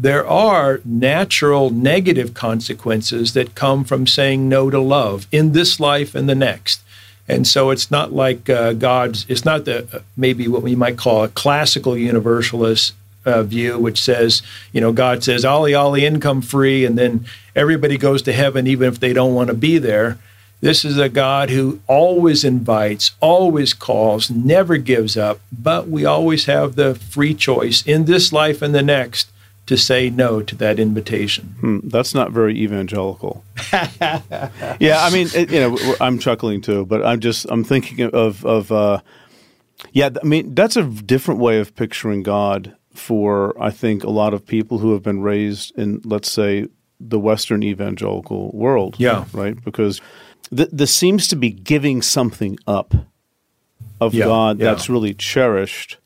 there 0.00 0.26
are 0.26 0.80
natural 0.82 1.68
negative 1.68 2.32
consequences 2.32 3.34
that 3.34 3.54
come 3.54 3.84
from 3.84 4.06
saying 4.06 4.48
no 4.48 4.70
to 4.70 4.80
love 4.80 5.26
in 5.30 5.52
this 5.52 5.78
life 5.78 6.14
and 6.14 6.26
the 6.26 6.34
next. 6.34 6.80
And 7.28 7.46
so 7.46 7.68
it's 7.68 7.90
not 7.90 8.10
like 8.10 8.48
uh, 8.48 8.72
God's, 8.72 9.26
it's 9.28 9.44
not 9.44 9.66
the 9.66 9.86
uh, 9.94 10.00
maybe 10.16 10.48
what 10.48 10.62
we 10.62 10.74
might 10.74 10.96
call 10.96 11.22
a 11.22 11.28
classical 11.28 11.98
universalist 11.98 12.94
uh, 13.26 13.42
view, 13.42 13.78
which 13.78 14.00
says, 14.00 14.40
you 14.72 14.80
know, 14.80 14.90
God 14.90 15.22
says, 15.22 15.44
ollie, 15.44 15.74
ollie, 15.74 16.06
income 16.06 16.40
free, 16.40 16.86
and 16.86 16.96
then 16.96 17.26
everybody 17.54 17.98
goes 17.98 18.22
to 18.22 18.32
heaven 18.32 18.66
even 18.66 18.88
if 18.88 19.00
they 19.00 19.12
don't 19.12 19.34
want 19.34 19.48
to 19.48 19.54
be 19.54 19.76
there. 19.76 20.18
This 20.62 20.82
is 20.82 20.96
a 20.96 21.10
God 21.10 21.50
who 21.50 21.80
always 21.86 22.42
invites, 22.42 23.12
always 23.20 23.74
calls, 23.74 24.30
never 24.30 24.78
gives 24.78 25.14
up, 25.14 25.40
but 25.52 25.88
we 25.88 26.06
always 26.06 26.46
have 26.46 26.74
the 26.74 26.94
free 26.94 27.34
choice 27.34 27.82
in 27.86 28.06
this 28.06 28.32
life 28.32 28.62
and 28.62 28.74
the 28.74 28.82
next 28.82 29.30
to 29.70 29.76
say 29.76 30.10
no 30.10 30.42
to 30.42 30.56
that 30.56 30.80
invitation. 30.80 31.54
Hmm, 31.60 31.78
that's 31.84 32.12
not 32.12 32.32
very 32.32 32.58
evangelical. 32.58 33.44
yeah, 33.72 34.98
I 35.00 35.10
mean, 35.12 35.28
it, 35.32 35.48
you 35.48 35.60
know, 35.60 35.94
I'm 36.00 36.18
chuckling 36.18 36.60
too, 36.60 36.84
but 36.86 37.06
I'm 37.06 37.20
just 37.20 37.46
I'm 37.48 37.62
thinking 37.62 38.10
of 38.12 38.44
of 38.44 38.72
uh, 38.72 39.00
yeah. 39.92 40.10
I 40.20 40.26
mean, 40.26 40.56
that's 40.56 40.76
a 40.76 40.82
different 40.82 41.38
way 41.38 41.60
of 41.60 41.76
picturing 41.76 42.24
God 42.24 42.74
for 42.92 43.54
I 43.62 43.70
think 43.70 44.02
a 44.02 44.10
lot 44.10 44.34
of 44.34 44.44
people 44.44 44.78
who 44.78 44.92
have 44.92 45.04
been 45.04 45.22
raised 45.22 45.78
in, 45.78 46.00
let's 46.04 46.28
say, 46.28 46.66
the 46.98 47.20
Western 47.20 47.62
evangelical 47.62 48.50
world. 48.50 48.96
Yeah. 48.98 49.24
right. 49.32 49.54
Because 49.64 50.00
th- 50.52 50.70
this 50.72 50.92
seems 50.92 51.28
to 51.28 51.36
be 51.36 51.50
giving 51.50 52.02
something 52.02 52.58
up 52.66 52.92
of 54.00 54.14
Yeah, 54.14 54.24
God 54.24 54.58
yeah. 54.58 54.64
that's 54.64 54.90
really 54.90 55.14
cherished. 55.14 55.98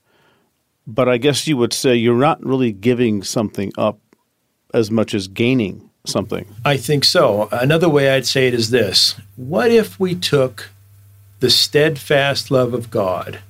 But 0.87 1.09
I 1.09 1.16
guess 1.16 1.47
you 1.47 1.57
would 1.57 1.73
say 1.73 1.94
you're 1.94 2.18
not 2.18 2.44
really 2.44 2.73
giving 2.73 3.23
something 3.23 3.73
up 3.79 3.99
as 4.73 4.90
much 4.90 5.14
as 5.14 5.29
gaining 5.29 5.90
something. 6.05 6.47
I 6.64 6.77
think 6.77 7.05
so. 7.05 7.49
Another 7.51 7.88
way 7.88 8.11
I'd 8.11 8.27
say 8.27 8.47
it 8.49 8.55
is 8.55 8.70
this 8.70 9.14
What 9.37 9.70
if 9.70 9.99
we 9.99 10.14
took 10.14 10.70
the 11.40 11.51
steadfast 11.51 12.51
love 12.51 12.75
of 12.75 12.90
God 12.90 13.40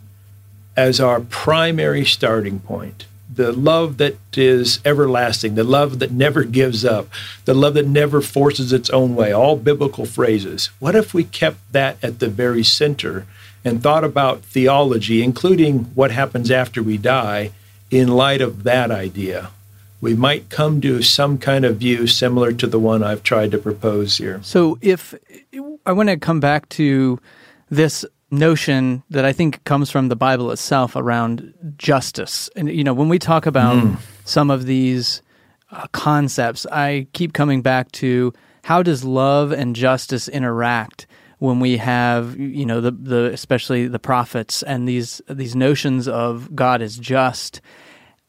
as 0.77 1.01
our 1.01 1.21
primary 1.21 2.05
starting 2.05 2.61
point? 2.61 3.07
The 3.33 3.53
love 3.53 3.97
that 3.97 4.17
is 4.37 4.79
everlasting, 4.85 5.57
the 5.57 5.65
love 5.65 5.99
that 5.99 6.13
never 6.13 6.45
gives 6.45 6.85
up, 6.85 7.09
the 7.47 7.55
love 7.55 7.75
that 7.75 7.87
never 7.87 8.21
forces 8.21 8.73
its 8.73 8.91
own 8.91 9.17
way, 9.17 9.33
all 9.33 9.57
biblical 9.57 10.07
phrases. 10.07 10.71
What 10.79 10.95
if 10.95 11.13
we 11.13 11.25
kept 11.25 11.73
that 11.73 11.97
at 12.03 12.21
the 12.21 12.29
very 12.29 12.63
center 12.63 13.27
and 13.65 13.83
thought 13.83 14.05
about 14.05 14.43
theology, 14.43 15.23
including 15.23 15.85
what 15.95 16.11
happens 16.11 16.51
after 16.51 16.83
we 16.83 16.99
die, 16.99 17.53
in 17.91 18.09
light 18.09 18.41
of 18.41 18.65
that 18.65 18.91
idea? 18.91 19.51
we 20.05 20.15
might 20.15 20.51
come 20.51 20.83
to 20.83 21.01
some 21.01 21.39
kind 21.39 21.65
of 21.65 21.79
view 21.79 22.07
similar 22.07 22.53
to 22.53 22.67
the 22.67 22.79
one 22.79 23.03
I've 23.03 23.23
tried 23.23 23.51
to 23.53 23.59
propose 23.59 24.19
here. 24.19 24.39
So 24.43 24.77
if 24.83 25.15
I 25.87 25.93
want 25.93 26.11
to 26.11 26.19
come 26.19 26.41
back 26.41 26.69
to 26.71 27.19
this 27.71 28.05
notion 28.31 29.03
that 29.09 29.25
I 29.25 29.33
think 29.33 29.65
comes 29.65 29.91
from 29.91 30.09
the 30.09 30.17
Bible 30.17 30.51
itself 30.51 30.95
around 30.95 31.55
justice. 31.79 32.51
And 32.55 32.69
you 32.71 32.85
know, 32.85 32.93
when 32.93 33.09
we 33.09 33.19
talk 33.19 33.47
about 33.47 33.99
some 34.27 34.51
of 34.51 34.67
these 34.67 35.23
uh, 35.71 35.87
concepts, 35.93 36.67
I 36.67 37.07
keep 37.15 37.33
coming 37.33 37.63
back 37.63 37.91
to 37.93 38.35
how 38.65 38.83
does 38.83 39.05
love 39.05 39.53
and 39.53 39.75
justice 39.75 40.29
interact 40.29 41.07
when 41.45 41.61
we 41.61 41.77
have 41.77 42.37
you 42.39 42.65
know 42.65 42.81
the 42.81 42.91
the 42.91 43.25
especially 43.27 43.87
the 43.87 43.99
prophets 43.99 44.63
and 44.63 44.89
these 44.89 45.21
these 45.29 45.55
notions 45.55 46.09
of 46.09 46.55
God 46.57 46.81
is 46.81 46.97
just 46.97 47.61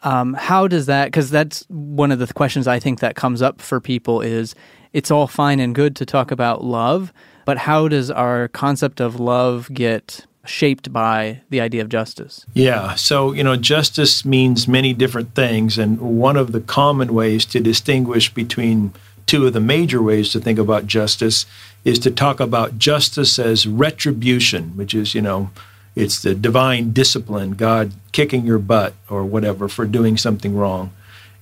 um, 0.03 0.33
how 0.33 0.67
does 0.67 0.85
that 0.85 1.05
because 1.05 1.29
that's 1.29 1.65
one 1.69 2.11
of 2.11 2.19
the 2.19 2.31
questions 2.33 2.67
i 2.67 2.79
think 2.79 2.99
that 2.99 3.15
comes 3.15 3.41
up 3.41 3.61
for 3.61 3.79
people 3.79 4.21
is 4.21 4.53
it's 4.93 5.09
all 5.09 5.27
fine 5.27 5.59
and 5.59 5.73
good 5.73 5.95
to 5.95 6.05
talk 6.05 6.29
about 6.29 6.63
love 6.63 7.13
but 7.45 7.57
how 7.57 7.87
does 7.87 8.11
our 8.11 8.49
concept 8.49 8.99
of 8.99 9.19
love 9.19 9.69
get 9.73 10.25
shaped 10.45 10.91
by 10.91 11.41
the 11.49 11.61
idea 11.61 11.81
of 11.81 11.89
justice 11.89 12.45
Yeah, 12.53 12.93
so, 12.95 13.31
you 13.33 13.43
know, 13.43 13.55
justice 13.55 14.23
means 14.23 14.67
many 14.67 14.93
different 14.93 15.33
things. 15.33 15.79
And 15.79 15.99
one 15.99 16.37
of 16.37 16.51
the 16.51 16.61
common 16.61 17.15
ways 17.15 17.45
to 17.47 17.59
distinguish 17.59 18.31
between 18.31 18.93
two 19.25 19.47
of 19.47 19.53
the 19.53 19.59
major 19.59 20.01
ways 20.01 20.31
to 20.31 20.39
think 20.39 20.59
about 20.59 20.85
justice 20.85 21.45
is 21.85 21.99
to 21.99 22.11
talk 22.11 22.39
about 22.39 22.77
justice 22.77 23.39
as 23.39 23.67
retribution, 23.67 24.75
which 24.75 24.93
is, 24.93 25.15
you 25.15 25.21
know, 25.21 25.51
it's 25.95 26.21
the 26.21 26.35
divine 26.35 26.91
discipline, 26.91 27.51
God 27.51 27.93
kicking 28.11 28.45
your 28.45 28.59
butt 28.59 28.95
or 29.09 29.23
whatever 29.23 29.69
for 29.69 29.85
doing 29.85 30.17
something 30.17 30.57
wrong. 30.57 30.91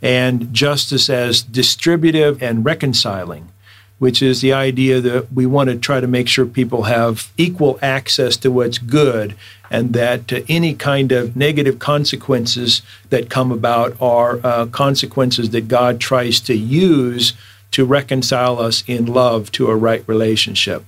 And 0.02 0.54
justice 0.54 1.10
as 1.10 1.42
distributive 1.42 2.44
and 2.44 2.66
reconciling, 2.66 3.50
which 3.98 4.22
is 4.22 4.42
the 4.42 4.54
idea 4.54 5.00
that 5.00 5.32
we 5.32 5.46
want 5.46 5.70
to 5.70 5.78
try 5.78 6.02
to 6.02 6.08
make 6.08 6.28
sure 6.28 6.46
people 6.46 6.84
have 6.84 7.32
equal 7.38 7.80
access 7.82 8.36
to 8.38 8.52
what's 8.52 8.78
good 8.78 9.36
and 9.72 9.94
that 9.94 10.32
uh, 10.32 10.42
any 10.48 10.76
kind 10.76 11.12
of 11.12 11.36
negative 11.36 11.80
consequences 11.80 12.82
that 13.10 13.30
come 13.30 13.52
about 13.52 14.00
are 14.00 14.40
uh, 14.44 14.66
consequences 14.68 15.50
that 15.50 15.68
God 15.68 16.00
tries 16.00 16.40
to 16.42 16.54
use 16.54 17.34
to 17.74 17.86
reconcile 17.86 18.60
us 18.60 18.84
in 18.88 19.06
love 19.06 19.52
to 19.52 19.68
a 19.68 19.76
right 19.76 20.04
relationship. 20.08 20.86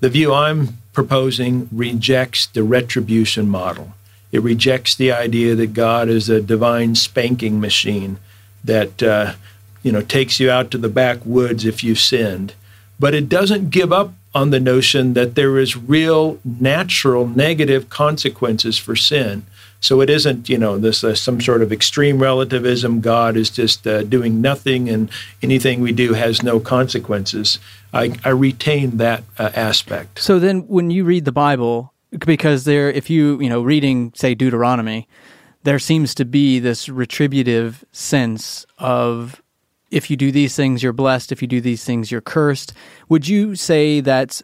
The 0.00 0.08
view 0.08 0.32
I'm 0.32 0.78
proposing 0.92 1.68
rejects 1.72 2.46
the 2.46 2.62
retribution 2.62 3.48
model. 3.48 3.94
It 4.30 4.42
rejects 4.42 4.94
the 4.94 5.10
idea 5.10 5.54
that 5.54 5.72
God 5.72 6.08
is 6.08 6.28
a 6.28 6.40
divine 6.40 6.94
spanking 6.94 7.60
machine 7.60 8.18
that 8.62 9.02
uh, 9.02 9.34
you 9.82 9.90
know 9.90 10.02
takes 10.02 10.38
you 10.38 10.50
out 10.50 10.70
to 10.70 10.78
the 10.78 10.88
backwoods 10.88 11.64
if 11.64 11.82
you've 11.82 11.98
sinned. 11.98 12.54
But 13.00 13.14
it 13.14 13.28
doesn't 13.28 13.70
give 13.70 13.92
up 13.92 14.12
on 14.34 14.50
the 14.50 14.60
notion 14.60 15.14
that 15.14 15.34
there 15.34 15.58
is 15.58 15.76
real 15.76 16.38
natural 16.44 17.26
negative 17.26 17.88
consequences 17.88 18.76
for 18.76 18.94
sin. 18.94 19.46
So 19.80 20.00
it 20.00 20.10
isn't, 20.10 20.48
you 20.48 20.58
know, 20.58 20.78
this 20.78 21.04
uh, 21.04 21.14
some 21.14 21.40
sort 21.40 21.62
of 21.62 21.72
extreme 21.72 22.18
relativism. 22.18 23.00
God 23.00 23.36
is 23.36 23.48
just 23.50 23.86
uh, 23.86 24.02
doing 24.02 24.40
nothing, 24.40 24.88
and 24.88 25.08
anything 25.42 25.80
we 25.80 25.92
do 25.92 26.14
has 26.14 26.42
no 26.42 26.58
consequences. 26.58 27.58
I, 27.92 28.16
I 28.24 28.30
retain 28.30 28.96
that 28.96 29.22
uh, 29.38 29.50
aspect. 29.54 30.20
So 30.20 30.38
then, 30.38 30.66
when 30.66 30.90
you 30.90 31.04
read 31.04 31.24
the 31.24 31.32
Bible, 31.32 31.92
because 32.18 32.64
there, 32.64 32.90
if 32.90 33.08
you, 33.08 33.40
you 33.40 33.48
know, 33.48 33.62
reading 33.62 34.12
say 34.14 34.34
Deuteronomy, 34.34 35.08
there 35.62 35.78
seems 35.78 36.14
to 36.16 36.24
be 36.24 36.58
this 36.58 36.88
retributive 36.88 37.84
sense 37.92 38.66
of 38.78 39.42
if 39.90 40.10
you 40.10 40.16
do 40.16 40.32
these 40.32 40.54
things, 40.54 40.82
you're 40.82 40.92
blessed. 40.92 41.32
If 41.32 41.40
you 41.40 41.48
do 41.48 41.60
these 41.60 41.84
things, 41.84 42.10
you're 42.10 42.20
cursed. 42.20 42.72
Would 43.08 43.28
you 43.28 43.54
say 43.54 44.00
that's 44.00 44.42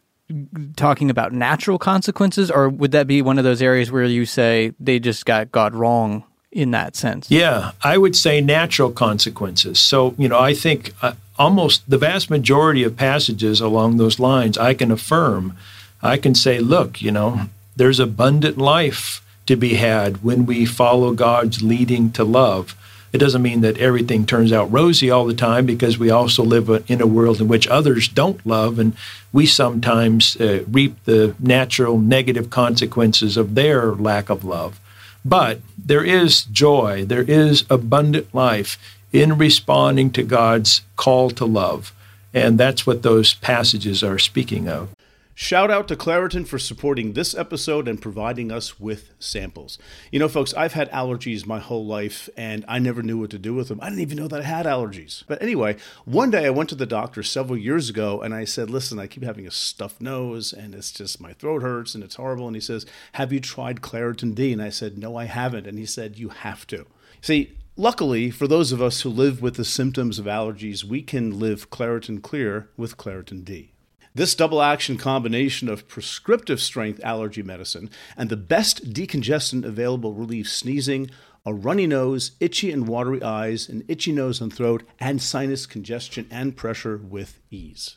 talking 0.77 1.11
about 1.11 1.33
natural 1.33 1.79
consequences, 1.79 2.51
or 2.51 2.69
would 2.69 2.93
that 2.93 3.07
be 3.07 3.23
one 3.23 3.39
of 3.39 3.45
those 3.45 3.63
areas 3.63 3.91
where 3.91 4.05
you 4.05 4.27
say 4.27 4.73
they 4.81 4.99
just 4.99 5.27
got 5.27 5.53
God 5.53 5.75
wrong 5.75 6.25
in 6.51 6.71
that 6.71 6.97
sense? 6.97 7.31
Yeah, 7.31 7.73
I 7.83 7.99
would 7.99 8.17
say 8.17 8.41
natural 8.41 8.91
consequences. 8.91 9.79
So, 9.79 10.15
you 10.17 10.29
know, 10.29 10.39
I 10.39 10.55
think 10.55 10.95
uh, 11.03 11.13
almost 11.39 11.89
the 11.89 11.99
vast 11.99 12.31
majority 12.31 12.85
of 12.85 12.97
passages 12.97 13.61
along 13.61 13.97
those 13.97 14.19
lines, 14.19 14.57
I 14.57 14.75
can 14.75 14.91
affirm. 14.91 15.57
I 16.03 16.17
can 16.17 16.35
say, 16.35 16.59
look, 16.61 17.03
you 17.03 17.11
know, 17.11 17.43
there's 17.77 18.01
abundant 18.01 18.57
life 18.57 19.21
to 19.47 19.57
be 19.57 19.75
had 19.75 20.23
when 20.23 20.47
we 20.47 20.65
follow 20.65 21.13
God's 21.13 21.63
leading 21.63 22.11
to 22.13 22.25
love. 22.25 22.75
It 23.15 23.19
doesn't 23.19 23.43
mean 23.43 23.61
that 23.61 23.79
everything 23.79 24.27
turns 24.27 24.53
out 24.53 24.73
rosy 24.73 25.09
all 25.09 25.25
the 25.25 25.35
time 25.35 25.67
because 25.67 25.97
we 25.97 26.11
also 26.11 26.43
live 26.43 26.69
in 26.89 27.01
a 27.01 27.07
world 27.07 27.41
in 27.41 27.47
which 27.47 27.69
others 27.69 28.09
don't 28.09 28.45
love, 28.45 28.81
and 28.81 28.97
we 29.33 29.47
sometimes 29.47 30.37
uh, 30.41 30.65
reap 30.69 30.97
the 31.05 31.37
natural 31.39 31.97
negative 31.97 32.51
consequences 32.51 33.37
of 33.37 33.55
their 33.55 33.93
lack 33.95 34.31
of 34.31 34.45
love. 34.45 34.81
But 35.25 35.61
there 35.79 36.03
is 36.03 36.43
joy, 36.43 37.05
there 37.05 37.23
is 37.23 37.65
abundant 37.71 38.35
life 38.35 38.79
in 39.13 39.39
responding 39.39 40.11
to 40.11 40.25
God's 40.25 40.83
call 40.97 41.31
to 41.31 41.45
love. 41.45 41.93
And 42.35 42.59
that's 42.59 42.85
what 42.85 43.05
those 43.05 43.35
passages 43.35 44.03
are 44.03 44.19
speaking 44.19 44.69
of. 44.69 44.94
Shout 45.37 45.69
out 45.69 45.89
to 45.89 45.97
Claritin 45.97 46.47
for 46.47 46.61
supporting 46.61 47.13
this 47.13 47.35
episode 47.35 47.89
and 47.89 48.01
providing 48.01 48.53
us 48.53 48.79
with 48.79 49.11
samples. 49.19 49.79
You 50.13 50.21
know, 50.21 50.29
folks, 50.29 50.55
I've 50.55 50.75
had 50.75 50.89
allergies 50.93 51.45
my 51.45 51.59
whole 51.59 51.85
life 51.85 52.29
and 52.37 52.65
I 52.69 52.79
never 52.79 53.03
knew 53.03 53.19
what 53.19 53.31
to 53.31 53.39
do 53.41 53.53
with 53.53 53.67
them. 53.67 53.81
I 53.83 53.89
didn't 53.89 54.03
even 54.03 54.17
know 54.17 54.29
that 54.29 54.43
I 54.43 54.45
had 54.45 54.65
allergies. 54.65 55.25
But 55.27 55.43
anyway, 55.43 55.75
one 56.05 56.31
day 56.31 56.47
I 56.47 56.51
went 56.51 56.69
to 56.69 56.77
the 56.77 56.87
doctor 56.87 57.25
several 57.25 57.59
years 57.59 57.91
ago 57.91 58.21
and 58.21 58.33
I 58.33 58.45
said, 58.45 58.71
Listen, 58.71 59.01
I 59.01 59.09
keep 59.09 59.25
having 59.25 59.45
a 59.45 59.51
stuffed 59.51 60.01
nose 60.01 60.53
and 60.53 60.73
it's 60.73 60.93
just 60.93 61.21
my 61.21 61.33
throat 61.33 61.63
hurts 61.63 61.97
and 61.97 62.05
it's 62.05 62.15
horrible. 62.15 62.47
And 62.47 62.55
he 62.55 62.61
says, 62.61 62.87
Have 63.15 63.33
you 63.33 63.41
tried 63.41 63.81
Claritin 63.81 64.37
D? 64.37 64.53
And 64.53 64.63
I 64.63 64.71
said, 64.71 64.99
No, 64.99 65.17
I 65.17 65.25
haven't. 65.25 65.67
And 65.67 65.81
he 65.81 65.87
said, 65.87 66.17
You 66.17 66.29
have 66.29 66.65
to. 66.69 66.87
See, 67.21 67.59
Luckily, 67.77 68.31
for 68.31 68.47
those 68.47 68.71
of 68.71 68.81
us 68.81 69.01
who 69.01 69.09
live 69.09 69.43
with 69.43 69.57
the 69.57 69.65
symptoms 69.65 70.21
of 70.21 70.27
allergies, 70.27 70.85
we 70.85 71.03
can 71.03 71.41
live 71.41 71.71
Claritin 71.71 72.23
Clear 72.23 72.69
with 72.77 72.97
Claritin 72.97 73.45
D. 73.45 73.74
This 74.17 74.37
double 74.37 74.63
action 74.63 74.97
combination 74.97 75.69
of 75.69 75.89
prescriptive 75.89 76.61
strength 76.61 77.01
allergy 77.03 77.43
medicine 77.43 77.91
and 78.17 78.31
the 78.31 78.37
best 78.37 78.93
decongestant 78.93 79.65
available 79.65 80.13
relieves 80.13 80.53
sneezing, 80.53 81.11
a 81.45 81.53
runny 81.53 81.89
nose, 81.89 82.31
itchy 82.39 82.71
and 82.71 82.87
watery 82.87 83.21
eyes, 83.25 83.69
an 83.69 83.83
itchy 83.89 84.13
nose 84.13 84.41
and 84.41 84.55
throat, 84.55 84.85
and 85.01 85.21
sinus 85.21 85.67
congestion 85.67 86.29
and 86.31 86.57
pressure 86.57 86.97
with 86.97 87.41
ease. 87.51 87.97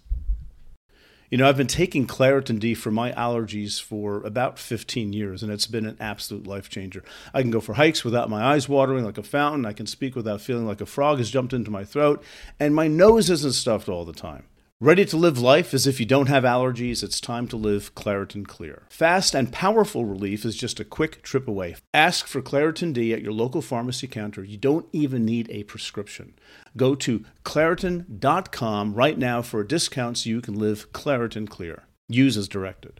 You 1.29 1.37
know, 1.37 1.47
I've 1.47 1.57
been 1.57 1.67
taking 1.67 2.07
Claritin 2.07 2.57
D 2.57 2.73
for 2.73 2.89
my 2.89 3.11
allergies 3.11 3.79
for 3.79 4.23
about 4.23 4.57
15 4.57 5.13
years, 5.13 5.43
and 5.43 5.51
it's 5.51 5.67
been 5.67 5.85
an 5.85 5.97
absolute 5.99 6.47
life 6.47 6.67
changer. 6.67 7.03
I 7.31 7.43
can 7.43 7.51
go 7.51 7.61
for 7.61 7.75
hikes 7.75 8.03
without 8.03 8.27
my 8.27 8.43
eyes 8.43 8.67
watering 8.67 9.05
like 9.05 9.19
a 9.19 9.23
fountain. 9.23 9.67
I 9.67 9.73
can 9.73 9.85
speak 9.85 10.15
without 10.15 10.41
feeling 10.41 10.65
like 10.65 10.81
a 10.81 10.87
frog 10.87 11.19
has 11.19 11.29
jumped 11.29 11.53
into 11.53 11.69
my 11.69 11.83
throat, 11.83 12.23
and 12.59 12.73
my 12.73 12.87
nose 12.87 13.29
isn't 13.29 13.53
stuffed 13.53 13.87
all 13.87 14.03
the 14.03 14.13
time. 14.13 14.45
Ready 14.79 15.05
to 15.05 15.17
live 15.17 15.39
life 15.39 15.73
as 15.73 15.87
if 15.87 15.99
you 15.99 16.05
don't 16.05 16.27
have 16.27 16.43
allergies? 16.43 17.01
It's 17.01 17.19
time 17.19 17.47
to 17.47 17.57
live 17.57 17.95
Claritin 17.95 18.45
Clear. 18.45 18.83
Fast 18.91 19.33
and 19.33 19.51
powerful 19.51 20.05
relief 20.05 20.45
is 20.45 20.55
just 20.55 20.79
a 20.79 20.85
quick 20.85 21.23
trip 21.23 21.47
away. 21.47 21.77
Ask 21.95 22.27
for 22.27 22.43
Claritin 22.43 22.93
D 22.93 23.11
at 23.11 23.23
your 23.23 23.31
local 23.31 23.63
pharmacy 23.63 24.05
counter. 24.05 24.43
You 24.43 24.57
don't 24.57 24.85
even 24.93 25.25
need 25.25 25.49
a 25.49 25.63
prescription. 25.63 26.37
Go 26.75 26.93
to 26.93 27.25
Claritin.com 27.43 28.93
right 28.93 29.17
now 29.17 29.41
for 29.41 29.61
a 29.61 29.67
discount 29.67 30.19
so 30.19 30.29
you 30.29 30.41
can 30.41 30.53
live 30.53 30.91
Claritin 30.91 31.49
Clear. 31.49 31.85
Use 32.07 32.37
as 32.37 32.47
directed. 32.47 32.99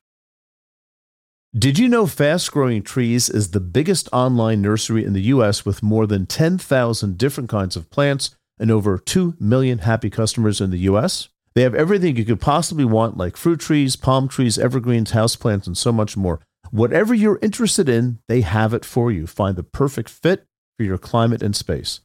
Did 1.56 1.78
you 1.78 1.88
know 1.88 2.08
Fast 2.08 2.52
Growing 2.52 2.82
Trees 2.82 3.30
is 3.30 3.52
the 3.52 3.60
biggest 3.60 4.10
online 4.12 4.64
nursery 4.64 5.06
in 5.06 5.14
the 5.14 5.22
U.S. 5.22 5.64
with 5.64 5.84
more 5.84 6.08
than 6.08 6.26
10,000 6.26 7.20
different 7.20 7.52
kinds 7.52 7.76
of 7.76 7.92
plants 7.92 8.32
and 8.58 8.72
over 8.72 8.98
2 8.98 9.36
million 9.40 9.78
happy 9.78 10.10
customers 10.10 10.60
in 10.60 10.72
the 10.72 10.80
U.S.? 10.80 11.30
They 11.58 11.64
have 11.64 11.74
everything 11.74 12.16
you 12.16 12.24
could 12.24 12.39
possibly 12.39 12.86
want, 12.86 13.18
like 13.18 13.36
fruit 13.36 13.60
trees, 13.60 13.95
palm 13.95 14.28
trees, 14.28 14.60
evergreens, 14.60 15.14
houseplants, 15.14 15.66
and 15.66 15.76
so 15.76 15.91
much 15.91 16.16
more. 16.16 16.39
Whatever 16.70 17.16
you're 17.16 17.39
interested 17.41 17.89
in, 17.89 18.20
they 18.28 18.41
have 18.41 18.76
it 18.76 18.86
for 18.86 19.12
you. 19.12 19.26
Find 19.26 19.55
the 19.55 19.64
perfect 19.64 20.08
fit 20.08 20.45
for 20.78 20.84
your 20.84 20.99
climate 20.99 21.41
and 21.41 21.55
space. 21.55 22.01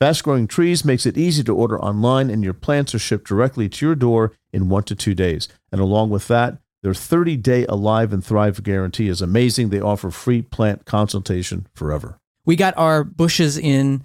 Fast 0.00 0.22
Growing 0.22 0.46
Trees 0.46 0.84
makes 0.84 1.06
it 1.06 1.16
easy 1.16 1.42
to 1.44 1.56
order 1.56 1.80
online, 1.80 2.28
and 2.28 2.44
your 2.44 2.52
plants 2.52 2.94
are 2.94 2.98
shipped 2.98 3.26
directly 3.26 3.70
to 3.70 3.86
your 3.86 3.94
door 3.94 4.34
in 4.52 4.68
one 4.68 4.82
to 4.82 4.94
two 4.94 5.14
days. 5.14 5.48
And 5.72 5.80
along 5.80 6.10
with 6.10 6.28
that, 6.28 6.58
their 6.82 6.92
30 6.92 7.38
day 7.38 7.64
Alive 7.70 8.12
and 8.12 8.22
Thrive 8.22 8.62
guarantee 8.62 9.08
is 9.08 9.22
amazing. 9.22 9.70
They 9.70 9.80
offer 9.80 10.10
free 10.10 10.42
plant 10.42 10.84
consultation 10.84 11.66
forever. 11.74 12.18
We 12.44 12.54
got 12.54 12.76
our 12.76 13.02
bushes 13.02 13.56
in, 13.56 14.04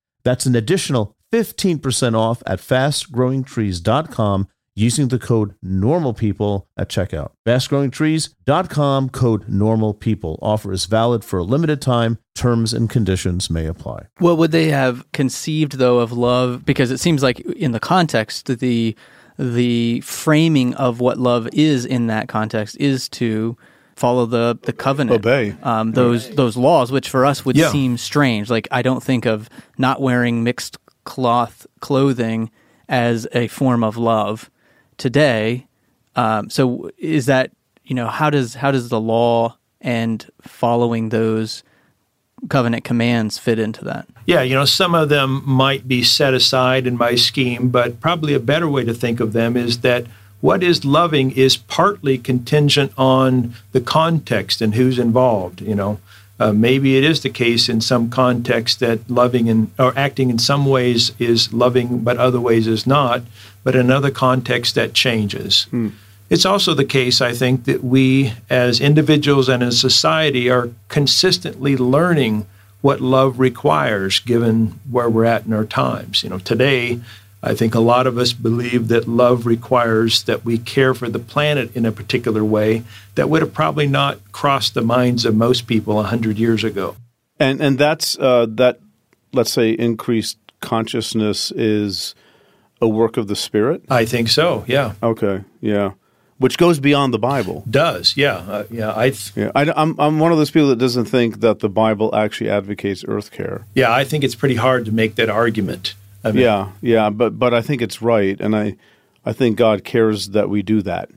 That's 0.23 0.45
an 0.45 0.55
additional 0.55 1.15
15% 1.31 2.15
off 2.17 2.43
at 2.45 2.59
fastgrowingtrees.com 2.59 4.47
using 4.75 5.09
the 5.09 5.19
code 5.19 5.53
NORMALPEOPLE 5.63 6.65
at 6.77 6.89
checkout. 6.89 7.31
Fastgrowingtrees.com 7.45 9.09
code 9.09 9.47
NORMALPEOPLE. 9.47 10.39
Offer 10.41 10.71
is 10.71 10.85
valid 10.85 11.23
for 11.23 11.39
a 11.39 11.43
limited 11.43 11.81
time. 11.81 12.17
Terms 12.35 12.73
and 12.73 12.89
conditions 12.89 13.49
may 13.49 13.65
apply. 13.65 14.07
What 14.19 14.37
would 14.37 14.51
they 14.51 14.69
have 14.69 15.09
conceived 15.11 15.73
though 15.73 15.99
of 15.99 16.11
love? 16.11 16.65
Because 16.65 16.91
it 16.91 16.99
seems 16.99 17.21
like 17.21 17.39
in 17.41 17.71
the 17.71 17.79
context, 17.79 18.47
the 18.47 18.95
the 19.37 20.01
framing 20.01 20.73
of 20.75 20.99
what 20.99 21.17
love 21.17 21.47
is 21.53 21.85
in 21.85 22.07
that 22.07 22.27
context 22.27 22.77
is 22.79 23.09
to 23.09 23.57
follow 24.01 24.25
the 24.25 24.57
the 24.63 24.73
covenant, 24.73 25.19
Obey. 25.25 25.55
um, 25.63 25.93
those 25.93 26.29
those 26.35 26.57
laws, 26.57 26.91
which 26.91 27.07
for 27.09 27.25
us 27.25 27.45
would 27.45 27.55
Yeah. 27.55 27.71
seem 27.71 27.97
strange. 27.97 28.49
Like 28.49 28.67
I 28.71 28.81
don't 28.81 29.03
think 29.03 29.25
of 29.25 29.49
not 29.77 30.01
wearing 30.01 30.43
mixed 30.43 30.77
cloth 31.05 31.65
clothing 31.79 32.49
as 32.89 33.27
a 33.33 33.47
form 33.47 33.83
of 33.83 33.95
love 33.97 34.49
today. 34.97 35.67
Um, 36.15 36.49
so 36.49 36.89
is 36.97 37.25
that 37.27 37.51
you 37.85 37.95
know 37.95 38.07
how 38.07 38.29
does 38.29 38.55
how 38.55 38.71
does 38.71 38.89
the 38.89 38.99
law 38.99 39.55
and 39.79 40.25
following 40.41 41.09
those 41.09 41.63
covenant 42.49 42.83
commands 42.83 43.37
fit 43.37 43.59
into 43.59 43.85
that? 43.85 44.07
Yeah, 44.25 44.41
you 44.41 44.55
know, 44.55 44.65
some 44.65 44.95
of 44.95 45.09
them 45.09 45.41
might 45.45 45.87
be 45.87 46.03
set 46.03 46.33
aside 46.33 46.87
in 46.87 46.97
my 46.97 47.15
scheme, 47.15 47.69
but 47.69 47.99
probably 47.99 48.33
a 48.33 48.39
better 48.39 48.67
way 48.67 48.83
to 48.83 48.93
think 48.93 49.19
of 49.19 49.33
them 49.33 49.55
is 49.55 49.81
that 49.81 50.05
what 50.41 50.63
is 50.63 50.83
loving 50.83 51.31
is 51.31 51.55
partly 51.55 52.17
contingent 52.17 52.91
on 52.97 53.53
the 53.71 53.81
context 53.81 54.61
and 54.61 54.75
who's 54.75 54.99
involved. 54.99 55.61
You 55.61 55.75
know, 55.75 55.99
uh, 56.39 56.51
maybe 56.51 56.97
it 56.97 57.03
is 57.03 57.21
the 57.21 57.29
case 57.29 57.69
in 57.69 57.79
some 57.81 58.09
context 58.09 58.79
that 58.79 59.09
loving 59.09 59.47
and 59.47 59.71
or 59.77 59.93
acting 59.97 60.29
in 60.31 60.39
some 60.39 60.65
ways 60.65 61.11
is 61.19 61.53
loving, 61.53 61.99
but 61.99 62.17
other 62.17 62.39
ways 62.41 62.67
is 62.67 62.87
not. 62.87 63.21
But 63.63 63.75
in 63.75 63.81
another 63.81 64.09
context, 64.09 64.73
that 64.75 64.93
changes. 64.93 65.67
It's 66.31 66.45
also 66.45 66.73
the 66.73 66.85
case, 66.85 67.21
I 67.21 67.33
think, 67.33 67.65
that 67.65 67.83
we 67.83 68.33
as 68.49 68.81
individuals 68.81 69.49
and 69.49 69.61
as 69.61 69.79
society 69.79 70.49
are 70.49 70.69
consistently 70.87 71.77
learning 71.77 72.47
what 72.81 73.01
love 73.01 73.37
requires 73.39 74.19
given 74.19 74.79
where 74.89 75.09
we're 75.09 75.25
at 75.25 75.45
in 75.45 75.53
our 75.53 75.65
times. 75.65 76.23
You 76.23 76.29
know, 76.29 76.39
today 76.39 76.99
I 77.43 77.55
think 77.55 77.73
a 77.73 77.79
lot 77.79 78.05
of 78.07 78.17
us 78.17 78.33
believe 78.33 78.87
that 78.89 79.07
love 79.07 79.45
requires 79.45 80.23
that 80.23 80.45
we 80.45 80.57
care 80.59 80.93
for 80.93 81.09
the 81.09 81.19
planet 81.19 81.75
in 81.75 81.85
a 81.85 81.91
particular 81.91 82.45
way 82.45 82.83
that 83.15 83.29
would 83.29 83.41
have 83.41 83.53
probably 83.53 83.87
not 83.87 84.19
crossed 84.31 84.73
the 84.75 84.81
minds 84.81 85.25
of 85.25 85.35
most 85.35 85.65
people 85.65 85.99
a 85.99 86.03
hundred 86.03 86.37
years 86.37 86.63
ago. 86.63 86.95
And 87.39 87.61
and 87.61 87.77
that's 87.77 88.17
uh, 88.19 88.45
that. 88.49 88.79
Let's 89.33 89.53
say 89.53 89.71
increased 89.71 90.37
consciousness 90.59 91.51
is 91.51 92.15
a 92.81 92.87
work 92.87 93.15
of 93.17 93.27
the 93.27 93.35
Spirit. 93.35 93.83
I 93.89 94.05
think 94.05 94.27
so. 94.27 94.65
Yeah. 94.67 94.93
Okay. 95.01 95.43
Yeah. 95.61 95.91
Which 96.37 96.57
goes 96.57 96.79
beyond 96.79 97.13
the 97.13 97.19
Bible. 97.19 97.63
Does 97.69 98.17
yeah 98.17 98.37
uh, 98.37 98.63
yeah 98.69 98.93
I 98.95 99.11
th- 99.11 99.31
Yeah, 99.35 99.51
I, 99.55 99.61
am 99.81 99.95
I'm 99.99 100.19
one 100.19 100.31
of 100.31 100.37
those 100.37 100.51
people 100.51 100.69
that 100.69 100.79
doesn't 100.79 101.05
think 101.05 101.39
that 101.39 101.59
the 101.59 101.69
Bible 101.69 102.13
actually 102.15 102.49
advocates 102.49 103.05
Earth 103.07 103.31
care. 103.31 103.65
yeah 103.73 103.91
I 103.93 104.03
think 104.03 104.23
it's 104.23 104.35
pretty 104.35 104.55
hard 104.55 104.85
to 104.85 104.91
make 104.91 105.15
that 105.15 105.29
argument. 105.29 105.93
I 106.23 106.31
mean, 106.31 106.43
Yeah, 106.43 106.69
yeah, 106.81 107.09
but 107.09 107.37
but 107.39 107.53
I 107.53 107.61
think 107.61 107.81
it's 107.81 108.01
right, 108.01 108.39
and 108.39 108.55
I 108.55 108.75
I 109.25 109.33
think 109.33 109.57
God 109.57 109.83
cares 109.83 110.29
that 110.29 110.49
we 110.49 110.61
do 110.61 110.81
that. 110.83 111.09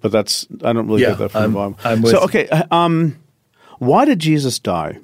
But 0.00 0.12
that's 0.12 0.46
I 0.62 0.72
don't 0.72 0.86
really 0.86 1.02
Yeah, 1.02 1.10
get 1.10 1.18
that 1.18 1.30
from 1.32 1.40
I'm- 1.42 1.52
the 1.52 1.58
Bible. 1.58 1.78
I'm 1.84 2.02
with 2.02 2.12
so 2.12 2.20
okay, 2.20 2.48
uh, 2.48 2.62
um, 2.70 3.16
why 3.78 4.04
did 4.04 4.18
Jesus 4.20 4.58
die? 4.58 4.98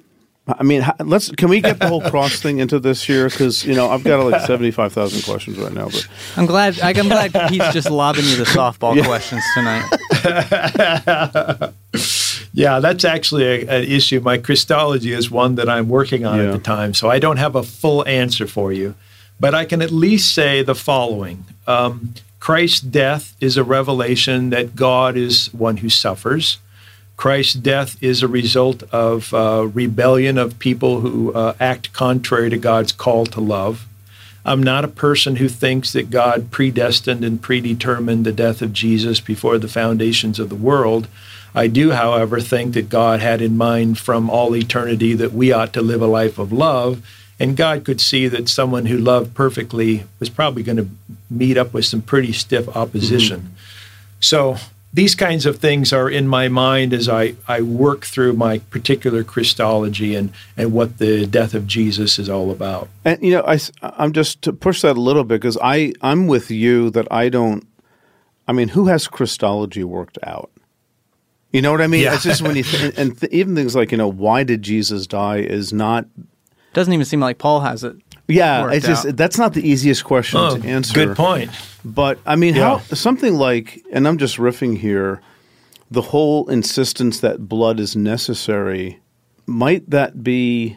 I 0.47 0.63
mean, 0.63 0.85
let's 1.01 1.31
can 1.31 1.49
we 1.49 1.63
get 1.63 1.79
the 1.79 1.89
whole 1.89 2.03
cross 2.03 2.39
thing 2.39 2.59
into 2.59 2.79
this 2.79 3.03
here? 3.03 3.31
Because 3.31 3.65
you 3.65 3.75
know 3.75 3.89
I've 3.91 4.05
got 4.05 4.23
like 4.31 4.43
seventy 4.47 4.71
five 4.71 4.93
thousand 4.93 5.23
questions 5.23 5.57
right 5.59 5.73
now, 5.73 5.87
but 5.87 6.07
I'm 6.37 6.45
glad. 6.45 6.79
I'm 6.81 7.09
glad 7.09 7.33
Pete's 7.49 7.73
just 7.73 7.89
lobbing 7.91 8.25
you 8.27 8.37
the 8.37 8.45
softball 8.45 9.03
questions 9.11 9.43
tonight. 9.55 9.89
Yeah, 12.57 12.79
that's 12.79 13.05
actually 13.05 13.43
a, 13.45 13.61
an 13.69 13.83
issue. 13.83 14.21
My 14.21 14.39
Christology 14.39 15.13
is 15.13 15.29
one 15.29 15.57
that 15.57 15.69
I'm 15.69 15.89
working 15.89 16.25
on 16.25 16.39
Yeah. 16.39 16.45
at 16.45 16.53
the 16.53 16.59
time, 16.61 16.95
so 16.95 17.11
I 17.11 17.19
don't 17.19 17.39
have 17.39 17.57
a 17.57 17.65
full 17.65 18.07
answer 18.07 18.47
for 18.47 18.73
you. 18.73 18.95
But 19.39 19.55
I 19.55 19.65
can 19.65 19.83
at 19.83 19.91
least 19.91 20.35
say 20.35 20.63
the 20.63 20.75
following 20.75 21.45
um, 21.67 22.15
Christ's 22.41 22.81
death 22.81 23.35
is 23.41 23.57
a 23.57 23.65
revelation 23.65 24.51
that 24.51 24.77
God 24.77 25.17
is 25.17 25.53
one 25.55 25.79
who 25.79 25.89
suffers. 25.89 26.59
Christ's 27.17 27.55
death 27.55 27.97
is 28.03 28.23
a 28.23 28.29
result 28.29 28.83
of 28.93 29.33
uh, 29.33 29.69
rebellion 29.73 30.37
of 30.37 30.59
people 30.59 31.01
who 31.01 31.33
uh, 31.33 31.55
act 31.61 31.93
contrary 31.93 32.51
to 32.51 32.57
God's 32.59 32.93
call 32.93 33.25
to 33.27 33.41
love. 33.41 33.87
I'm 34.45 34.63
not 34.63 34.85
a 34.85 34.89
person 34.89 35.37
who 35.37 35.49
thinks 35.49 35.93
that 35.93 36.11
God 36.11 36.51
predestined 36.51 37.25
and 37.25 37.41
predetermined 37.41 38.27
the 38.27 38.33
death 38.33 38.61
of 38.61 38.75
Jesus 38.75 39.21
before 39.21 39.57
the 39.59 39.69
foundations 39.69 40.39
of 40.39 40.51
the 40.51 40.55
world. 40.55 41.09
I 41.55 41.69
do, 41.69 41.93
however, 41.93 42.41
think 42.41 42.75
that 42.75 42.89
God 42.89 43.21
had 43.21 43.41
in 43.41 43.57
mind 43.57 43.99
from 43.99 44.29
all 44.29 44.55
eternity 44.55 45.15
that 45.15 45.33
we 45.33 45.53
ought 45.53 45.73
to 45.75 45.83
live 45.83 46.03
a 46.03 46.07
life 46.07 46.39
of 46.39 46.53
love. 46.53 47.01
And 47.41 47.57
God 47.57 47.85
could 47.85 48.01
see 48.01 48.29
that 48.29 48.49
someone 48.49 48.87
who 48.87 48.97
loved 48.97 49.35
perfectly 49.35 50.05
was 50.21 50.31
probably 50.31 50.63
going 50.63 50.77
to 50.77 50.89
meet 51.29 51.57
up 51.57 51.73
with 51.73 51.85
some 51.85 52.01
pretty 52.01 52.33
stiff 52.33 52.69
opposition. 52.77 53.41
Mm-hmm. 53.41 53.55
So 54.21 54.57
these 54.95 55.17
kinds 55.17 55.45
of 55.45 55.59
things 55.59 55.93
are 55.93 56.09
in 56.09 56.29
my 56.29 56.47
mind 56.47 56.95
as 56.95 57.09
I, 57.09 57.35
I 57.49 57.63
work 57.63 58.05
through 58.05 58.35
my 58.35 58.59
particular 58.59 59.25
Christology 59.25 60.15
and, 60.15 60.33
and 60.57 60.73
what 60.73 60.99
the 60.99 61.27
death 61.27 61.53
of 61.53 61.67
Jesus 61.67 62.17
is 62.21 62.29
all 62.29 62.53
about. 62.53 62.89
and 63.05 63.21
you 63.21 63.33
know 63.33 63.43
I 63.45 63.59
am 63.99 64.13
just 64.13 64.41
to 64.43 64.53
push 64.53 64.83
that 64.83 64.97
a 64.97 65.01
little 65.01 65.25
bit 65.25 65.41
because 65.41 65.59
I 65.61 65.93
I'm 66.01 66.29
with 66.29 66.51
you 66.51 66.91
that 66.91 67.09
I 67.11 67.29
don't. 67.29 67.67
I 68.47 68.53
mean, 68.53 68.69
who 68.69 68.87
has 68.87 69.09
Christology 69.09 69.83
worked 69.83 70.19
out? 70.23 70.51
You 71.51 71.63
know 71.63 71.73
what 71.73 71.81
I 71.81 71.87
mean? 71.87 72.03
Yeah. 72.03 72.15
It's 72.15 72.25
just 72.25 72.43
when 72.43 72.57
you 72.57 72.63
th- 72.63 72.95
and 72.97 73.19
th- 73.19 73.33
even 73.33 73.55
things 73.57 73.75
like 73.75 73.91
you 73.91 73.99
know 73.99 74.09
why 74.09 74.45
did 74.45 74.63
Jesus 74.63 75.09
die 75.09 75.39
is 75.39 75.73
not 75.73 76.07
Doesn't 76.75 76.93
even 76.93 77.05
seem 77.07 77.21
like 77.21 77.39
Paul 77.39 77.61
has 77.61 77.85
it. 77.85 77.97
Yeah, 78.27 78.71
it's 78.71 78.87
just 78.87 79.07
out. 79.07 79.17
that's 79.17 79.37
not 79.39 79.53
the 79.55 79.67
easiest 79.69 80.05
question 80.05 80.41
Oh, 80.41 80.57
to 80.57 80.67
answer. 80.69 80.95
good 80.95 81.17
point. 81.17 81.51
But 81.85 82.19
I 82.27 82.37
mean, 82.37 82.55
Yeah. 82.55 82.79
how 82.79 82.95
something 82.95 83.35
like, 83.37 83.83
and 83.93 84.09
I'm 84.09 84.17
just 84.19 84.37
riffing 84.39 84.79
here, 84.79 85.21
the 85.91 86.01
whole 86.03 86.49
insistence 86.49 87.21
that 87.21 87.49
blood 87.49 87.79
is 87.79 87.95
necessary, 87.95 88.99
might 89.47 89.91
that 89.91 90.23
be 90.25 90.77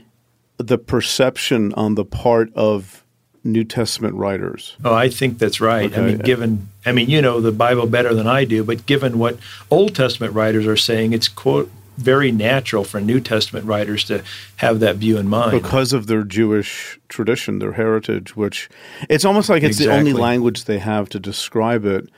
the 0.58 0.78
perception 0.78 1.74
on 1.74 1.96
the 1.96 2.04
part 2.04 2.52
of 2.54 3.04
New 3.46 3.64
Testament 3.64 4.16
writers? 4.16 4.76
Oh, 4.84 4.94
I 4.94 5.08
think 5.10 5.40
that's 5.40 5.62
right. 5.62 5.98
I 5.98 6.02
mean, 6.02 6.18
given, 6.18 6.68
I 6.86 6.92
mean, 6.92 7.10
you 7.10 7.22
know 7.22 7.40
the 7.40 7.54
Bible 7.54 7.88
better 7.88 8.14
than 8.14 8.28
I 8.28 8.44
do, 8.44 8.64
but 8.66 8.86
given 8.86 9.20
what 9.20 9.38
Old 9.72 9.96
Testament 9.96 10.34
writers 10.34 10.68
are 10.68 10.76
saying, 10.76 11.14
it's 11.14 11.30
quote 11.30 11.72
very 11.98 12.32
natural 12.32 12.84
for 12.84 13.02
New 13.02 13.20
Testament 13.20 13.66
writers 13.66 14.04
to 14.06 14.24
have 14.58 14.80
that 14.80 14.98
view 14.98 15.18
in 15.18 15.28
mind. 15.28 15.52
Because 15.52 15.94
of 15.94 16.08
their 16.08 16.24
Jewish 16.24 17.00
tradition, 17.10 17.60
their 17.60 17.74
heritage, 17.74 18.36
which 18.36 18.70
it's 19.10 19.26
almost 19.26 19.50
like 19.50 19.64
it's 19.64 19.78
the 19.78 19.92
only 19.92 20.14
language 20.14 20.66
they 20.66 20.80
have 20.80 21.10
to 21.10 21.20
describe 21.20 21.86
it. 21.86 22.10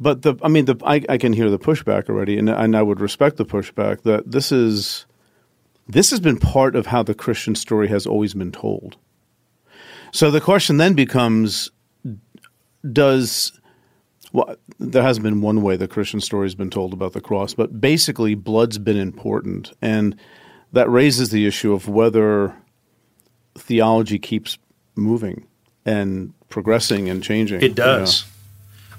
But 0.00 0.22
the, 0.22 0.36
I 0.42 0.48
mean, 0.48 0.64
the, 0.64 0.76
I, 0.84 1.02
I 1.08 1.18
can 1.18 1.32
hear 1.32 1.50
the 1.50 1.58
pushback 1.58 2.08
already, 2.08 2.38
and, 2.38 2.48
and 2.48 2.76
I 2.76 2.82
would 2.82 3.00
respect 3.00 3.36
the 3.36 3.44
pushback 3.44 4.02
that 4.02 4.30
this 4.30 4.52
is, 4.52 5.06
this 5.86 6.10
has 6.10 6.20
been 6.20 6.38
part 6.38 6.76
of 6.76 6.86
how 6.86 7.02
the 7.02 7.14
Christian 7.14 7.54
story 7.54 7.88
has 7.88 8.06
always 8.06 8.32
been 8.32 8.52
told. 8.52 8.96
So 10.12 10.30
the 10.30 10.40
question 10.40 10.76
then 10.76 10.94
becomes, 10.94 11.70
does 12.92 13.57
well, 14.32 14.56
there 14.78 15.02
has 15.02 15.18
been 15.18 15.40
one 15.40 15.62
way 15.62 15.76
the 15.76 15.88
Christian 15.88 16.20
story 16.20 16.46
has 16.46 16.54
been 16.54 16.70
told 16.70 16.92
about 16.92 17.12
the 17.12 17.20
cross, 17.20 17.54
but 17.54 17.80
basically, 17.80 18.34
blood's 18.34 18.78
been 18.78 18.96
important, 18.96 19.72
and 19.80 20.16
that 20.72 20.90
raises 20.90 21.30
the 21.30 21.46
issue 21.46 21.72
of 21.72 21.88
whether 21.88 22.54
theology 23.56 24.18
keeps 24.18 24.58
moving 24.94 25.46
and 25.84 26.32
progressing 26.48 27.08
and 27.08 27.22
changing. 27.22 27.62
It 27.62 27.74
does. 27.74 28.26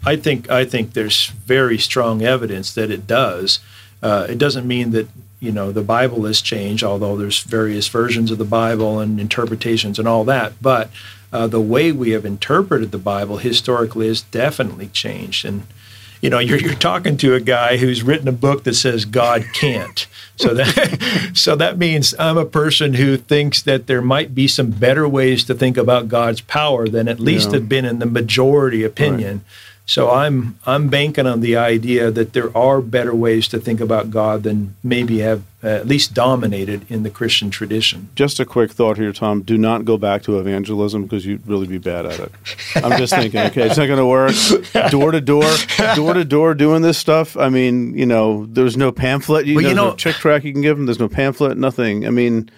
I 0.05 0.15
think 0.15 0.49
I 0.49 0.65
think 0.65 0.93
there's 0.93 1.27
very 1.27 1.77
strong 1.77 2.21
evidence 2.21 2.73
that 2.73 2.89
it 2.89 3.05
does. 3.05 3.59
Uh, 4.01 4.27
it 4.29 4.37
doesn't 4.37 4.67
mean 4.67 4.91
that 4.91 5.07
you 5.39 5.51
know 5.51 5.71
the 5.71 5.83
Bible 5.83 6.25
has 6.25 6.41
changed, 6.41 6.83
although 6.83 7.17
there's 7.17 7.41
various 7.43 7.87
versions 7.87 8.31
of 8.31 8.37
the 8.37 8.45
Bible 8.45 8.99
and 8.99 9.19
interpretations 9.19 9.99
and 9.99 10.07
all 10.07 10.23
that. 10.25 10.53
But 10.61 10.89
uh, 11.31 11.47
the 11.47 11.61
way 11.61 11.91
we 11.91 12.11
have 12.11 12.25
interpreted 12.25 12.91
the 12.91 12.97
Bible 12.97 13.37
historically 13.37 14.07
has 14.07 14.21
definitely 14.21 14.87
changed. 14.87 15.45
And 15.45 15.63
you 16.21 16.29
know, 16.29 16.39
you're 16.39 16.57
you're 16.59 16.73
talking 16.75 17.15
to 17.17 17.33
a 17.33 17.39
guy 17.39 17.77
who's 17.77 18.03
written 18.03 18.27
a 18.27 18.33
book 18.33 18.63
that 18.65 18.73
says 18.73 19.05
God 19.05 19.45
can't. 19.53 20.05
So 20.35 20.53
that 20.53 21.31
so 21.33 21.55
that 21.55 21.77
means 21.77 22.13
I'm 22.19 22.37
a 22.37 22.45
person 22.45 22.95
who 22.95 23.15
thinks 23.15 23.61
that 23.63 23.87
there 23.87 24.01
might 24.01 24.35
be 24.35 24.47
some 24.47 24.69
better 24.71 25.07
ways 25.07 25.43
to 25.45 25.53
think 25.53 25.77
about 25.77 26.09
God's 26.09 26.41
power 26.41 26.89
than 26.89 27.07
at 27.07 27.19
least 27.21 27.49
Yeah. 27.49 27.55
have 27.59 27.69
been 27.69 27.85
in 27.85 27.99
the 27.99 28.05
majority 28.05 28.83
opinion. 28.83 29.45
So 29.89 30.11
I'm 30.11 30.59
I'm 30.67 30.87
banking 30.87 31.25
on 31.25 31.41
the 31.41 31.55
idea 31.57 32.11
that 32.11 32.33
there 32.33 32.55
are 32.55 32.79
better 32.79 33.15
ways 33.15 33.47
to 33.47 33.59
think 33.59 33.81
about 33.81 34.11
God 34.11 34.43
than 34.43 34.75
maybe 34.83 35.17
have 35.21 35.41
uh, 35.63 35.67
at 35.67 35.87
least 35.87 36.13
dominated 36.13 36.85
in 36.91 37.01
the 37.01 37.09
Christian 37.09 37.49
tradition. 37.49 38.09
Just 38.13 38.39
a 38.39 38.45
quick 38.45 38.69
thought 38.71 38.97
here, 38.97 39.11
Tom. 39.11 39.41
Do 39.41 39.57
not 39.57 39.85
go 39.85 39.97
back 39.97 40.21
to 40.23 40.39
evangelism 40.39 41.01
because 41.05 41.25
you'd 41.25 41.47
really 41.47 41.65
be 41.65 41.79
bad 41.79 42.05
at 42.05 42.19
it. 42.19 42.31
I'm 42.75 42.99
just 42.99 43.15
thinking, 43.15 43.39
okay, 43.39 43.63
it's 43.63 43.77
not 43.77 43.87
going 43.87 43.97
to 43.97 44.05
work. 44.05 44.91
Door 44.91 45.13
to 45.13 45.21
door, 45.21 45.51
door 45.95 46.13
to 46.13 46.23
door, 46.23 46.53
doing 46.53 46.83
this 46.83 46.99
stuff. 46.99 47.35
I 47.35 47.49
mean, 47.49 47.97
you 47.97 48.05
know, 48.05 48.45
there's 48.45 48.77
no 48.77 48.91
pamphlet. 48.91 49.47
You, 49.47 49.55
Well, 49.55 49.63
you 49.63 49.67
there's 49.69 49.75
no 49.75 49.89
know- 49.89 49.95
Chick 49.95 50.17
tract 50.17 50.45
you 50.45 50.53
can 50.53 50.61
give 50.61 50.77
them. 50.77 50.85
There's 50.85 50.99
no 50.99 51.09
pamphlet. 51.09 51.57
Nothing. 51.57 52.05
I 52.05 52.11
mean, 52.11 52.51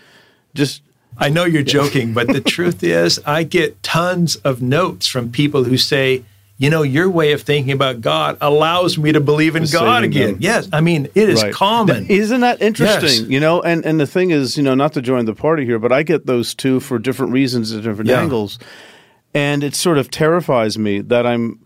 just 0.54 0.82
I 1.18 1.30
know 1.30 1.46
you're 1.46 1.64
joking, 1.64 2.14
but 2.14 2.28
the 2.28 2.42
truth 2.42 2.84
is, 2.84 3.22
I 3.26 3.44
get 3.44 3.82
tons 3.84 4.36
of 4.36 4.62
notes 4.62 5.08
from 5.08 5.32
people 5.32 5.64
who 5.64 5.78
say, 5.78 6.26
you 6.62 6.70
know, 6.70 6.84
your 6.84 7.10
way 7.10 7.32
of 7.32 7.42
thinking 7.42 7.72
about 7.74 8.02
God 8.02 8.38
allows 8.40 8.98
me 8.98 9.12
to 9.12 9.20
believe 9.20 9.56
in 9.56 9.66
To 9.66 9.72
God 9.72 10.04
again. 10.04 10.34
them. 10.34 10.38
Yes, 10.42 10.70
I 10.72 10.80
mean 10.80 11.08
it 11.16 11.28
is 11.28 11.42
Right. 11.42 11.52
common. 11.54 12.06
Isn't 12.08 12.42
that 12.42 12.62
interesting? 12.62 13.24
Yes. 13.24 13.30
You 13.30 13.40
know, 13.40 13.62
and 13.62 13.84
and 13.86 14.00
the 14.00 14.06
thing 14.06 14.30
is, 14.30 14.56
you 14.58 14.64
know, 14.64 14.76
not 14.76 14.94
to 14.94 15.02
join 15.02 15.26
the 15.26 15.34
party 15.34 15.66
here, 15.66 15.80
but 15.80 15.92
I 15.92 16.04
get 16.04 16.28
those 16.28 16.54
two 16.54 16.80
for 16.80 17.00
different 17.00 17.34
reasons 17.34 17.74
at 17.74 17.82
different 17.84 18.10
Yeah. 18.10 18.22
angles, 18.22 18.60
and 19.34 19.64
it 19.64 19.74
sort 19.76 19.98
of 19.98 20.10
terrifies 20.12 20.78
me 20.78 21.02
that 21.02 21.26
I'm. 21.26 21.60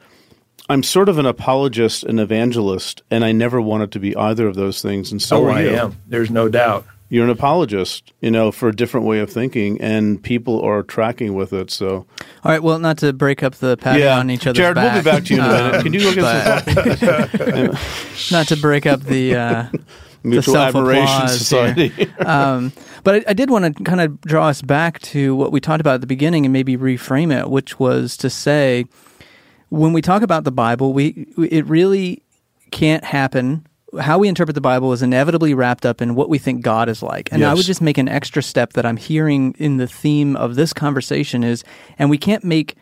I'm 0.67 0.81
sort 0.81 1.09
of 1.09 1.19
an 1.19 1.27
apologist 1.27 2.03
and 2.03 2.19
evangelist, 2.19 3.03
and 3.11 3.23
I 3.23 3.31
never 3.31 3.61
wanted 3.61 3.91
to 3.91 3.99
be 3.99 4.15
either 4.15 4.47
of 4.47 4.55
those 4.55 4.81
things. 4.81 5.11
And 5.11 5.21
so 5.21 5.37
oh, 5.43 5.45
are 5.45 5.51
I 5.51 5.61
you. 5.61 5.69
am. 5.75 5.97
There's 6.07 6.31
no 6.31 6.49
doubt. 6.49 6.87
You're 7.15 7.23
an 7.23 7.29
apologist, 7.29 8.11
you 8.19 8.29
know, 8.29 8.51
for 8.51 8.67
a 8.67 8.75
different 8.75 9.05
way 9.05 9.19
of 9.19 9.29
thinking, 9.29 9.79
and 9.79 10.21
people 10.21 10.59
are 10.59 10.83
tracking 10.83 11.33
with 11.33 11.53
it. 11.53 11.71
So, 11.71 12.05
All 12.43 12.51
right. 12.51 12.61
Well, 12.61 12.77
not 12.77 12.97
to 12.97 13.13
break 13.13 13.41
up 13.41 13.55
the 13.55 13.77
patting 13.77 14.01
yeah, 14.01 14.19
on 14.19 14.29
each 14.29 14.45
other's 14.45 14.57
Jared, 14.57 14.75
back. 14.75 14.95
we'll 14.95 15.01
be 15.01 15.09
back 15.09 15.23
to 15.23 15.33
you 15.33 15.39
in 15.39 15.45
a 15.45 15.49
minute. 15.49 15.75
um, 15.75 15.83
Can 15.83 15.93
you 15.93 16.01
go 16.01 16.13
get 16.13 16.99
some 16.99 18.31
not 18.37 18.49
to 18.49 18.57
break 18.57 18.85
up 18.85 18.99
the 18.99 19.33
uh, 19.33 19.67
mutual 20.23 20.57
admiration 20.57 21.29
society? 21.29 22.11
um, 22.19 22.73
but 23.05 23.15
I, 23.15 23.29
I 23.29 23.33
did 23.33 23.49
want 23.49 23.77
to 23.77 23.83
kind 23.85 24.01
of 24.01 24.19
draw 24.19 24.49
us 24.49 24.61
back 24.61 24.99
to 25.03 25.37
what 25.37 25.53
we 25.53 25.61
talked 25.61 25.79
about 25.79 25.93
at 25.93 26.01
the 26.01 26.07
beginning 26.07 26.45
and 26.45 26.51
maybe 26.51 26.75
reframe 26.75 27.33
it, 27.33 27.49
which 27.49 27.79
was 27.79 28.17
to 28.17 28.29
say, 28.29 28.87
when 29.69 29.93
we 29.93 30.01
talk 30.01 30.21
about 30.21 30.43
the 30.43 30.51
Bible, 30.51 30.91
we 30.91 31.29
it 31.37 31.65
really 31.65 32.23
can't 32.71 33.05
happen. 33.05 33.65
How 33.99 34.17
we 34.17 34.27
interpret 34.27 34.55
the 34.55 34.61
Bible 34.61 34.93
is 34.93 35.01
inevitably 35.01 35.53
wrapped 35.53 35.85
up 35.85 36.01
in 36.01 36.15
what 36.15 36.29
we 36.29 36.37
think 36.37 36.61
God 36.61 36.89
is 36.89 37.01
like. 37.01 37.29
And 37.31 37.43
I 37.43 37.53
would 37.53 37.65
just 37.65 37.81
make 37.81 37.97
an 37.97 38.07
extra 38.07 38.41
step 38.43 38.73
that 38.73 38.85
I'm 38.85 38.97
hearing 38.97 39.55
in 39.57 39.77
the 39.77 39.87
theme 39.87 40.35
of 40.35 40.55
this 40.55 40.73
conversation 40.73 41.43
is, 41.43 41.63
and 41.97 42.09
we 42.09 42.17
can't 42.17 42.43
make 42.43 42.75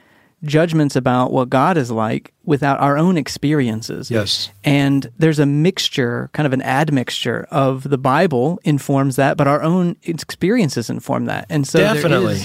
judgments 0.44 0.96
about 0.96 1.32
what 1.32 1.50
God 1.50 1.78
is 1.78 1.90
like 1.90 2.34
without 2.44 2.80
our 2.80 2.98
own 2.98 3.18
experiences. 3.18 4.12
Yes. 4.12 4.50
And 4.64 5.10
there's 5.18 5.40
a 5.40 5.46
mixture, 5.46 6.30
kind 6.34 6.46
of 6.46 6.54
an 6.54 6.62
admixture 6.62 7.48
of 7.50 7.90
the 7.90 7.98
Bible 7.98 8.60
informs 8.64 9.16
that, 9.16 9.38
but 9.38 9.48
our 9.48 9.64
own 9.64 9.96
experiences 10.04 10.90
inform 10.90 11.26
that. 11.26 11.46
And 11.50 11.66
so 11.68 11.80
Definitely. 11.80 12.42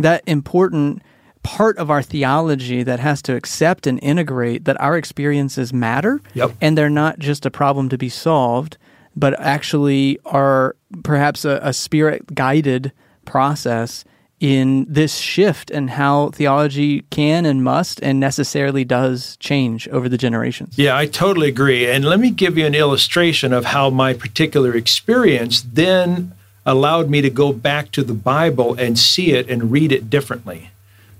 that 0.00 0.22
important 0.26 1.02
part 1.42 1.78
of 1.78 1.90
our 1.90 2.02
theology 2.02 2.82
that 2.82 3.00
has 3.00 3.22
to 3.22 3.34
accept 3.34 3.86
and 3.86 3.98
integrate 4.02 4.64
that 4.66 4.80
our 4.80 4.96
experiences 4.96 5.72
matter 5.72 6.20
Yep. 6.34 6.52
and 6.60 6.76
they're 6.76 6.90
not 6.90 7.18
just 7.18 7.46
a 7.46 7.50
problem 7.50 7.88
to 7.88 7.98
be 7.98 8.08
solved, 8.08 8.76
but 9.16 9.38
actually 9.40 10.18
are 10.26 10.76
perhaps 11.02 11.44
a, 11.44 11.58
a 11.62 11.72
spirit 11.72 12.34
guided 12.34 12.92
process 13.24 14.04
in 14.38 14.86
this 14.88 15.16
shift 15.18 15.70
and 15.70 15.90
how 15.90 16.30
theology 16.30 17.02
can 17.10 17.44
and 17.44 17.62
must 17.62 18.00
and 18.02 18.18
necessarily 18.18 18.84
does 18.84 19.36
change 19.36 19.86
over 19.88 20.08
the 20.08 20.16
generations. 20.16 20.78
Yeah, 20.78 20.96
I 20.96 21.04
totally 21.06 21.48
agree. 21.48 21.86
And 21.86 22.04
let 22.06 22.20
me 22.20 22.30
give 22.30 22.56
you 22.56 22.64
an 22.64 22.74
illustration 22.74 23.52
of 23.52 23.66
how 23.66 23.90
my 23.90 24.14
particular 24.14 24.74
experience 24.74 25.60
then 25.60 26.32
allowed 26.64 27.10
me 27.10 27.20
to 27.20 27.28
go 27.30 27.52
back 27.52 27.90
to 27.92 28.02
the 28.02 28.14
Bible 28.14 28.74
and 28.78 28.98
see 28.98 29.32
it 29.32 29.48
and 29.50 29.70
read 29.70 29.92
it 29.92 30.08
differently. 30.08 30.70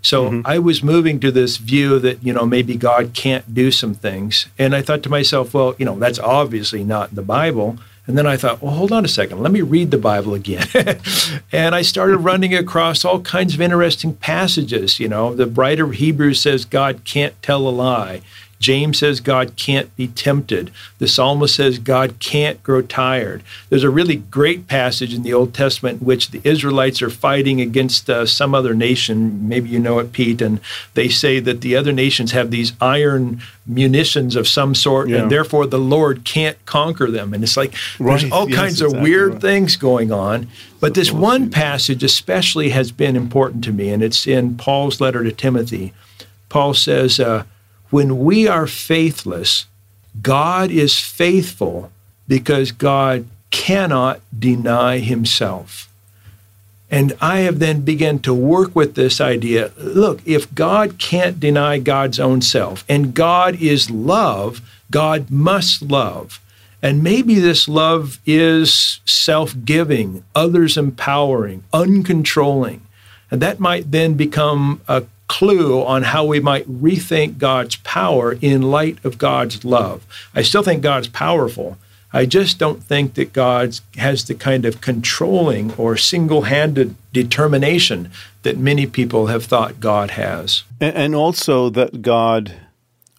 So 0.02 0.30
mm-hmm. 0.30 0.46
I 0.46 0.58
was 0.58 0.82
moving 0.82 1.20
to 1.20 1.30
this 1.30 1.56
view 1.56 1.98
that, 1.98 2.22
you 2.22 2.32
know, 2.32 2.46
maybe 2.46 2.76
God 2.76 3.12
can't 3.14 3.54
do 3.54 3.70
some 3.70 3.94
things. 3.94 4.46
And 4.58 4.74
I 4.74 4.82
thought 4.82 5.02
to 5.04 5.10
myself, 5.10 5.54
well, 5.54 5.74
you 5.78 5.84
know, 5.84 5.98
that's 5.98 6.18
obviously 6.18 6.84
not 6.84 7.10
in 7.10 7.16
the 7.16 7.22
Bible. 7.22 7.78
And 8.06 8.16
then 8.18 8.26
I 8.26 8.36
thought, 8.36 8.60
well, 8.60 8.74
hold 8.74 8.92
on 8.92 9.04
a 9.04 9.08
second. 9.08 9.40
Let 9.40 9.52
me 9.52 9.60
read 9.60 9.90
the 9.90 9.98
Bible 9.98 10.34
again. 10.34 10.66
and 11.52 11.74
I 11.74 11.82
started 11.82 12.18
running 12.18 12.54
across 12.54 13.04
all 13.04 13.20
kinds 13.20 13.54
of 13.54 13.60
interesting 13.60 14.14
passages. 14.14 14.98
You 14.98 15.08
know, 15.08 15.34
the 15.34 15.46
writer 15.46 15.84
of 15.84 15.92
Hebrews 15.92 16.40
says 16.40 16.64
God 16.64 17.04
can't 17.04 17.40
tell 17.42 17.68
a 17.68 17.70
lie. 17.70 18.22
James 18.60 18.98
says 18.98 19.20
God 19.20 19.56
can't 19.56 19.94
be 19.96 20.06
tempted. 20.08 20.70
The 20.98 21.08
psalmist 21.08 21.56
says 21.56 21.78
God 21.78 22.18
can't 22.20 22.62
grow 22.62 22.82
tired. 22.82 23.42
There's 23.70 23.82
a 23.84 23.90
really 23.90 24.16
great 24.16 24.66
passage 24.68 25.14
in 25.14 25.22
the 25.22 25.32
Old 25.32 25.54
Testament 25.54 26.02
in 26.02 26.06
which 26.06 26.30
the 26.30 26.42
Israelites 26.44 27.00
are 27.00 27.08
fighting 27.08 27.60
against 27.60 28.10
uh, 28.10 28.26
some 28.26 28.54
other 28.54 28.74
nation. 28.74 29.48
Maybe 29.48 29.70
you 29.70 29.78
know 29.78 29.98
it, 29.98 30.12
Pete. 30.12 30.42
And 30.42 30.60
they 30.92 31.08
say 31.08 31.40
that 31.40 31.62
the 31.62 31.74
other 31.74 31.90
nations 31.90 32.32
have 32.32 32.50
these 32.50 32.74
iron 32.82 33.40
munitions 33.66 34.36
of 34.36 34.46
some 34.46 34.74
sort, 34.74 35.08
Yeah. 35.08 35.22
and 35.22 35.30
therefore 35.30 35.66
the 35.66 35.78
Lord 35.78 36.24
can't 36.24 36.58
conquer 36.66 37.10
them. 37.10 37.32
And 37.32 37.42
it's 37.42 37.56
like 37.56 37.74
there's 37.98 38.30
all 38.30 38.48
Yes, 38.50 38.58
kinds 38.58 38.80
of 38.82 38.92
weird 38.92 39.32
right. 39.34 39.40
things 39.42 39.76
going 39.76 40.12
on. 40.12 40.48
But 40.80 40.92
this 40.94 41.10
one 41.10 41.48
passage 41.50 42.02
especially 42.04 42.70
has 42.70 42.92
been 42.92 43.16
important 43.16 43.64
to 43.64 43.72
me, 43.72 43.88
and 43.88 44.02
it's 44.02 44.26
in 44.26 44.56
Paul's 44.56 45.00
letter 45.00 45.24
to 45.24 45.32
Timothy. 45.32 45.94
Paul 46.50 46.74
says, 46.74 47.18
uh, 47.20 47.44
When 47.90 48.18
we 48.18 48.46
are 48.46 48.66
faithless, 48.66 49.66
God 50.22 50.70
is 50.70 50.98
faithful 50.98 51.90
because 52.28 52.72
God 52.72 53.26
cannot 53.50 54.20
deny 54.36 54.98
himself. 54.98 55.88
And 56.90 57.12
I 57.20 57.40
have 57.40 57.60
then 57.60 57.82
begun 57.82 58.18
to 58.20 58.34
work 58.34 58.74
with 58.74 58.94
this 58.94 59.20
idea. 59.20 59.70
Look, 59.76 60.20
if 60.26 60.52
God 60.54 60.98
can't 60.98 61.38
deny 61.38 61.78
God's 61.78 62.18
own 62.18 62.42
self, 62.42 62.84
and 62.88 63.14
God 63.14 63.60
is 63.60 63.90
love, 63.90 64.60
God 64.90 65.30
must 65.30 65.82
love. 65.82 66.40
And 66.82 67.02
maybe 67.02 67.38
this 67.38 67.68
love 67.68 68.18
is 68.26 69.00
self 69.04 69.54
giving, 69.64 70.24
others 70.34 70.76
empowering, 70.76 71.62
uncontrolling. 71.72 72.80
And 73.30 73.40
that 73.40 73.60
might 73.60 73.92
then 73.92 74.14
become 74.14 74.80
a 74.88 75.04
clue 75.30 75.80
on 75.84 76.02
how 76.02 76.24
we 76.24 76.40
might 76.40 76.68
rethink 76.68 77.38
God's 77.38 77.76
power 77.76 78.32
in 78.40 78.62
light 78.62 78.98
of 79.04 79.16
God's 79.16 79.64
love. 79.64 80.04
I 80.34 80.42
still 80.42 80.64
think 80.64 80.82
God's 80.82 81.06
powerful. 81.06 81.78
I 82.12 82.26
just 82.26 82.58
don't 82.58 82.82
think 82.82 83.14
that 83.14 83.32
God 83.32 83.78
has 83.96 84.24
the 84.24 84.34
kind 84.34 84.64
of 84.64 84.80
controlling 84.80 85.72
or 85.74 85.96
single 85.96 86.42
handed 86.42 86.96
determination 87.12 88.10
that 88.42 88.58
many 88.58 88.86
people 88.86 89.28
have 89.28 89.44
thought 89.44 89.78
God 89.78 90.10
has. 90.10 90.64
And, 90.80 90.96
and 90.96 91.14
also 91.14 91.70
that 91.70 92.02
God 92.02 92.52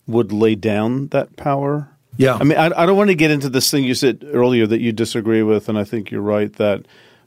would 0.06 0.34
lay 0.34 0.56
down 0.56 1.08
that 1.08 1.38
power. 1.38 1.88
Yeah. 2.18 2.36
I 2.36 2.44
mean, 2.44 2.58
I, 2.58 2.86
don't 2.86 2.98
want 2.98 3.10
to 3.10 3.16
get 3.16 3.32
into 3.32 3.48
this 3.48 3.72
thing 3.72 3.86
you 3.86 3.96
said 3.96 4.26
earlier 4.34 4.68
that 4.68 4.82
you 4.82 4.92
disagree 4.92 5.44
with, 5.44 5.70
and 5.70 5.78
I 5.78 5.86
think 5.86 6.12
you're 6.12 6.20
right 6.20 6.52
that 6.58 6.86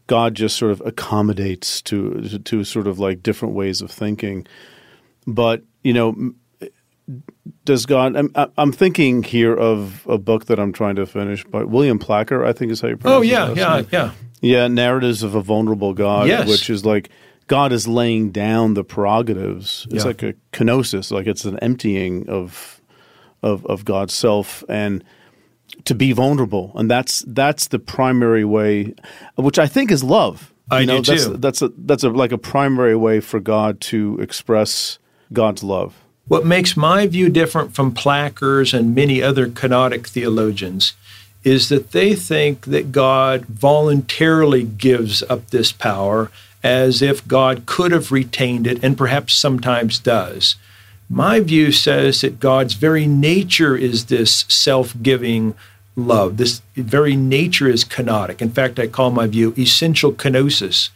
God 0.08 0.34
just 0.34 0.56
sort 0.56 0.72
of 0.72 0.82
accommodates 0.84 1.80
to, 1.82 2.38
to 2.38 2.64
sort 2.64 2.86
of 2.86 2.98
like 2.98 3.22
different 3.22 3.54
ways 3.54 3.80
of 3.80 3.90
thinking. 3.90 4.46
But 5.26 5.62
you 5.82 5.92
know, 5.92 6.32
does 7.64 7.86
God? 7.86 8.16
I'm, 8.16 8.30
I'm 8.56 8.72
thinking 8.72 9.22
here 9.22 9.54
of 9.54 10.06
a 10.08 10.18
book 10.18 10.46
that 10.46 10.58
I'm 10.58 10.72
trying 10.72 10.96
to 10.96 11.06
finish 11.06 11.44
by 11.44 11.64
William 11.64 11.98
Placher. 11.98 12.44
I 12.44 12.52
think 12.52 12.72
is 12.72 12.80
how 12.80 12.88
you 12.88 12.94
oh, 12.94 12.98
pronounce 12.98 13.24
it. 13.24 13.28
oh, 13.28 13.30
yeah, 13.30 13.44
last 13.44 13.92
yeah, 13.92 13.98
yeah. 13.98 14.10
Yeah, 14.40 14.68
narratives 14.68 15.22
of 15.22 15.34
a 15.34 15.40
vulnerable 15.40 15.94
God, 15.94 16.28
Yes. 16.28 16.48
which 16.48 16.68
is 16.68 16.84
like 16.84 17.08
God 17.46 17.72
is 17.72 17.88
laying 17.88 18.30
down 18.30 18.74
the 18.74 18.84
prerogatives. 18.84 19.86
It's 19.90 20.04
Yeah. 20.04 20.08
like 20.08 20.22
a 20.22 20.34
kenosis, 20.52 21.10
like 21.10 21.26
it's 21.26 21.44
an 21.44 21.58
emptying 21.60 22.28
of 22.28 22.80
of 23.42 23.64
of 23.66 23.84
God's 23.84 24.14
self 24.14 24.64
and 24.68 25.02
to 25.84 25.94
be 25.94 26.12
vulnerable, 26.12 26.72
and 26.74 26.90
that's 26.90 27.24
that's 27.26 27.68
the 27.68 27.78
primary 27.78 28.44
way, 28.44 28.94
which 29.36 29.58
I 29.58 29.66
think 29.66 29.90
is 29.90 30.04
love. 30.04 30.52
I 30.70 30.80
you 30.80 30.86
know, 30.86 31.02
do 31.02 31.12
that's, 31.12 31.26
too. 31.26 31.36
That's 31.36 31.62
a 31.62 31.68
that's 31.76 32.04
a 32.04 32.10
like 32.10 32.32
a 32.32 32.38
primary 32.38 32.96
way 32.96 33.20
for 33.20 33.40
God 33.40 33.80
to 33.82 34.18
express 34.20 34.98
God's 35.32 35.62
love. 35.62 35.94
What 36.26 36.46
makes 36.46 36.76
my 36.76 37.06
view 37.06 37.28
different 37.28 37.74
from 37.74 37.92
Placher's 37.92 38.72
and 38.72 38.94
many 38.94 39.22
other 39.22 39.46
kenotic 39.46 40.06
theologians 40.06 40.94
is 41.42 41.68
that 41.68 41.92
they 41.92 42.14
think 42.14 42.64
that 42.64 42.92
God 42.92 43.44
voluntarily 43.44 44.62
gives 44.64 45.22
up 45.24 45.50
this 45.50 45.70
power 45.70 46.30
as 46.62 47.02
if 47.02 47.28
God 47.28 47.66
could 47.66 47.92
have 47.92 48.10
retained 48.10 48.66
it 48.66 48.82
and 48.82 48.96
perhaps 48.96 49.34
sometimes 49.34 49.98
does. 49.98 50.56
My 51.10 51.40
view 51.40 51.70
says 51.70 52.22
that 52.22 52.40
God's 52.40 52.72
very 52.72 53.06
nature 53.06 53.76
is 53.76 54.06
this 54.06 54.46
self 54.48 54.94
giving 55.02 55.54
love. 55.94 56.38
This 56.38 56.62
very 56.74 57.14
nature 57.14 57.68
is 57.68 57.84
kenotic. 57.84 58.40
In 58.40 58.50
fact, 58.50 58.78
I 58.78 58.86
call 58.86 59.10
my 59.10 59.26
view 59.26 59.52
essential 59.58 60.12
kenosis. 60.12 60.88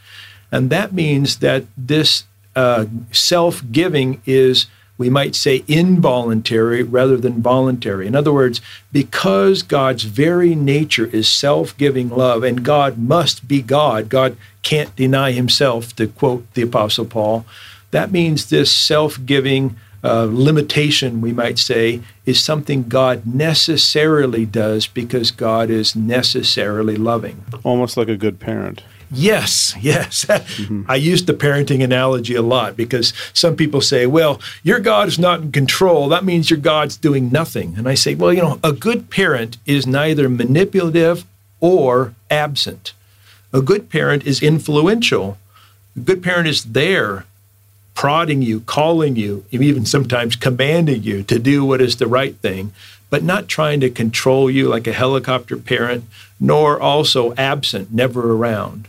And 0.50 0.70
that 0.70 0.94
means 0.94 1.38
that 1.38 1.64
this 1.76 2.24
uh, 2.58 2.86
self 3.12 3.62
giving 3.70 4.20
is, 4.26 4.66
we 4.98 5.08
might 5.08 5.36
say, 5.36 5.62
involuntary 5.68 6.82
rather 6.82 7.16
than 7.16 7.40
voluntary. 7.40 8.04
In 8.08 8.16
other 8.16 8.32
words, 8.32 8.60
because 8.90 9.62
God's 9.62 10.02
very 10.02 10.56
nature 10.56 11.06
is 11.06 11.28
self 11.28 11.76
giving 11.76 12.08
love, 12.08 12.42
and 12.42 12.64
God 12.64 12.98
must 12.98 13.46
be 13.46 13.62
God, 13.62 14.08
God 14.08 14.36
can't 14.64 14.94
deny 14.96 15.30
himself, 15.30 15.94
to 15.96 16.08
quote 16.08 16.52
the 16.54 16.62
Apostle 16.62 17.04
Paul, 17.04 17.46
that 17.92 18.10
means 18.10 18.50
this 18.50 18.72
self 18.72 19.24
giving 19.24 19.76
uh, 20.02 20.24
limitation, 20.28 21.20
we 21.20 21.32
might 21.32 21.60
say, 21.60 22.00
is 22.26 22.42
something 22.42 22.88
God 22.88 23.24
necessarily 23.24 24.44
does 24.46 24.88
because 24.88 25.30
God 25.30 25.70
is 25.70 25.94
necessarily 25.94 26.96
loving. 26.96 27.44
Almost 27.62 27.96
like 27.96 28.08
a 28.08 28.16
good 28.16 28.40
parent. 28.40 28.82
Yes, 29.10 29.74
yes. 29.80 30.26
Mm-hmm. 30.58 30.90
I 30.90 30.96
use 30.96 31.24
the 31.24 31.34
parenting 31.34 31.84
analogy 31.84 32.34
a 32.34 32.42
lot 32.42 32.76
because 32.76 33.12
some 33.32 33.54
people 33.54 33.80
say, 33.80 34.06
well, 34.06 34.40
your 34.62 34.80
God 34.80 35.08
is 35.08 35.18
not 35.18 35.40
in 35.40 35.52
control. 35.52 36.08
That 36.08 36.24
means 36.24 36.50
your 36.50 36.58
God's 36.58 36.96
doing 36.96 37.30
nothing. 37.30 37.74
And 37.76 37.88
I 37.88 37.94
say, 37.94 38.14
well, 38.14 38.32
you 38.32 38.42
know, 38.42 38.58
a 38.64 38.72
good 38.72 39.10
parent 39.10 39.56
is 39.66 39.86
neither 39.86 40.28
manipulative 40.28 41.24
or 41.60 42.14
absent. 42.30 42.92
A 43.52 43.60
good 43.60 43.88
parent 43.88 44.26
is 44.26 44.42
influential. 44.42 45.38
A 45.96 46.00
good 46.00 46.22
parent 46.22 46.48
is 46.48 46.64
there 46.64 47.24
prodding 47.98 48.42
you, 48.42 48.60
calling 48.60 49.16
you, 49.16 49.44
even 49.50 49.84
sometimes 49.84 50.36
commanding 50.36 51.02
you 51.02 51.20
to 51.24 51.36
do 51.36 51.64
what 51.64 51.80
is 51.80 51.96
the 51.96 52.06
right 52.06 52.36
thing, 52.36 52.72
but 53.10 53.24
not 53.24 53.48
trying 53.48 53.80
to 53.80 53.90
control 53.90 54.48
you 54.48 54.68
like 54.68 54.86
a 54.86 54.92
helicopter 54.92 55.56
parent, 55.56 56.04
nor 56.38 56.80
also 56.80 57.34
absent, 57.34 57.92
never 57.92 58.36
around. 58.36 58.86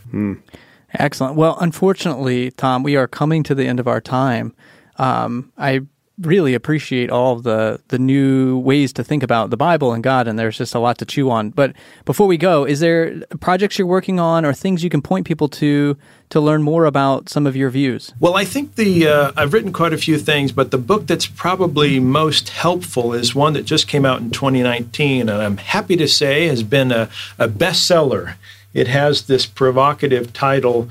Excellent. 0.94 1.34
Well, 1.34 1.58
unfortunately, 1.60 2.52
Tom, 2.52 2.84
we 2.84 2.94
are 2.94 3.08
coming 3.08 3.42
to 3.42 3.52
the 3.52 3.66
end 3.66 3.80
of 3.80 3.88
our 3.88 4.00
time. 4.00 4.54
Um, 4.96 5.50
I 5.58 5.80
really 6.20 6.54
appreciate 6.54 7.10
all 7.10 7.36
the 7.36 7.80
the 7.88 7.98
new 7.98 8.58
ways 8.58 8.92
to 8.94 9.04
think 9.04 9.22
about 9.22 9.50
the 9.50 9.56
Bible 9.56 9.92
and 9.92 10.02
God, 10.02 10.28
and 10.28 10.38
there's 10.38 10.58
just 10.58 10.74
a 10.74 10.78
lot 10.78 10.98
to 10.98 11.04
chew 11.04 11.30
on. 11.30 11.50
But 11.50 11.74
before 12.04 12.26
we 12.26 12.36
go, 12.36 12.64
is 12.64 12.80
there 12.80 13.20
projects 13.40 13.78
you're 13.78 13.86
working 13.86 14.20
on 14.20 14.44
or 14.44 14.52
things 14.52 14.84
you 14.84 14.90
can 14.90 15.02
point 15.02 15.26
people 15.26 15.48
to 15.48 15.96
to 16.30 16.40
learn 16.40 16.62
more 16.62 16.84
about 16.84 17.28
some 17.28 17.46
of 17.46 17.56
your 17.56 17.70
views? 17.70 18.12
Well, 18.20 18.36
I 18.36 18.44
think 18.44 18.76
the 18.76 19.08
uh, 19.08 19.32
I've 19.36 19.52
written 19.52 19.72
quite 19.72 19.92
a 19.92 19.98
few 19.98 20.18
things, 20.18 20.52
but 20.52 20.70
the 20.70 20.78
book 20.78 21.06
that's 21.06 21.26
probably 21.26 21.98
most 22.00 22.50
helpful 22.50 23.12
is 23.12 23.34
one 23.34 23.54
that 23.54 23.64
just 23.64 23.88
came 23.88 24.04
out 24.04 24.20
in 24.20 24.30
2019, 24.30 25.28
and 25.28 25.30
I'm 25.30 25.56
happy 25.56 25.96
to 25.96 26.08
say 26.08 26.46
has 26.48 26.62
been 26.62 26.92
a, 26.92 27.08
a 27.38 27.48
bestseller. 27.48 28.34
It 28.72 28.88
has 28.88 29.26
this 29.26 29.46
provocative 29.46 30.32
title, 30.32 30.90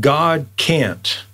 "God 0.00 0.46
Can't." 0.56 1.24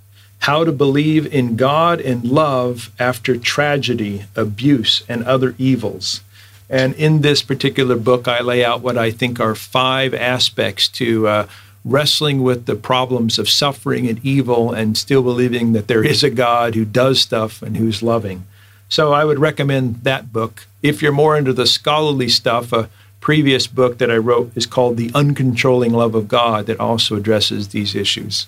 How 0.40 0.64
to 0.64 0.72
Believe 0.72 1.32
in 1.32 1.56
God 1.56 2.00
and 2.00 2.24
Love 2.24 2.90
After 2.98 3.36
Tragedy, 3.36 4.24
Abuse, 4.36 5.02
and 5.08 5.24
Other 5.24 5.54
Evils. 5.58 6.22
And 6.70 6.94
in 6.94 7.22
this 7.22 7.42
particular 7.42 7.96
book, 7.96 8.28
I 8.28 8.40
lay 8.40 8.64
out 8.64 8.82
what 8.82 8.98
I 8.98 9.10
think 9.10 9.40
are 9.40 9.54
five 9.54 10.12
aspects 10.14 10.88
to 10.88 11.26
uh, 11.26 11.46
wrestling 11.84 12.42
with 12.42 12.66
the 12.66 12.76
problems 12.76 13.38
of 13.38 13.48
suffering 13.48 14.06
and 14.06 14.24
evil 14.24 14.72
and 14.72 14.96
still 14.96 15.22
believing 15.22 15.72
that 15.72 15.88
there 15.88 16.04
is 16.04 16.22
a 16.22 16.30
God 16.30 16.74
who 16.74 16.84
does 16.84 17.20
stuff 17.20 17.62
and 17.62 17.76
who's 17.76 18.02
loving. 18.02 18.46
So 18.88 19.12
I 19.12 19.24
would 19.24 19.38
recommend 19.38 20.04
that 20.04 20.32
book. 20.32 20.66
If 20.82 21.02
you're 21.02 21.12
more 21.12 21.36
into 21.36 21.52
the 21.52 21.66
scholarly 21.66 22.28
stuff, 22.28 22.72
a 22.72 22.88
previous 23.20 23.66
book 23.66 23.98
that 23.98 24.10
I 24.10 24.16
wrote 24.16 24.52
is 24.54 24.66
called 24.66 24.96
The 24.96 25.10
Uncontrolling 25.10 25.92
Love 25.92 26.14
of 26.14 26.28
God 26.28 26.66
that 26.66 26.80
also 26.80 27.16
addresses 27.16 27.68
these 27.68 27.94
issues. 27.94 28.46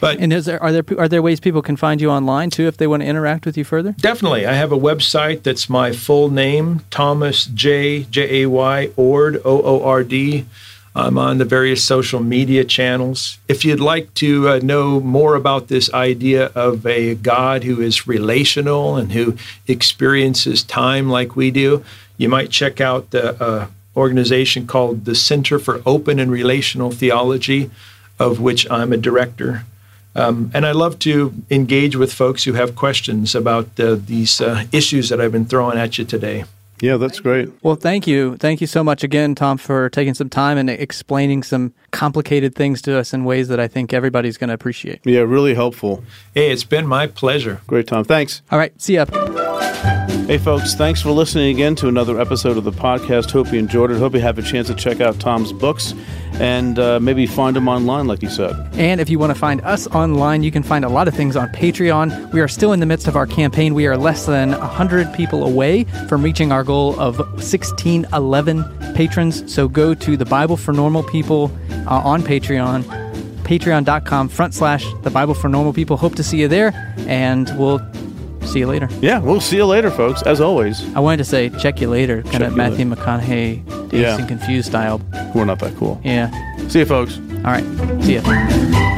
But 0.00 0.18
and 0.18 0.32
is 0.32 0.44
there 0.44 0.62
are 0.62 0.72
there 0.72 0.84
are 0.98 1.08
there 1.08 1.22
ways 1.22 1.40
people 1.40 1.62
can 1.62 1.76
find 1.76 2.00
you 2.00 2.10
online 2.10 2.50
too 2.50 2.66
if 2.66 2.76
they 2.76 2.86
want 2.86 3.02
to 3.02 3.06
interact 3.08 3.46
with 3.46 3.56
you 3.56 3.64
further? 3.64 3.92
Definitely, 3.92 4.46
I 4.46 4.52
have 4.54 4.72
a 4.72 4.78
website 4.78 5.42
that's 5.42 5.68
my 5.68 5.92
full 5.92 6.30
name, 6.30 6.80
Thomas 6.90 7.46
J 7.46 8.04
J 8.04 8.42
A 8.42 8.48
Y 8.48 8.90
Oord 8.96 9.40
O 9.44 9.62
O 9.62 9.84
R 9.84 10.04
D. 10.04 10.46
I'm 10.94 11.16
on 11.16 11.38
the 11.38 11.44
various 11.44 11.84
social 11.84 12.18
media 12.18 12.64
channels. 12.64 13.38
If 13.46 13.64
you'd 13.64 13.78
like 13.78 14.12
to 14.14 14.48
uh, 14.48 14.58
know 14.62 14.98
more 14.98 15.36
about 15.36 15.68
this 15.68 15.92
idea 15.92 16.46
of 16.56 16.84
a 16.86 17.14
God 17.14 17.62
who 17.62 17.80
is 17.80 18.08
relational 18.08 18.96
and 18.96 19.12
who 19.12 19.36
experiences 19.68 20.64
time 20.64 21.08
like 21.08 21.36
we 21.36 21.52
do, 21.52 21.84
you 22.16 22.28
might 22.28 22.50
check 22.50 22.80
out 22.80 23.12
the 23.12 23.40
uh, 23.40 23.66
organization 23.96 24.66
called 24.66 25.04
the 25.04 25.14
Center 25.14 25.60
for 25.60 25.82
Open 25.86 26.18
and 26.18 26.32
Relational 26.32 26.90
Theology, 26.90 27.70
of 28.18 28.40
which 28.40 28.68
I'm 28.68 28.92
a 28.92 28.96
director. 28.96 29.64
Um, 30.18 30.50
and 30.52 30.66
I 30.66 30.72
love 30.72 30.98
to 31.00 31.32
engage 31.50 31.96
with 31.96 32.12
folks 32.12 32.44
who 32.44 32.54
have 32.54 32.74
questions 32.74 33.34
about 33.34 33.78
uh, 33.78 33.96
these 33.98 34.40
uh, 34.40 34.64
issues 34.72 35.08
that 35.10 35.20
I've 35.20 35.32
been 35.32 35.46
throwing 35.46 35.78
at 35.78 35.96
you 35.98 36.04
today. 36.04 36.44
Yeah, 36.80 36.96
that's 36.96 37.20
great. 37.20 37.50
Well, 37.62 37.74
thank 37.74 38.06
you. 38.06 38.36
Thank 38.36 38.60
you 38.60 38.66
so 38.66 38.84
much 38.84 39.02
again, 39.02 39.34
Tom, 39.34 39.58
for 39.58 39.90
taking 39.90 40.14
some 40.14 40.28
time 40.28 40.58
and 40.58 40.70
explaining 40.70 41.42
some 41.42 41.72
complicated 41.90 42.54
things 42.54 42.82
to 42.82 42.96
us 42.96 43.12
in 43.12 43.24
ways 43.24 43.48
that 43.48 43.58
I 43.58 43.66
think 43.68 43.92
everybody's 43.92 44.38
going 44.38 44.48
to 44.48 44.54
appreciate. 44.54 45.00
Yeah, 45.04 45.20
really 45.20 45.54
helpful. 45.54 46.04
Hey, 46.34 46.50
it's 46.50 46.64
been 46.64 46.86
my 46.86 47.06
pleasure. 47.06 47.60
Great, 47.66 47.88
Tom. 47.88 48.04
Thanks. 48.04 48.42
All 48.50 48.58
right. 48.58 48.80
See 48.80 48.94
ya. 48.94 49.06
Hey, 50.28 50.36
folks, 50.36 50.74
thanks 50.74 51.00
for 51.00 51.10
listening 51.10 51.48
again 51.48 51.74
to 51.76 51.88
another 51.88 52.20
episode 52.20 52.58
of 52.58 52.64
the 52.64 52.70
podcast. 52.70 53.30
Hope 53.30 53.50
you 53.50 53.58
enjoyed 53.58 53.90
it. 53.90 53.96
Hope 53.96 54.12
you 54.12 54.20
have 54.20 54.36
a 54.36 54.42
chance 54.42 54.66
to 54.66 54.74
check 54.74 55.00
out 55.00 55.18
Tom's 55.18 55.54
books 55.54 55.94
and 56.34 56.78
uh, 56.78 57.00
maybe 57.00 57.26
find 57.26 57.56
them 57.56 57.66
online, 57.66 58.06
like 58.06 58.20
you 58.20 58.28
said. 58.28 58.54
And 58.74 59.00
if 59.00 59.08
you 59.08 59.18
want 59.18 59.32
to 59.32 59.38
find 59.38 59.62
us 59.62 59.86
online, 59.86 60.42
you 60.42 60.50
can 60.50 60.62
find 60.62 60.84
a 60.84 60.90
lot 60.90 61.08
of 61.08 61.14
things 61.14 61.34
on 61.34 61.48
Patreon. 61.48 62.30
We 62.34 62.42
are 62.42 62.46
still 62.46 62.74
in 62.74 62.80
the 62.80 62.84
midst 62.84 63.08
of 63.08 63.16
our 63.16 63.26
campaign. 63.26 63.72
We 63.72 63.86
are 63.86 63.96
less 63.96 64.26
than 64.26 64.50
100 64.50 65.14
people 65.14 65.44
away 65.44 65.84
from 66.10 66.22
reaching 66.22 66.52
our 66.52 66.62
goal 66.62 66.90
of 67.00 67.18
1611 67.20 68.64
patrons. 68.94 69.50
So 69.50 69.66
go 69.66 69.94
to 69.94 70.14
the 70.14 70.26
Bible 70.26 70.58
for 70.58 70.74
Normal 70.74 71.04
People 71.04 71.50
uh, 71.86 72.02
on 72.04 72.20
Patreon 72.20 72.84
patreon.com 73.44 74.28
front 74.28 74.52
slash 74.52 74.84
the 75.04 75.10
bible 75.10 75.32
for 75.32 75.48
normal 75.48 75.72
people 75.72 75.96
hope 75.96 76.14
to 76.14 76.22
see 76.22 76.38
you 76.38 76.46
there 76.48 76.70
and 77.08 77.50
we'll 77.58 77.78
see 78.48 78.60
you 78.60 78.66
later. 78.66 78.88
Yeah, 79.00 79.18
we'll 79.20 79.40
see 79.40 79.56
you 79.56 79.66
later, 79.66 79.90
folks. 79.90 80.22
As 80.22 80.40
always. 80.40 80.82
I 80.94 81.00
wanted 81.00 81.18
to 81.18 81.24
say 81.24 81.50
check 81.50 81.80
you 81.80 81.88
later, 81.88 82.22
kind 82.24 82.42
of 82.42 82.56
Matthew. 82.56 82.86
McConaughey, 82.86 83.64
Dazed 83.90 83.94
yeah. 83.94 84.18
and 84.18 84.28
Confused 84.28 84.68
style. 84.68 85.00
We're 85.34 85.44
not 85.44 85.58
that 85.60 85.76
cool. 85.76 86.00
Yeah. 86.04 86.30
See 86.68 86.80
you, 86.80 86.86
folks. 86.86 87.18
All 87.18 87.52
right. 87.52 87.64
See 88.02 88.14
you. 88.14 88.97